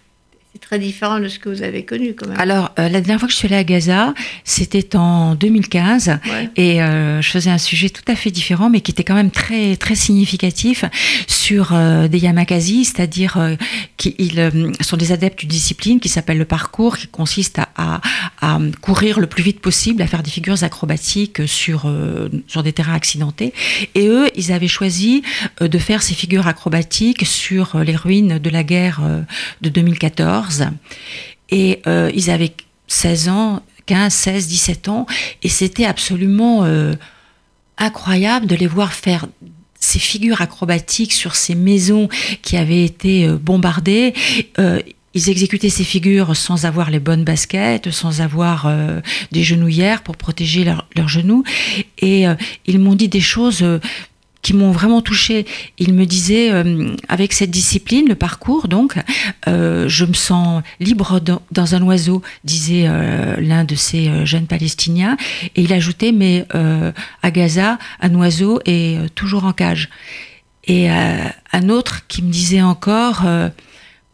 c'est 0.61 0.66
très 0.66 0.79
différent 0.79 1.20
de 1.20 1.29
ce 1.29 1.38
que 1.38 1.49
vous 1.49 1.62
avez 1.62 1.85
connu 1.85 2.14
quand 2.14 2.29
même. 2.29 2.38
Alors, 2.38 2.70
euh, 2.79 2.88
la 2.88 3.01
dernière 3.01 3.18
fois 3.18 3.29
que 3.29 3.33
je 3.33 3.38
suis 3.38 3.46
allée 3.46 3.57
à 3.57 3.64
Gaza, 3.64 4.14
c'était 4.44 4.96
en 4.96 5.35
2015. 5.35 6.09
Ouais. 6.09 6.51
Et 6.57 6.83
euh, 6.83 7.23
je 7.23 7.31
faisais 7.31 7.51
un 7.51 7.59
sujet 7.59 7.90
tout 7.90 8.03
à 8.09 8.16
fait 8.16 8.31
différent, 8.31 8.70
mais 8.70 8.81
qui 8.81 8.90
était 8.90 9.05
quand 9.05 9.14
même 9.14 9.31
très 9.31 9.77
très 9.77 9.94
significatif 9.94 10.85
sur 11.27 11.70
euh, 11.73 12.09
des 12.09 12.18
yamakasi, 12.18 12.85
c'est-à-dire 12.85 13.57
qui 13.96 14.14
ils, 14.18 14.40
euh, 14.40 14.73
sont 14.81 14.96
des 14.96 15.12
adeptes 15.12 15.40
d'une 15.40 15.49
discipline 15.49 16.01
qui 16.01 16.09
s'appelle 16.09 16.38
le 16.38 16.44
parcours, 16.44 16.96
qui 16.96 17.07
consiste 17.07 17.59
à, 17.59 17.68
à, 17.77 18.01
à 18.40 18.59
courir 18.81 19.20
le 19.20 19.27
plus 19.27 19.42
vite 19.42 19.61
possible, 19.61 20.03
à 20.03 20.07
faire 20.07 20.23
des 20.23 20.31
figures 20.31 20.62
acrobatiques 20.62 21.46
sur 21.46 21.90
sur 22.46 22.62
des 22.62 22.73
terrains 22.73 22.94
accidentés. 22.94 23.53
Et 23.94 24.09
eux, 24.09 24.29
ils 24.37 24.53
avaient 24.53 24.68
choisi 24.68 25.23
de 25.61 25.79
faire 25.79 26.03
ces 26.03 26.14
figures 26.14 26.46
acrobatiques 26.46 27.27
sur 27.27 27.79
les 27.79 27.96
ruines 27.96 28.38
de 28.38 28.51
la 28.51 28.62
guerre 28.62 29.01
de 29.61 29.68
2014. 29.68 30.50
Et 31.51 31.81
euh, 31.87 32.11
ils 32.15 32.31
avaient 32.31 32.53
16 32.87 33.29
ans, 33.29 33.63
15, 33.87 34.13
16, 34.13 34.49
17 34.49 34.89
ans, 34.89 35.07
et 35.43 35.49
c'était 35.49 35.85
absolument 35.85 36.65
euh, 36.65 36.95
incroyable 37.79 38.47
de 38.47 38.55
les 38.55 38.67
voir 38.67 38.93
faire 38.93 39.27
ces 39.79 39.99
figures 39.99 40.43
acrobatiques 40.43 41.13
sur 41.13 41.35
ces 41.35 41.55
maisons 41.55 42.09
qui 42.43 42.57
avaient 42.57 42.85
été 42.85 43.27
euh, 43.27 43.37
bombardées. 43.37 44.15
Ils 45.13 45.29
exécutaient 45.29 45.71
ces 45.71 45.83
figures 45.83 46.37
sans 46.37 46.67
avoir 46.67 46.89
les 46.89 47.01
bonnes 47.01 47.25
baskets, 47.25 47.91
sans 47.91 48.21
avoir 48.21 48.73
des 49.33 49.43
genouillères 49.43 50.03
pour 50.05 50.17
protéger 50.17 50.63
leurs 50.63 50.87
leurs 50.95 51.09
genoux. 51.09 51.43
Et 51.99 52.27
ils 52.67 52.79
m'ont 52.79 52.95
dit 52.95 53.09
des 53.09 53.21
choses 53.21 53.65
qui 54.42 54.55
m'ont 54.55 54.70
vraiment 54.70 55.03
touché. 55.03 55.46
Il 55.79 55.94
me 55.94 56.07
disait, 56.07 56.50
euh, 56.50 56.94
avec 57.09 57.33
cette 57.33 57.50
discipline, 57.50 58.09
le 58.09 58.14
parcours, 58.14 58.68
donc, 58.68 58.96
euh, 59.48 59.88
je 59.88 60.05
me 60.05 60.14
sens 60.14 60.62
libre 60.78 61.20
dans, 61.20 61.74
un 61.74 61.82
oiseau, 61.82 62.22
disait 62.45 62.84
euh, 62.86 63.36
l'un 63.38 63.64
de 63.64 63.74
ces 63.74 64.24
jeunes 64.24 64.47
Palestiniens. 64.47 65.16
Et 65.57 65.62
il 65.62 65.72
ajoutait, 65.72 66.12
mais 66.12 66.47
à 67.22 67.30
Gaza, 67.30 67.78
un 68.01 68.14
oiseau 68.14 68.61
est 68.64 69.14
toujours 69.14 69.45
en 69.45 69.53
cage. 69.53 69.88
Et 70.66 70.88
un 70.91 71.68
autre 71.68 72.07
qui 72.09 72.22
me 72.22 72.30
disait 72.30 72.62
encore, 72.62 73.24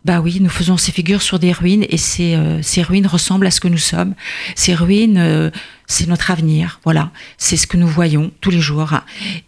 bah 0.04 0.20
oui, 0.20 0.38
nous 0.40 0.48
faisons 0.48 0.76
ces 0.76 0.92
figures 0.92 1.22
sur 1.22 1.38
des 1.38 1.52
ruines 1.52 1.84
et 1.88 1.96
ces, 1.96 2.38
ces 2.62 2.82
ruines 2.82 3.06
ressemblent 3.06 3.46
à 3.46 3.50
ce 3.50 3.60
que 3.60 3.68
nous 3.68 3.78
sommes. 3.78 4.14
Ces 4.54 4.74
ruines 4.74 5.50
c'est 5.86 6.06
notre 6.08 6.30
avenir. 6.30 6.80
Voilà, 6.84 7.10
c'est 7.38 7.56
ce 7.56 7.66
que 7.66 7.76
nous 7.76 7.86
voyons 7.86 8.30
tous 8.40 8.50
les 8.50 8.60
jours. 8.60 8.94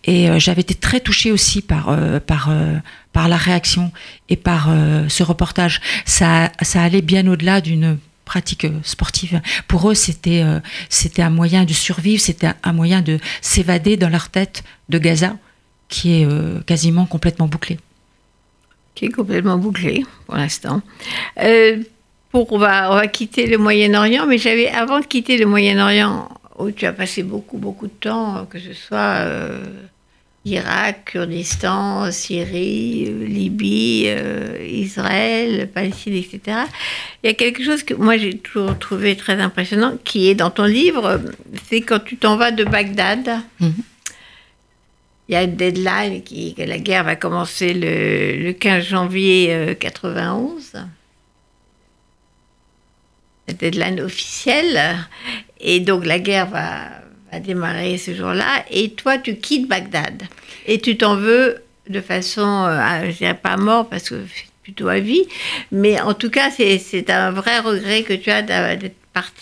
Et 0.05 0.30
euh, 0.30 0.39
j'avais 0.39 0.61
été 0.61 0.74
très 0.74 1.01
touchée 1.01 1.32
aussi 1.32 1.62
par 1.62 1.89
euh, 1.89 2.18
euh, 2.49 2.78
par 3.12 3.28
la 3.28 3.36
réaction 3.36 3.91
et 4.28 4.36
par 4.36 4.68
ce 5.09 5.22
reportage. 5.22 5.80
Ça 6.05 6.53
ça 6.62 6.82
allait 6.82 7.03
bien 7.03 7.26
au-delà 7.26 7.61
d'une 7.61 7.99
pratique 8.24 8.66
sportive. 8.82 9.41
Pour 9.66 9.91
eux, 9.91 9.95
c'était 9.95 10.45
c'était 10.89 11.22
un 11.22 11.30
moyen 11.30 11.64
de 11.64 11.72
survivre, 11.72 12.22
c'était 12.22 12.51
un 12.62 12.72
moyen 12.72 13.03
de 13.03 13.18
s'évader 13.41 13.97
dans 13.97 14.09
leur 14.09 14.28
tête 14.28 14.62
de 14.89 14.99
Gaza, 14.99 15.36
qui 15.89 16.22
est 16.22 16.28
quasiment 16.66 17.07
complètement 17.07 17.49
bouclé. 17.49 17.78
Qui 18.95 19.07
est 19.07 19.11
complètement 19.11 19.59
bouclé 19.59 20.05
pour 20.26 20.36
l'instant 20.36 20.82
pour, 22.31 22.53
on 22.53 22.59
va, 22.59 22.93
on 22.93 22.97
va 22.97 23.07
quitter 23.07 23.47
le 23.47 23.59
Moyen-Orient, 23.59 24.26
mais 24.26 24.39
j'avais, 24.39 24.68
avant 24.68 25.01
de 25.01 25.07
quitter 25.07 25.39
le 25.39 25.47
Moyen-Orient, 25.47 26.29
où 26.59 26.70
tu 26.70 26.87
as 26.87 26.93
passé 26.93 27.22
beaucoup, 27.22 27.59
beaucoup 27.59 27.87
de 27.87 27.93
temps, 27.93 28.47
que 28.51 28.59
ce 28.59 28.72
soit 28.74 29.24
euh, 29.26 29.64
Irak, 30.45 31.12
Kurdistan, 31.12 32.11
Syrie, 32.11 33.07
euh, 33.09 33.24
Libye, 33.24 34.05
euh, 34.09 34.59
Israël, 34.68 35.70
Palestine, 35.72 36.14
etc. 36.14 36.59
Il 37.22 37.29
y 37.29 37.31
a 37.31 37.35
quelque 37.35 37.62
chose 37.62 37.83
que 37.83 37.95
moi 37.95 38.16
j'ai 38.16 38.37
toujours 38.37 38.79
trouvé 38.79 39.16
très 39.16 39.41
impressionnant, 39.41 39.97
qui 40.05 40.29
est 40.29 40.35
dans 40.35 40.51
ton 40.51 40.64
livre, 40.64 41.20
c'est 41.68 41.81
quand 41.81 42.01
tu 42.01 42.16
t'en 42.16 42.37
vas 42.37 42.51
de 42.51 42.64
Bagdad. 42.64 43.41
Mhm. 43.61 43.74
Il 45.29 45.35
y 45.35 45.37
a 45.37 45.43
une 45.43 45.57
deadline 45.57 46.22
qui, 46.22 46.55
la 46.57 46.79
guerre 46.79 47.05
va 47.05 47.14
commencer 47.14 47.74
le, 47.74 48.43
le 48.43 48.53
15 48.55 48.83
janvier 48.83 49.49
1991 49.49 50.89
deadline 53.53 54.01
officielle. 54.01 54.97
Et 55.61 55.81
donc 55.81 56.05
la 56.05 56.19
guerre 56.19 56.47
va, 56.47 57.41
démarrer 57.41 57.99
ce 57.99 58.15
jour-là. 58.15 58.65
Et 58.71 58.91
toi, 58.91 59.19
tu 59.19 59.37
quittes 59.37 59.69
Bagdad. 59.69 60.23
Et 60.67 60.81
tu 60.81 60.97
t'en 60.97 61.17
veux 61.17 61.59
de 61.89 62.01
façon, 62.01 62.67
euh, 62.67 63.11
je 63.11 63.17
dirais 63.17 63.35
pas 63.35 63.57
mort 63.57 63.89
parce 63.89 64.11
que 64.11 64.17
plutôt 64.63 64.89
à 64.89 64.99
vie. 64.99 65.27
Mais 65.73 66.01
en 66.01 66.15
tout 66.15 66.31
cas, 66.31 66.51
c'est 66.51 67.11
un 67.11 67.31
vrai 67.31 67.59
regret 67.61 68.03
que 68.03 68.13
tu 68.13 68.31
as 68.31 68.43
d'être 68.43 68.97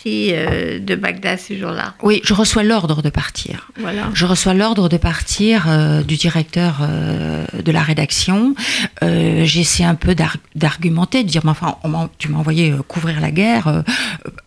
euh, 0.07 0.79
de 0.79 0.95
Bagdad 0.95 1.39
ce 1.39 1.57
jour-là. 1.57 1.93
Oui, 2.01 2.21
je 2.23 2.33
reçois 2.33 2.63
l'ordre 2.63 3.01
de 3.01 3.09
partir. 3.09 3.69
Voilà. 3.79 4.09
Je 4.13 4.25
reçois 4.25 4.53
l'ordre 4.53 4.89
de 4.89 4.97
partir 4.97 5.65
euh, 5.67 6.03
du 6.03 6.15
directeur 6.15 6.77
euh, 6.81 7.45
de 7.53 7.71
la 7.71 7.81
rédaction. 7.81 8.55
J'essaie 9.01 9.83
un 9.83 9.95
peu 9.95 10.15
d'argumenter, 10.55 11.23
de 11.23 11.29
dire, 11.29 11.41
mais 11.43 11.51
enfin, 11.51 11.77
tu 12.17 12.29
m'as 12.29 12.37
envoyé 12.37 12.73
couvrir 12.87 13.19
la 13.19 13.31
guerre. 13.31 13.83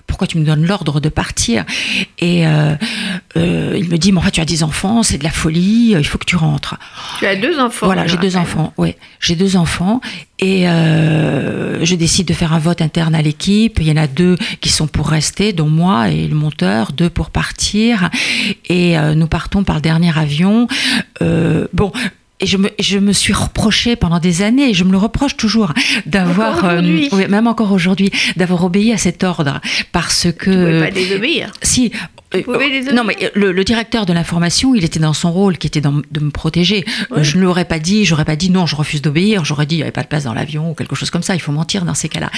pourquoi 0.06 0.26
tu 0.26 0.38
me 0.38 0.44
donnes 0.44 0.66
l'ordre 0.66 1.00
de 1.00 1.08
partir? 1.08 1.64
Et 2.18 2.42
il 2.42 3.88
me 3.88 3.96
dit, 3.96 4.12
mais 4.12 4.18
enfin, 4.18 4.30
tu 4.30 4.40
as 4.40 4.44
des 4.44 4.62
enfants, 4.62 5.02
c'est 5.02 5.18
de 5.18 5.24
la 5.24 5.30
folie, 5.30 5.94
il 5.98 6.06
faut 6.06 6.18
que 6.18 6.26
tu 6.26 6.36
rentres. 6.36 6.76
Tu 7.18 7.26
as 7.26 7.36
deux 7.36 7.58
enfants. 7.58 7.86
Voilà, 7.86 8.06
j'ai 8.06 8.18
deux 8.18 8.36
enfants. 8.36 8.72
Oui, 8.76 8.94
j'ai 9.20 9.36
deux 9.36 9.56
enfants 9.56 10.00
et 10.40 10.66
je 11.84 11.94
décide 11.94 12.26
de 12.26 12.34
faire 12.34 12.52
un 12.52 12.58
vote 12.58 12.82
interne 12.82 13.14
à 13.14 13.22
l'équipe. 13.22 13.78
Il 13.80 13.88
y 13.88 13.92
en 13.92 13.96
a 13.96 14.06
deux 14.06 14.36
qui 14.60 14.68
sont 14.68 14.86
pour 14.86 15.08
rester, 15.08 15.52
dont 15.52 15.68
moi 15.68 16.10
et 16.10 16.26
le 16.26 16.34
monteur, 16.34 16.92
deux 16.92 17.10
pour 17.10 17.30
partir. 17.30 18.10
Et 18.68 18.98
euh, 18.98 19.14
nous 19.14 19.26
partons 19.26 19.64
par 19.64 19.76
le 19.76 19.82
dernier 19.82 20.16
avion. 20.16 20.66
Euh, 21.22 21.66
bon, 21.72 21.92
et 22.40 22.46
je 22.46 22.56
me, 22.56 22.70
je 22.78 22.98
me 22.98 23.12
suis 23.12 23.32
reproché 23.32 23.96
pendant 23.96 24.18
des 24.18 24.42
années, 24.42 24.70
et 24.70 24.74
je 24.74 24.84
me 24.84 24.92
le 24.92 24.98
reproche 24.98 25.36
toujours, 25.36 25.74
d'avoir, 26.06 26.64
euh, 26.64 26.80
même 27.28 27.46
encore 27.46 27.70
aujourd'hui, 27.72 28.10
d'avoir 28.36 28.64
obéi 28.64 28.92
à 28.92 28.96
cet 28.96 29.24
ordre, 29.24 29.60
parce 29.92 30.28
que. 30.32 30.78
Tu 30.78 30.84
pas 30.86 30.90
désobéir. 30.90 31.52
Si, 31.60 31.92
euh, 32.34 32.92
non, 32.92 33.02
mais 33.02 33.16
le, 33.34 33.64
directeur 33.64 34.06
de 34.06 34.12
l'information, 34.12 34.74
il 34.74 34.84
était 34.84 35.00
dans 35.00 35.12
son 35.12 35.32
rôle, 35.32 35.58
qui 35.58 35.66
était 35.66 35.80
de 35.80 36.20
me 36.20 36.30
protéger. 36.30 36.84
Euh, 37.12 37.22
je 37.22 37.36
ne 37.36 37.42
l'aurais 37.42 37.64
pas 37.64 37.78
dit, 37.78 38.04
j'aurais 38.04 38.24
pas 38.24 38.36
dit 38.36 38.50
non, 38.50 38.66
je 38.66 38.76
refuse 38.76 39.02
d'obéir. 39.02 39.44
J'aurais 39.44 39.66
dit 39.66 39.76
il 39.76 39.78
n'y 39.78 39.82
avait 39.82 39.90
pas 39.90 40.02
de 40.02 40.08
place 40.08 40.24
dans 40.24 40.34
l'avion 40.34 40.70
ou 40.70 40.74
quelque 40.74 40.94
chose 40.94 41.10
comme 41.10 41.22
ça. 41.22 41.34
Il 41.34 41.40
faut 41.40 41.52
mentir 41.52 41.84
dans 41.84 41.94
ces 41.94 42.08
cas-là. 42.08 42.30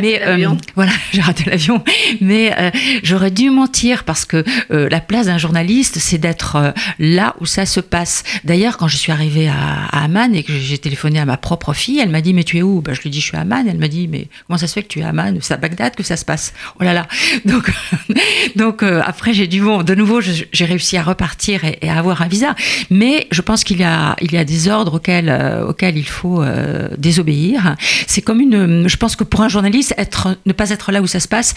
Mais 0.00 0.22
euh, 0.24 0.48
voilà, 0.76 0.92
j'ai 1.12 1.20
raté 1.20 1.50
l'avion. 1.50 1.82
Mais 2.20 2.72
j'aurais 3.02 3.30
dû 3.30 3.50
mentir 3.50 4.04
parce 4.04 4.24
que 4.24 4.44
la 4.70 5.00
place 5.00 5.26
d'un 5.26 5.38
journaliste, 5.38 5.98
c'est 5.98 6.18
d'être 6.18 6.72
là 6.98 7.34
où 7.40 7.46
ça 7.46 7.66
se 7.66 7.80
passe. 7.80 8.22
D'ailleurs, 8.44 8.76
quand 8.76 8.88
je 8.88 8.96
suis 8.96 9.12
arrivée 9.12 9.48
à, 9.48 9.86
à 9.90 10.04
Amman 10.04 10.34
et 10.34 10.42
que 10.42 10.52
j'ai 10.52 10.78
téléphoné 10.78 11.18
à 11.18 11.24
ma 11.24 11.36
propre 11.36 11.72
fille, 11.72 11.98
elle 11.98 12.10
m'a 12.10 12.20
dit 12.20 12.34
mais 12.34 12.44
tu 12.44 12.58
es 12.58 12.62
où? 12.62 12.82
Ben, 12.82 12.94
je 12.94 13.02
lui 13.02 13.10
dis 13.10 13.20
je 13.20 13.26
suis 13.26 13.36
à 13.36 13.40
Amman. 13.40 13.66
Elle 13.68 13.78
m'a 13.78 13.88
dit 13.88 14.06
mais 14.06 14.28
comment 14.46 14.58
ça 14.58 14.66
se 14.66 14.74
fait 14.74 14.82
que 14.82 14.88
tu 14.88 15.00
es 15.00 15.02
à 15.02 15.08
Amman? 15.08 15.38
C'est 15.40 15.54
à 15.54 15.56
Bagdad 15.56 15.96
que 15.96 16.02
ça 16.02 16.16
se 16.16 16.24
passe. 16.24 16.52
Oh 16.78 16.84
là 16.84 16.92
là. 16.92 17.08
Donc 17.44 17.70
donc 18.56 18.82
après 18.82 19.34
j'ai 19.34 19.39
dû, 19.46 19.60
bon, 19.60 19.82
de 19.82 19.94
nouveau, 19.94 20.20
j'ai 20.20 20.64
réussi 20.64 20.96
à 20.96 21.02
repartir 21.02 21.64
et, 21.64 21.88
à 21.88 21.98
avoir 21.98 22.22
un 22.22 22.28
visa. 22.28 22.54
Mais 22.90 23.26
je 23.30 23.40
pense 23.42 23.64
qu'il 23.64 23.78
y 23.78 23.84
a, 23.84 24.16
il 24.20 24.32
y 24.32 24.36
a 24.36 24.44
des 24.44 24.68
ordres 24.68 24.96
auxquels, 24.96 25.28
euh, 25.28 25.66
auxquels 25.66 25.96
il 25.96 26.08
faut 26.08 26.42
euh, 26.42 26.88
désobéir. 26.98 27.76
C'est 28.06 28.22
comme 28.22 28.40
une, 28.40 28.88
je 28.88 28.96
pense 28.96 29.16
que 29.16 29.24
pour 29.24 29.42
un 29.42 29.48
journaliste, 29.48 29.94
être, 29.98 30.36
ne 30.46 30.52
pas 30.52 30.70
être 30.70 30.92
là 30.92 31.02
où 31.02 31.06
ça 31.06 31.20
se 31.20 31.28
passe, 31.28 31.54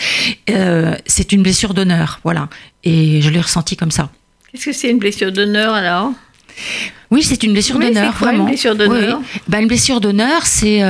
euh, 0.49 0.95
c'est 1.05 1.31
une 1.31 1.43
blessure 1.43 1.73
d'honneur. 1.73 2.19
Voilà. 2.23 2.49
Et 2.83 3.21
je 3.21 3.29
l'ai 3.29 3.41
ressenti 3.41 3.75
comme 3.75 3.91
ça. 3.91 4.09
Qu'est-ce 4.51 4.65
que 4.65 4.73
c'est 4.73 4.89
une 4.89 4.99
blessure 4.99 5.31
d'honneur 5.31 5.73
alors? 5.73 6.11
Oui, 7.09 7.23
c'est 7.23 7.41
une 7.43 7.53
blessure 7.53 7.79
d'honneur, 7.79 8.13
vraiment. 8.13 8.43
Une 8.43 8.49
blessure 8.49 8.75
d'honneur? 8.75 9.19
Bah, 9.47 9.59
une 9.59 9.67
blessure 9.67 10.01
d'honneur, 10.01 10.45
c'est 10.45 10.81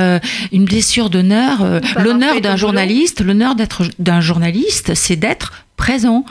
une 0.52 0.64
blessure 0.64 1.08
d'honneur. 1.08 1.80
l'honneur 2.02 2.40
d'un 2.40 2.56
journaliste, 2.56 3.22
l'honneur 3.22 3.54
d'être 3.54 3.82
d'un 3.98 4.20
journaliste, 4.20 4.94
c'est 4.94 5.16
d'être 5.16 5.52
présent 5.76 6.24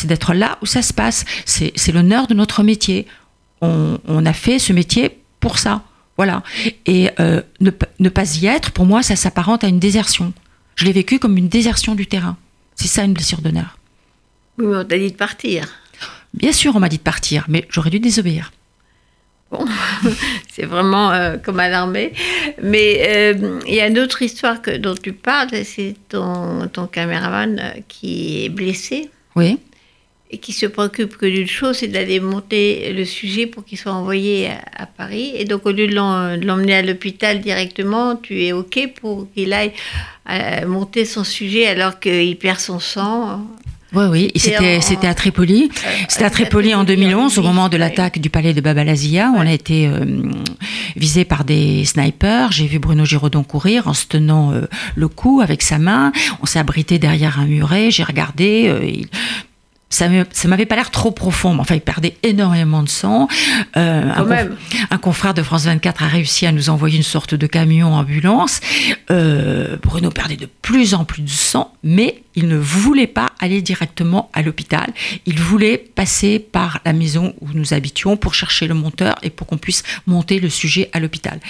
c'est 0.00 0.06
d'être 0.06 0.32
là 0.32 0.58
où 0.62 0.66
ça 0.66 0.80
se 0.80 0.94
passe. 0.94 1.24
C'est 1.44 1.92
l'honneur 1.92 2.26
de 2.26 2.34
notre 2.34 2.62
métier. 2.62 3.06
On, 3.60 4.24
a 4.24 4.32
fait 4.32 4.58
ce 4.58 4.72
métier 4.72 5.18
pour 5.40 5.58
ça. 5.58 5.82
Voilà. 6.16 6.42
Et 6.86 7.10
euh, 7.20 7.42
ne, 7.60 8.08
pas 8.08 8.36
y 8.36 8.46
être, 8.46 8.70
pour 8.72 8.86
moi, 8.86 9.02
ça 9.02 9.14
s'apparente 9.14 9.62
à 9.62 9.68
une 9.68 9.78
désertion. 9.78 10.32
Je 10.76 10.86
l'ai 10.86 10.92
vécu 10.92 11.18
comme 11.18 11.36
une 11.36 11.48
désertion 11.48 11.94
du 11.94 12.06
terrain. 12.06 12.38
C'est 12.76 12.88
ça 12.88 13.04
une 13.04 13.12
blessure 13.12 13.42
d'honneur. 13.42 13.78
Oui, 14.58 14.66
mais 14.66 14.76
on 14.76 14.84
t'a 14.84 14.98
dit 14.98 15.12
de 15.12 15.16
partir. 15.16 15.68
Bien 16.32 16.52
sûr, 16.52 16.74
on 16.74 16.80
m'a 16.80 16.88
dit 16.88 16.98
de 16.98 17.02
partir, 17.02 17.44
mais 17.48 17.66
j'aurais 17.68 17.90
dû 17.90 18.00
désobéir. 18.00 18.52
Bon, 19.50 19.66
c'est 20.50 20.64
vraiment 20.64 21.10
euh, 21.10 21.36
comme 21.36 21.60
à 21.60 21.68
l'armée. 21.68 22.14
Mais 22.62 23.02
euh, 23.06 23.60
il 23.66 23.74
y 23.74 23.80
a 23.80 23.88
une 23.88 23.98
autre 23.98 24.22
histoire 24.22 24.62
que, 24.62 24.78
dont 24.78 24.94
tu 24.94 25.12
parles, 25.12 25.50
c'est 25.64 25.96
ton, 26.08 26.68
ton 26.68 26.86
caméraman 26.86 27.60
qui 27.88 28.44
est 28.44 28.48
blessé. 28.48 29.10
Oui 29.36 29.58
et 30.32 30.38
qui 30.38 30.52
se 30.52 30.66
préoccupe 30.66 31.16
que 31.16 31.26
d'une 31.26 31.48
chose, 31.48 31.78
c'est 31.78 31.88
d'aller 31.88 32.20
monter 32.20 32.92
le 32.92 33.04
sujet 33.04 33.46
pour 33.46 33.64
qu'il 33.64 33.78
soit 33.78 33.92
envoyé 33.92 34.48
à, 34.76 34.86
Paris. 34.86 35.32
Et 35.34 35.44
donc, 35.44 35.66
au 35.66 35.72
lieu 35.72 35.88
de 35.88 35.94
l'emmener 35.94 36.74
à 36.74 36.82
l'hôpital 36.82 37.40
directement, 37.40 38.16
tu 38.16 38.44
es 38.44 38.52
OK 38.52 38.92
pour 39.00 39.26
qu'il 39.34 39.52
aille 39.52 39.72
euh, 40.30 40.66
monter 40.66 41.04
son 41.04 41.24
sujet 41.24 41.66
alors 41.66 41.98
qu'il 41.98 42.36
perd 42.36 42.60
son 42.60 42.78
sang. 42.78 43.44
Oui, 43.92 44.04
oui, 44.08 44.30
c'était, 44.36 44.80
c'était 44.80 45.08
à 45.08 45.14
Tripoli. 45.14 45.68
C'était 46.08 46.24
à 46.24 46.30
Tripoli 46.30 46.76
en 46.76 46.84
2011, 46.84 47.36
au 47.38 47.42
moment 47.42 47.68
de 47.68 47.76
l'attaque 47.76 48.20
du 48.20 48.30
palais 48.30 48.54
de 48.54 48.60
Babalazia. 48.60 49.32
On 49.34 49.40
a 49.40 49.52
été 49.52 49.88
euh, 49.88 50.04
visé 50.94 51.24
par 51.24 51.42
des 51.42 51.84
snipers. 51.84 52.52
J'ai 52.52 52.68
vu 52.68 52.78
Bruno 52.78 53.04
Giraudon 53.04 53.42
courir 53.42 53.88
en 53.88 53.94
se 53.94 54.06
tenant 54.06 54.52
euh, 54.52 54.68
le 54.94 55.08
cou 55.08 55.40
avec 55.42 55.60
sa 55.62 55.78
main. 55.78 56.12
On 56.40 56.46
s'est 56.46 56.60
abrité 56.60 57.00
derrière 57.00 57.40
un 57.40 57.46
muret. 57.46 57.90
J'ai 57.90 58.04
regardé 58.04 59.08
ça 59.90 60.08
m'avait 60.48 60.66
pas 60.66 60.76
l'air 60.76 60.90
trop 60.90 61.10
profond, 61.10 61.52
mais 61.52 61.60
enfin, 61.60 61.74
il 61.74 61.80
perdait 61.80 62.16
énormément 62.22 62.82
de 62.84 62.88
sang. 62.88 63.26
Euh, 63.76 64.02
un, 64.02 64.48
un, 64.90 64.98
confrère 64.98 65.34
de 65.34 65.42
France 65.42 65.64
24 65.64 66.04
a 66.04 66.06
réussi 66.06 66.46
à 66.46 66.52
nous 66.52 66.70
envoyer 66.70 66.96
une 66.96 67.02
sorte 67.02 67.34
de 67.34 67.46
camion 67.48 67.92
ambulance. 67.94 68.60
Euh, 69.10 69.76
Bruno 69.82 70.10
perdait 70.10 70.36
de 70.36 70.48
plus 70.62 70.94
en 70.94 71.04
plus 71.04 71.22
de 71.22 71.28
sang, 71.28 71.74
mais 71.82 72.22
il 72.36 72.46
ne 72.46 72.56
voulait 72.56 73.08
pas 73.08 73.30
aller 73.40 73.60
directement 73.62 74.30
à 74.32 74.42
l'hôpital. 74.42 74.92
Il 75.26 75.40
voulait 75.40 75.76
passer 75.78 76.38
par 76.38 76.80
la 76.84 76.92
maison 76.92 77.34
où 77.40 77.48
nous 77.52 77.74
habitions 77.74 78.16
pour 78.16 78.34
chercher 78.34 78.68
le 78.68 78.74
monteur 78.74 79.16
et 79.22 79.30
pour 79.30 79.48
qu'on 79.48 79.58
puisse 79.58 79.82
monter 80.06 80.38
le 80.38 80.48
sujet 80.48 80.88
à 80.92 81.00
l'hôpital. 81.00 81.40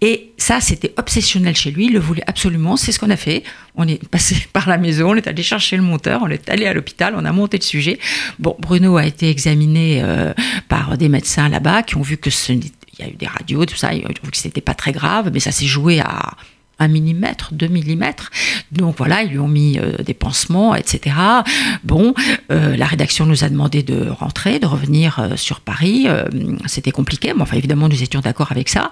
Et 0.00 0.32
ça, 0.38 0.60
c'était 0.60 0.94
obsessionnel 0.96 1.54
chez 1.54 1.70
lui. 1.70 1.86
Il 1.86 1.92
le 1.92 2.00
voulait 2.00 2.24
absolument. 2.26 2.78
C'est 2.78 2.92
ce 2.92 2.98
qu'on 2.98 3.10
a 3.10 3.16
fait. 3.16 3.44
On 3.76 3.86
est 3.86 4.06
passé 4.08 4.36
par 4.52 4.68
la 4.68 4.78
maison, 4.78 5.10
on 5.10 5.14
est 5.14 5.26
allé 5.26 5.42
chercher 5.42 5.76
le 5.76 5.82
monteur, 5.82 6.22
on 6.22 6.28
est 6.28 6.48
allé 6.48 6.66
à 6.66 6.74
l'hôpital, 6.74 7.14
on 7.16 7.24
a 7.24 7.32
monté 7.32 7.58
le 7.58 7.62
sujet. 7.62 7.98
Bon, 8.38 8.56
Bruno 8.58 8.96
a 8.96 9.06
été 9.06 9.30
examiné 9.30 10.00
euh, 10.02 10.32
par 10.68 10.96
des 10.98 11.08
médecins 11.08 11.48
là-bas 11.48 11.82
qui 11.82 11.96
ont 11.96 12.02
vu 12.02 12.16
que 12.16 12.30
ce 12.30 12.52
il 12.52 13.06
y 13.06 13.08
a 13.08 13.12
eu 13.12 13.16
des 13.16 13.26
radios, 13.26 13.64
tout 13.64 13.76
ça, 13.76 13.94
donc 13.94 14.34
c'était 14.34 14.60
pas 14.60 14.74
très 14.74 14.92
grave, 14.92 15.30
mais 15.32 15.40
ça 15.40 15.52
s'est 15.52 15.64
joué 15.64 16.00
à 16.00 16.36
1 16.80 16.88
mm, 16.88 17.24
2 17.52 17.68
mm. 17.68 18.04
Donc 18.72 18.96
voilà, 18.98 19.22
ils 19.22 19.30
lui 19.30 19.38
ont 19.38 19.48
mis 19.48 19.78
euh, 19.78 19.96
des 20.04 20.12
pansements, 20.12 20.74
etc. 20.74 21.16
Bon, 21.82 22.12
euh, 22.50 22.76
la 22.76 22.84
rédaction 22.84 23.24
nous 23.24 23.42
a 23.44 23.48
demandé 23.48 23.82
de 23.82 24.10
rentrer, 24.10 24.58
de 24.58 24.66
revenir 24.66 25.30
sur 25.36 25.60
Paris. 25.60 26.08
C'était 26.66 26.90
compliqué, 26.90 27.32
mais 27.34 27.42
enfin 27.42 27.56
évidemment 27.56 27.88
nous 27.88 28.02
étions 28.02 28.20
d'accord 28.20 28.52
avec 28.52 28.68
ça. 28.68 28.90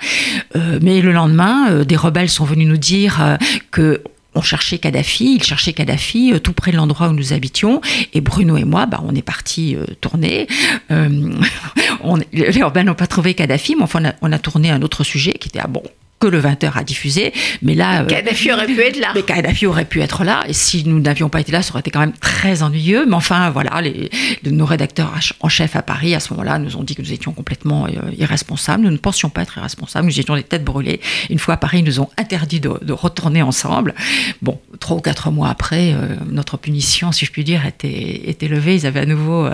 mais 0.55 1.03
le 1.03 1.13
lendemain, 1.13 1.85
des 1.85 1.97
rebelles 1.97 2.31
sont 2.31 2.45
venus 2.45 2.69
nous 2.69 2.79
dire 2.79 3.37
que 3.71 4.03
on 4.35 4.43
cherchait 4.43 4.79
Kadhafi, 4.79 5.37
ils 5.37 5.43
cherchaient 5.43 5.73
Kadhafi 5.73 6.35
tout 6.43 6.53
près 6.53 6.71
de 6.71 6.77
l'endroit 6.77 7.09
où 7.09 7.13
nous 7.13 7.33
habitions. 7.33 7.81
Et 8.13 8.21
Bruno 8.21 8.57
et 8.57 8.65
moi, 8.65 8.87
bah, 8.87 9.01
on 9.05 9.15
est 9.15 9.23
partis 9.23 9.77
tourner. 10.01 10.47
on, 10.91 12.19
les 12.33 12.63
rebelles 12.63 12.87
n'ont 12.87 12.95
pas 12.95 13.07
trouvé 13.07 13.35
Kadhafi, 13.35 13.75
mais 13.77 13.83
enfin, 13.83 14.01
on 14.03 14.09
a, 14.09 14.15
on 14.23 14.33
a, 14.33 14.39
tourné 14.39 14.71
un 14.71 14.83
autre 14.83 15.03
sujet 15.03 15.33
qui 15.33 15.49
était, 15.49 15.61
ah 15.61 15.67
bon, 15.67 15.83
que 16.19 16.27
le 16.27 16.41
20h 16.41 16.73
a 16.75 16.85
diffusé. 16.85 17.33
Mais 17.63 17.75
là. 17.75 18.03
Euh, 18.03 18.07
Kadhafi 18.07 18.53
aurait 18.53 18.67
pu 18.67 18.81
être 18.81 18.99
là. 18.99 19.13
Mais 19.15 19.23
Kadhafi 19.23 19.67
aurait 19.67 19.85
pu 19.85 20.01
être 20.01 20.25
là. 20.25 20.45
Et 20.49 20.53
si 20.53 20.85
nous 20.85 21.01
n'avions 21.01 21.29
pas 21.29 21.41
été 21.41 21.53
là, 21.53 21.63
ça 21.63 21.73
aurait 21.73 21.81
été 21.81 21.91
quand 21.91 22.01
même 22.01 22.13
très 22.13 22.63
ennuyeux. 22.63 23.07
Mais 23.07 23.15
enfin, 23.15 23.51
voilà, 23.51 23.81
les, 23.81 24.11
nos 24.45 24.67
rédacteurs 24.67 25.13
en 25.41 25.49
chef 25.49 25.77
à 25.77 25.83
Paris, 25.83 26.15
à 26.15 26.21
ce 26.21 26.33
moment-là, 26.33 26.59
nous 26.59 26.77
ont 26.77 26.83
dit 26.83 26.95
que 26.95 27.03
nous 27.03 27.13
étions 27.13 27.33
complètement 27.33 27.87
euh, 27.87 28.11
irresponsables. 28.17 28.83
Nous 28.83 28.91
ne 28.91 28.97
pensions 28.97 29.31
pas 29.31 29.43
être 29.43 29.59
irresponsables. 29.59 30.07
Nous 30.07 30.21
étions 30.21 30.35
des 30.35 30.43
têtes 30.43 30.65
brûlées. 30.65 31.01
Une 31.31 31.39
fois 31.39 31.55
à 31.55 31.57
Paris, 31.57 31.79
ils 31.81 31.85
nous 31.85 32.01
ont 32.01 32.11
interdit 32.17 32.61
de, 32.61 32.93
retourner 32.93 33.43
ensemble. 33.43 33.95
Bon, 34.43 34.61
trois 34.81 34.97
ou 34.97 35.01
quatre 35.01 35.31
mois 35.31 35.51
après, 35.51 35.93
euh, 35.93 36.17
notre 36.27 36.57
punition, 36.57 37.13
si 37.13 37.27
je 37.27 37.31
puis 37.31 37.45
dire, 37.45 37.65
était, 37.65 38.29
était 38.29 38.49
levée. 38.49 38.75
Ils 38.75 38.87
avaient 38.87 39.01
à 39.01 39.07
nouveau, 39.07 39.49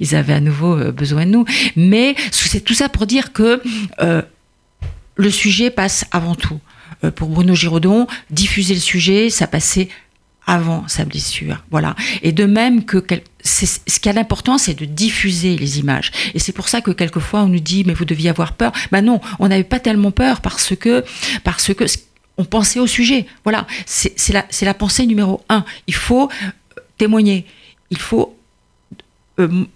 ils 0.00 0.14
avaient 0.14 0.32
à 0.32 0.40
nouveau 0.40 0.76
besoin 0.92 1.26
de 1.26 1.30
nous. 1.30 1.44
Mais 1.76 2.14
c'est 2.30 2.64
tout 2.64 2.74
ça 2.74 2.88
pour 2.88 3.06
dire 3.06 3.32
que 3.32 3.60
le 5.16 5.30
sujet 5.30 5.70
passe 5.70 6.04
avant 6.12 6.34
tout. 6.34 6.60
Euh, 7.04 7.10
pour 7.10 7.28
Bruno 7.28 7.54
Giraudon, 7.54 8.06
diffuser 8.30 8.74
le 8.74 8.80
sujet, 8.80 9.28
ça 9.30 9.46
passait 9.46 9.88
avant 10.46 10.86
sa 10.86 11.04
blessure. 11.04 11.64
Voilà. 11.70 11.96
Et 12.22 12.32
de 12.32 12.44
même 12.44 12.84
que 12.84 13.04
ce 13.42 14.00
qui 14.00 14.08
a 14.08 14.12
l'important, 14.12 14.58
c'est 14.58 14.74
de 14.74 14.84
diffuser 14.84 15.56
les 15.56 15.78
images. 15.80 16.12
Et 16.34 16.38
c'est 16.38 16.52
pour 16.52 16.68
ça 16.68 16.80
que 16.80 16.92
quelquefois 16.92 17.42
on 17.42 17.48
nous 17.48 17.60
dit 17.60 17.82
mais 17.84 17.94
vous 17.94 18.04
deviez 18.04 18.30
avoir 18.30 18.52
peur. 18.52 18.72
Ben 18.92 19.02
non, 19.02 19.20
on 19.40 19.48
n'avait 19.48 19.64
pas 19.64 19.80
tellement 19.80 20.12
peur 20.12 20.40
parce 20.40 20.76
que 20.76 21.04
parce 21.42 21.74
que 21.74 21.84
on 22.38 22.44
pensait 22.44 22.78
au 22.78 22.86
sujet. 22.86 23.26
Voilà. 23.44 23.66
C'est 23.86 24.32
la, 24.32 24.46
la 24.62 24.74
pensée 24.74 25.06
numéro 25.06 25.42
un. 25.48 25.64
Il 25.86 25.94
faut 25.94 26.30
témoigner. 26.96 27.44
Il 27.90 27.98
faut 27.98 28.35
euh, 28.35 28.35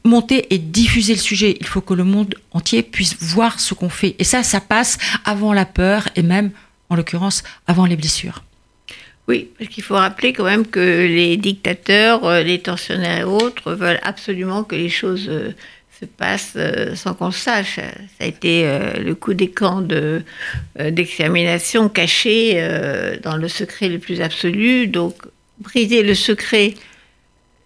monter 0.05 0.53
et 0.55 0.59
diffuser 0.59 1.15
le 1.15 1.21
sujet. 1.21 1.57
Il 1.61 1.67
faut 1.67 1.81
que 1.81 1.95
le 1.95 2.05
monde 2.05 2.35
entier 2.53 2.83
puisse 2.83 3.17
voir 3.21 3.61
ce 3.61 3.75
qu'on 3.75 3.89
fait. 3.89 4.17
Et 4.19 4.25
ça, 4.25 4.43
ça 4.43 4.61
passe 4.61 4.99
avant 5.25 5.53
la 5.53 5.67
peur 5.67 6.09
et 6.17 6.23
même, 6.23 6.51
en 6.89 6.97
l'occurrence, 6.97 7.43
avant 7.67 7.87
les 7.87 7.97
blessures. 7.97 8.43
Oui, 9.29 9.49
parce 9.59 9.71
qu'il 9.71 9.85
faut 9.85 9.95
rappeler 9.95 10.33
quand 10.33 10.45
même 10.45 10.67
que 10.67 10.81
les 10.81 11.37
dictateurs, 11.37 12.25
euh, 12.25 12.43
les 12.43 12.61
tensionnaires 12.61 13.21
et 13.21 13.25
autres 13.25 13.73
veulent 13.75 14.01
absolument 14.03 14.65
que 14.65 14.75
les 14.75 14.89
choses 14.89 15.29
euh, 15.29 15.53
se 16.01 16.07
passent 16.07 16.57
sans 16.95 17.13
qu'on 17.13 17.27
le 17.27 17.33
sache. 17.33 17.77
Ça 17.77 18.25
a 18.25 18.25
été 18.25 18.65
le 18.99 19.15
coup 19.15 19.35
des 19.35 19.51
camps 19.51 19.83
d'extermination 20.79 21.91
caché 21.91 22.55
dans 23.23 23.37
le 23.37 23.49
secret 23.49 23.91
le 23.91 23.99
plus 23.99 24.23
absolu. 24.23 24.87
Donc, 24.87 25.17
briser 25.59 26.03
le 26.03 26.15
secret 26.15 26.73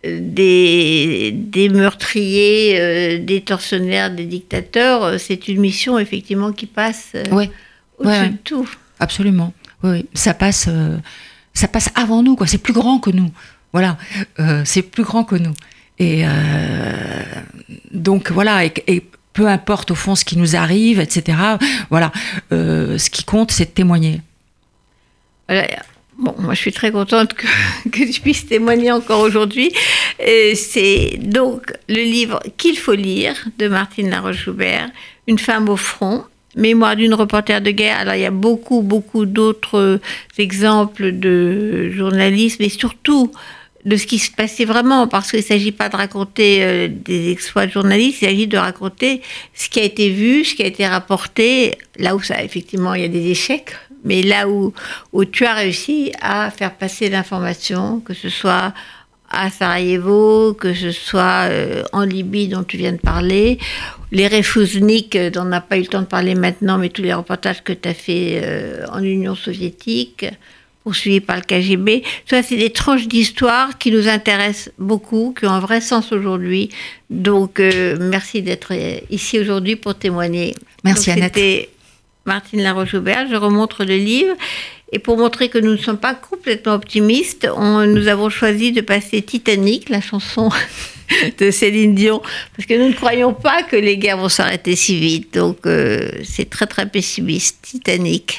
des, 0.05 1.33
des 1.33 1.69
meurtriers, 1.69 2.81
euh, 2.81 3.19
des 3.19 3.41
tortionnaires, 3.41 4.15
des 4.15 4.25
dictateurs, 4.25 5.05
euh, 5.05 5.19
c'est 5.19 5.49
une 5.49 5.61
mission 5.61 5.99
effectivement 5.99 6.53
qui 6.53 6.67
passe 6.67 7.13
euh, 7.15 7.47
au-dessus 7.99 8.31
de 8.31 8.37
tout. 8.43 8.69
Absolument. 9.01 9.53
Oui, 9.83 10.07
ça 10.15 10.35
passe, 10.35 10.69
ça 11.53 11.69
passe 11.69 11.91
avant 11.95 12.23
nous, 12.23 12.37
quoi. 12.37 12.47
C'est 12.47 12.59
plus 12.59 12.73
grand 12.73 12.99
que 13.01 13.11
nous. 13.11 13.31
Voilà, 13.73 13.99
c'est 14.65 14.83
plus 14.83 15.03
grand 15.03 15.25
que 15.25 15.35
nous. 15.35 15.53
Et 15.99 16.25
donc 17.93 18.31
voilà, 18.31 18.65
et, 18.65 19.03
peu 19.35 19.47
importe 19.47 19.91
au 19.91 19.95
fond 19.95 20.15
ce 20.15 20.25
qui 20.25 20.39
nous 20.39 20.57
arrive, 20.57 21.01
etc. 21.01 21.37
Voilà, 21.91 22.13
ce 22.51 23.11
qui 23.11 23.25
compte, 23.25 23.51
c'est 23.51 23.67
de 23.67 23.71
témoigner. 23.71 24.23
Voilà 25.49 25.67
Bon, 26.19 26.35
moi 26.39 26.55
je 26.55 26.61
suis 26.61 26.73
très 26.73 26.93
contente 26.93 27.35
que, 27.35 27.47
que 27.91 28.13
tu 28.13 28.21
puisses 28.21 28.47
témoigner 28.47 28.93
encore 28.93 29.21
aujourd'hui. 29.21 29.73
C'est 30.19 31.19
donc 31.19 31.73
le 31.89 32.03
livre 32.03 32.41
qu'il 32.57 32.79
faut 32.79 32.95
lire 32.95 33.35
de 33.59 33.69
Martine 33.69 34.11
Laroche-Joubert, 34.11 34.91
Une 35.27 35.39
femme 35.39 35.69
au 35.69 35.77
front, 35.77 36.25
Mémoire 36.57 36.95
d'une 36.95 37.15
reporter 37.15 37.61
de 37.61 37.73
guerre. 37.73 37.99
Alors 37.99 38.15
il 38.15 38.21
y 38.21 38.27
a 38.27 38.31
beaucoup, 38.31 38.83
beaucoup 38.83 39.27
d'autres 39.27 40.01
exemples 40.39 41.11
de 41.11 41.91
journalisme 41.91 42.63
et 42.63 42.69
surtout 42.69 43.33
de 43.85 43.97
ce 43.97 44.07
qui 44.07 44.19
se 44.19 44.31
passait 44.31 44.65
vraiment, 44.65 45.09
parce 45.09 45.31
qu'il 45.31 45.41
ne 45.41 45.45
s'agit 45.45 45.73
pas 45.73 45.89
de 45.89 45.97
raconter 45.97 46.59
euh, 46.63 46.89
des 46.89 47.31
exploits 47.31 47.67
de 47.67 47.73
journalistes, 47.73 48.23
il 48.23 48.27
s'agit 48.27 48.47
de 48.47 48.57
raconter 48.57 49.21
ce 49.53 49.69
qui 49.69 49.81
a 49.81 49.83
été 49.83 50.11
vu, 50.11 50.45
ce 50.45 50.55
qui 50.55 50.63
a 50.63 50.67
été 50.67 50.87
rapporté, 50.87 51.77
là 51.99 52.17
où 52.17 52.23
ça, 52.23 52.43
effectivement, 52.43 52.95
il 52.95 53.03
y 53.03 53.05
a 53.05 53.09
des 53.09 53.31
échecs, 53.31 53.73
mais 54.05 54.23
là 54.23 54.49
où, 54.49 54.73
où 55.13 55.25
tu 55.25 55.45
as 55.45 55.55
réussi 55.55 56.13
à 56.21 56.51
faire 56.51 56.75
passer 56.75 57.09
l'information, 57.09 58.01
que 58.01 58.15
ce 58.15 58.29
soit 58.29 58.73
à 59.31 59.51
Sarajevo, 59.51 60.55
que 60.55 60.75
ce 60.75 60.93
soit 60.93 61.49
euh, 61.49 61.83
en 61.93 62.03
Libye 62.03 62.49
dont 62.49 62.63
tu 62.63 62.77
viens 62.77 62.93
de 62.93 62.99
parler, 62.99 63.59
les 64.13 64.29
Refouznik 64.29 65.17
dont 65.33 65.43
on 65.43 65.47
n'a 65.47 65.61
pas 65.61 65.77
eu 65.77 65.81
le 65.81 65.87
temps 65.87 66.03
de 66.03 66.07
parler 66.07 66.35
maintenant, 66.35 66.79
mais 66.79 66.89
tous 66.89 67.03
les 67.03 67.15
reportages 67.15 67.65
que 67.65 67.73
tu 67.73 67.89
as 67.89 67.95
fait 67.95 68.41
euh, 68.43 68.87
en 68.93 69.03
Union 69.03 69.35
soviétique, 69.35 70.27
poursuivis 70.85 71.21
par 71.21 71.37
le 71.37 71.43
KGB. 71.43 72.03
Ça, 72.29 72.43
c'est 72.43 72.57
des 72.57 72.71
tranches 72.71 73.09
d'histoire 73.09 73.79
qui 73.79 73.91
nous 73.91 74.07
intéressent 74.07 74.71
beaucoup, 74.79 75.35
qui 75.37 75.47
ont 75.47 75.51
un 75.51 75.61
vrai 75.61 75.81
sens 75.81 76.13
aujourd'hui. 76.13 76.69
Donc, 77.09 77.59
euh, 77.59 77.97
merci 77.99 78.43
d'être 78.43 78.73
ici 79.11 79.41
aujourd'hui 79.41 79.77
pour 79.77 79.95
témoigner. 79.95 80.55
Merci 80.85 81.11
Annette. 81.11 81.71
Martine 82.27 82.63
Laroche-Aubert. 82.63 83.29
Je 83.31 83.37
remontre 83.37 83.85
le 83.85 83.97
livre. 83.97 84.35
Et 84.93 84.99
pour 84.99 85.17
montrer 85.17 85.49
que 85.49 85.59
nous 85.59 85.73
ne 85.73 85.77
sommes 85.77 85.99
pas 85.99 86.15
complètement 86.15 86.75
optimistes, 86.75 87.49
nous 87.57 88.07
avons 88.07 88.29
choisi 88.29 88.71
de 88.71 88.81
passer 88.81 89.23
Titanic, 89.23 89.89
la 89.89 90.01
chanson 90.01 90.51
de 91.39 91.51
Céline 91.51 91.95
Dion, 91.95 92.23
parce 92.57 92.67
que 92.67 92.75
nous 92.75 92.89
ne 92.89 92.95
croyons 92.95 93.35
pas 93.35 93.65
que 93.65 93.77
les 93.77 93.97
guerres 93.97 94.19
vont 94.19 94.29
s'arrêter 94.29 94.77
si 94.77 95.01
vite. 95.01 95.35
Donc 95.35 95.67
euh, 95.67 96.09
c'est 96.23 96.49
très 96.49 96.67
très 96.67 96.87
pessimiste. 96.87 97.59
Titanic. 97.63 98.39